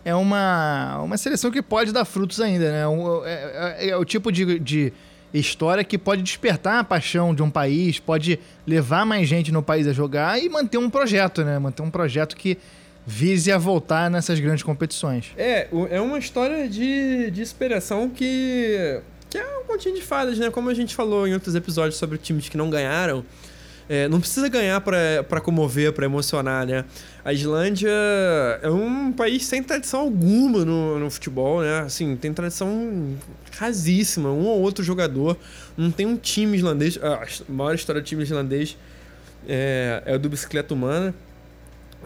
é 0.05 0.13
uma, 0.13 1.01
uma 1.01 1.17
seleção 1.17 1.49
que 1.49 1.61
pode 1.61 1.91
dar 1.91 2.05
frutos 2.05 2.39
ainda, 2.39 2.71
né? 2.71 2.87
Um- 2.87 3.25
É, 3.25 3.75
é- 3.79 3.89
é 3.89 3.97
o 3.97 4.05
tipo 4.05 4.31
de, 4.31 4.59
de 4.59 4.93
história 5.33 5.83
que 5.83 5.97
pode 5.97 6.21
despertar 6.21 6.79
a 6.79 6.83
paixão 6.83 7.33
de 7.33 7.41
um 7.41 7.49
país, 7.49 7.99
pode 7.99 8.39
levar 8.67 9.05
mais 9.05 9.27
gente 9.27 9.51
no 9.51 9.61
país 9.63 9.87
a 9.87 9.93
jogar 9.93 10.39
e 10.41 10.47
manter 10.47 10.77
um 10.77 10.89
projeto, 10.89 11.43
né? 11.43 11.57
Manter 11.59 11.81
um 11.81 11.89
projeto 11.89 12.35
que 12.35 12.57
vise 13.09 13.49
a 13.53 13.57
voltar 13.57 14.11
nessas 14.11 14.37
grandes 14.37 14.63
competições. 14.63 15.31
É, 15.37 15.69
é 15.89 16.01
uma 16.01 16.19
história 16.19 16.67
de, 16.67 17.31
de 17.31 17.45
superação 17.45 18.09
que, 18.09 18.99
que 19.29 19.37
é 19.37 19.59
um 19.59 19.63
continho 19.63 19.95
de 19.95 20.01
fadas, 20.01 20.37
né? 20.37 20.51
Como 20.51 20.69
a 20.69 20.73
gente 20.73 20.93
falou 20.93 21.25
em 21.25 21.33
outros 21.33 21.55
episódios 21.55 21.95
sobre 21.95 22.17
times 22.17 22.49
que 22.49 22.57
não 22.57 22.69
ganharam. 22.69 23.23
é, 23.87 24.09
não 24.09 24.19
precisa 24.19 24.49
ganhar 24.49 24.81
pra 24.81 25.39
comover, 25.39 25.93
pra 25.93 26.05
emocionar, 26.05 26.65
né? 26.67 26.83
A 27.23 27.31
Islândia 27.31 27.89
é 28.61 28.69
um 28.69 29.13
país 29.13 29.45
sem 29.45 29.63
tradição 29.63 30.01
alguma 30.01 30.65
no, 30.65 30.99
no 30.99 31.09
futebol, 31.09 31.61
né? 31.61 31.79
Assim, 31.79 32.13
tem 32.17 32.33
tradição 32.33 33.15
rasíssima, 33.57 34.29
um 34.29 34.45
ou 34.45 34.59
outro 34.59 34.83
jogador. 34.83 35.37
Não 35.77 35.91
tem 35.91 36.05
um 36.05 36.17
time 36.17 36.57
islandês. 36.57 36.99
A 37.01 37.25
maior 37.49 37.73
história 37.73 38.01
do 38.01 38.05
time 38.05 38.21
islandês 38.21 38.77
é, 39.47 40.03
é 40.05 40.15
o 40.15 40.19
do 40.19 40.27
Bicicleta 40.27 40.73
Humana. 40.73 41.15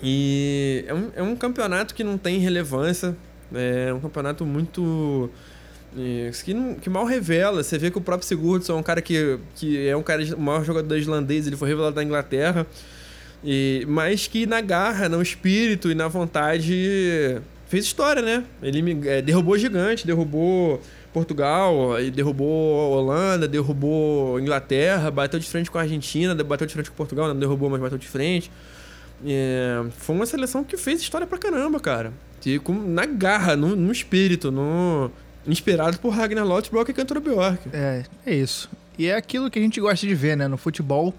E 0.01 0.85
é 0.87 0.93
um, 0.93 1.11
é 1.15 1.23
um 1.23 1.35
campeonato 1.35 1.93
que 1.93 2.03
não 2.03 2.17
tem 2.17 2.39
relevância. 2.39 3.15
É 3.53 3.93
um 3.93 3.99
campeonato 3.99 4.45
muito. 4.45 5.29
é, 5.97 6.31
que, 6.43 6.53
que 6.81 6.89
mal 6.89 7.05
revela. 7.05 7.63
Você 7.63 7.77
vê 7.77 7.91
que 7.91 7.97
o 7.97 8.01
próprio 8.01 8.27
Sigurdsson 8.27 8.73
é 8.73 8.75
um 8.75 8.83
cara 8.83 9.01
que, 9.01 9.39
que 9.55 9.87
é 9.87 9.95
um 9.95 10.03
cara, 10.03 10.23
o 10.35 10.39
maior 10.39 10.63
jogador 10.63 10.97
islandês, 10.97 11.47
ele 11.47 11.57
foi 11.57 11.69
revelado 11.69 11.95
da 11.95 12.03
Inglaterra. 12.03 12.65
E, 13.43 13.85
mas 13.87 14.27
que 14.27 14.45
na 14.45 14.61
garra, 14.61 15.09
no 15.09 15.21
espírito 15.21 15.89
e 15.89 15.95
na 15.95 16.07
vontade 16.07 17.41
fez 17.67 17.85
história, 17.85 18.21
né? 18.21 18.43
Ele 18.61 19.07
é, 19.07 19.21
derrubou 19.21 19.57
gigante, 19.57 20.05
derrubou 20.05 20.81
Portugal, 21.11 21.95
derrubou 22.13 22.91
Holanda, 22.91 23.47
derrubou 23.47 24.39
Inglaterra, 24.39 25.09
bateu 25.09 25.39
de 25.39 25.47
frente 25.47 25.71
com 25.71 25.77
a 25.77 25.81
Argentina, 25.81 26.35
bateu 26.43 26.67
de 26.67 26.73
frente 26.73 26.89
com 26.89 26.95
Portugal, 26.95 27.27
não 27.27 27.39
derrubou, 27.39 27.69
mas 27.69 27.81
bateu 27.81 27.97
de 27.97 28.07
frente. 28.07 28.51
É, 29.26 29.84
foi 29.97 30.15
uma 30.15 30.26
seleção 30.26 30.63
que 30.63 30.78
fez 30.78 31.01
história 31.01 31.28
pra 31.28 31.38
caramba, 31.38 31.80
cara. 31.80 32.13
E 32.45 32.57
com, 32.59 32.74
na 32.74 33.05
garra, 33.05 33.55
no, 33.55 33.76
no 33.76 33.91
espírito, 33.91 34.51
no, 34.51 35.11
inspirado 35.45 35.99
por 35.99 36.09
Ragnar 36.09 36.45
Lothbrok 36.45 36.89
e 36.89 36.93
Cantor 36.93 37.19
Bjork. 37.19 37.69
É, 37.72 38.03
é 38.26 38.36
isso. 38.36 38.69
E 38.97 39.07
é 39.07 39.15
aquilo 39.15 39.49
que 39.49 39.59
a 39.59 39.61
gente 39.61 39.80
gosta 39.80 40.05
de 40.05 40.15
ver, 40.15 40.36
né? 40.36 40.47
No 40.47 40.57
futebol, 40.57 41.13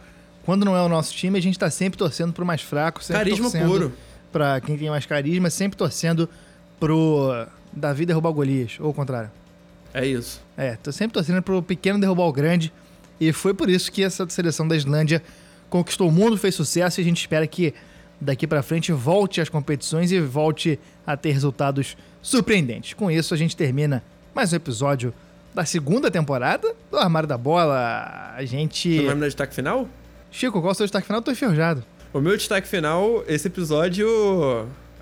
quando 0.44 0.64
não 0.64 0.76
é 0.76 0.82
o 0.82 0.88
nosso 0.88 1.12
time, 1.14 1.38
a 1.38 1.42
gente 1.42 1.58
tá 1.58 1.70
sempre 1.70 1.98
torcendo 1.98 2.32
pro 2.32 2.44
mais 2.44 2.60
fraco, 2.60 3.02
sempre 3.02 3.24
Carisma 3.24 3.50
torcendo 3.50 3.70
puro. 3.70 3.92
pra 4.30 4.60
quem 4.60 4.76
tem 4.76 4.90
mais 4.90 5.06
carisma, 5.06 5.50
sempre 5.50 5.76
torcendo 5.76 6.28
pro 6.78 7.46
Davi 7.72 8.04
derrubar 8.04 8.30
o 8.30 8.34
Golias, 8.34 8.76
ou 8.80 8.90
o 8.90 8.94
contrário. 8.94 9.30
É 9.94 10.06
isso. 10.06 10.42
É, 10.56 10.76
tô 10.76 10.90
sempre 10.90 11.14
torcendo 11.14 11.42
pro 11.42 11.62
pequeno 11.62 12.00
derrubar 12.00 12.24
o 12.24 12.32
grande. 12.32 12.72
E 13.20 13.32
foi 13.32 13.54
por 13.54 13.68
isso 13.68 13.92
que 13.92 14.02
essa 14.02 14.28
seleção 14.28 14.66
da 14.66 14.74
Islândia 14.74 15.22
conquistou 15.72 16.06
o 16.10 16.12
mundo, 16.12 16.36
fez 16.36 16.54
sucesso 16.54 17.00
e 17.00 17.02
a 17.02 17.04
gente 17.04 17.16
espera 17.18 17.46
que 17.46 17.72
daqui 18.20 18.46
pra 18.46 18.62
frente 18.62 18.92
volte 18.92 19.40
às 19.40 19.48
competições 19.48 20.12
e 20.12 20.20
volte 20.20 20.78
a 21.06 21.16
ter 21.16 21.32
resultados 21.32 21.96
surpreendentes. 22.20 22.92
Com 22.92 23.10
isso, 23.10 23.32
a 23.32 23.36
gente 23.38 23.56
termina 23.56 24.02
mais 24.34 24.52
um 24.52 24.56
episódio 24.56 25.14
da 25.54 25.64
segunda 25.64 26.10
temporada 26.10 26.74
do 26.90 26.98
Armário 26.98 27.26
da 27.26 27.38
Bola. 27.38 28.34
A 28.36 28.44
gente. 28.44 28.98
Você 28.98 29.06
vai 29.06 29.14
me 29.14 29.20
dar 29.22 29.26
destaque 29.28 29.54
final? 29.54 29.88
Chico, 30.30 30.60
qual 30.60 30.68
é 30.68 30.72
o 30.72 30.74
seu 30.74 30.84
destaque 30.84 31.06
final? 31.06 31.20
Eu 31.20 31.24
tô 31.24 31.30
enferrujado. 31.32 31.82
O 32.12 32.20
meu 32.20 32.36
destaque 32.36 32.68
final, 32.68 33.24
esse 33.26 33.48
episódio. 33.48 34.06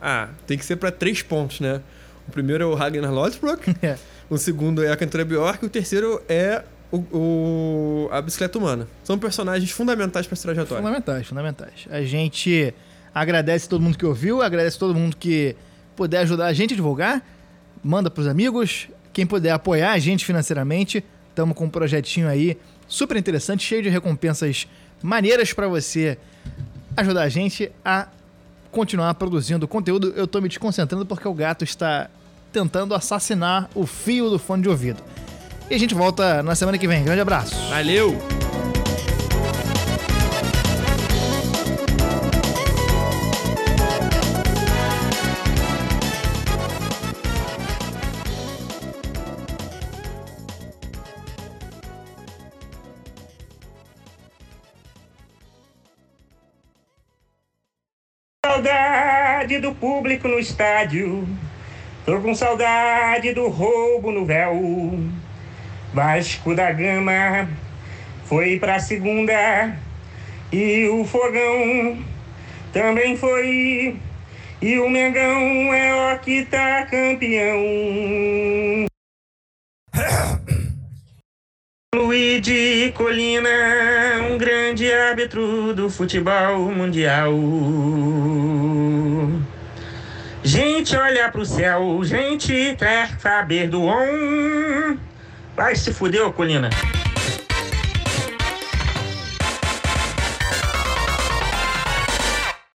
Ah, 0.01 0.29
tem 0.47 0.57
que 0.57 0.65
ser 0.65 0.77
pra 0.77 0.93
três 0.93 1.21
pontos, 1.21 1.59
né? 1.59 1.81
O 2.29 2.31
primeiro 2.31 2.63
é 2.63 2.67
o 2.67 2.75
Ragnar 2.75 3.13
Lothbrok, 3.13 3.75
É. 3.83 3.99
o 4.31 4.39
segundo 4.39 4.85
é 4.85 4.93
a 4.93 4.97
Cantora 4.97 5.25
Bjork 5.25 5.65
e 5.65 5.67
o 5.67 5.71
terceiro 5.71 6.23
é 6.29 6.63
o, 6.93 6.97
o- 6.99 8.09
a 8.11 8.21
bicicleta 8.21 8.59
humana. 8.59 8.89
São 9.05 9.19
personagens 9.19 9.71
fundamentais 9.71 10.27
pra 10.27 10.35
essa 10.35 10.43
trajetória. 10.43 10.83
Fundamentais, 10.83 11.27
fundamentais. 11.27 11.87
A 11.91 12.03
gente 12.03 12.75
agradece 13.15 13.69
todo 13.69 13.81
mundo 13.81 13.97
que 13.99 14.07
ouviu, 14.07 14.43
agradece 14.43 14.79
todo 14.79 14.95
mundo 14.95 15.17
que 15.17 15.55
puder 15.97 16.19
ajudar 16.19 16.47
a 16.47 16.53
gente 16.53 16.73
a 16.75 16.77
divulgar. 16.77 17.23
Manda 17.83 18.11
pros 18.11 18.27
amigos. 18.27 18.89
Quem 19.13 19.27
puder 19.27 19.51
apoiar 19.53 19.93
a 19.93 19.99
gente 19.99 20.25
financeiramente, 20.25 21.05
estamos 21.29 21.57
com 21.57 21.65
um 21.65 21.71
projetinho 21.71 22.29
aí 22.29 22.57
super 22.87 23.17
interessante, 23.17 23.65
cheio 23.65 23.83
de 23.83 23.89
recompensas 23.89 24.67
maneiras 25.03 25.53
para 25.53 25.67
você 25.69 26.17
ajudar 26.97 27.23
a 27.23 27.29
gente 27.29 27.71
a 27.85 28.09
continuar 28.71 29.15
produzindo 29.15 29.67
conteúdo. 29.67 30.13
Eu 30.17 30.27
tô 30.27 30.41
me 30.41 30.49
desconcentrando 30.49 31.05
porque 31.07 31.27
o 31.27 31.35
gato 31.35 31.65
está 31.65 32.09
tentando 32.53 32.95
assassinar 32.95 33.69
o 33.75 33.87
fio 33.87 34.29
do 34.31 34.39
fone 34.39 34.63
de 34.63 34.69
ouvido. 34.69 35.03
E 35.71 35.75
a 35.77 35.79
gente 35.79 35.95
volta 35.95 36.43
na 36.43 36.57
semana 36.57 36.77
que 36.77 36.89
vem. 36.89 37.05
Grande 37.05 37.21
abraço. 37.21 37.55
Valeu! 37.69 38.19
Saudade 58.45 59.61
do 59.61 59.73
público 59.73 60.27
no 60.27 60.41
estádio. 60.41 61.29
Tô 62.05 62.21
com 62.21 62.35
saudade 62.35 63.33
do 63.33 63.47
roubo 63.47 64.11
no 64.11 64.27
véu. 64.27 64.99
Vasco 65.93 66.55
da 66.55 66.71
Gama 66.71 67.49
foi 68.25 68.59
pra 68.59 68.79
segunda. 68.79 69.77
E 70.53 70.89
o 70.89 71.05
Fogão 71.05 71.99
também 72.73 73.17
foi. 73.17 73.97
E 74.63 74.79
o 74.79 74.89
Mengão 74.89 75.75
é 75.75 76.15
o 76.15 76.19
que 76.21 76.45
tá 76.45 76.87
campeão. 76.87 77.59
Luigi 81.95 82.93
Colina, 82.97 83.49
um 84.31 84.39
grande 84.39 84.93
árbitro 84.93 85.75
do 85.75 85.91
futebol 85.91 86.71
mundial. 86.71 87.33
Gente, 90.43 90.97
olha 90.97 91.31
pro 91.31 91.45
céu, 91.45 92.03
gente 92.05 92.77
quer 92.79 93.19
saber 93.19 93.69
do 93.69 93.83
on. 93.85 95.10
Vai 95.57 95.77
se 95.77 95.93
fuder, 95.93 96.31
Colina. 96.33 96.71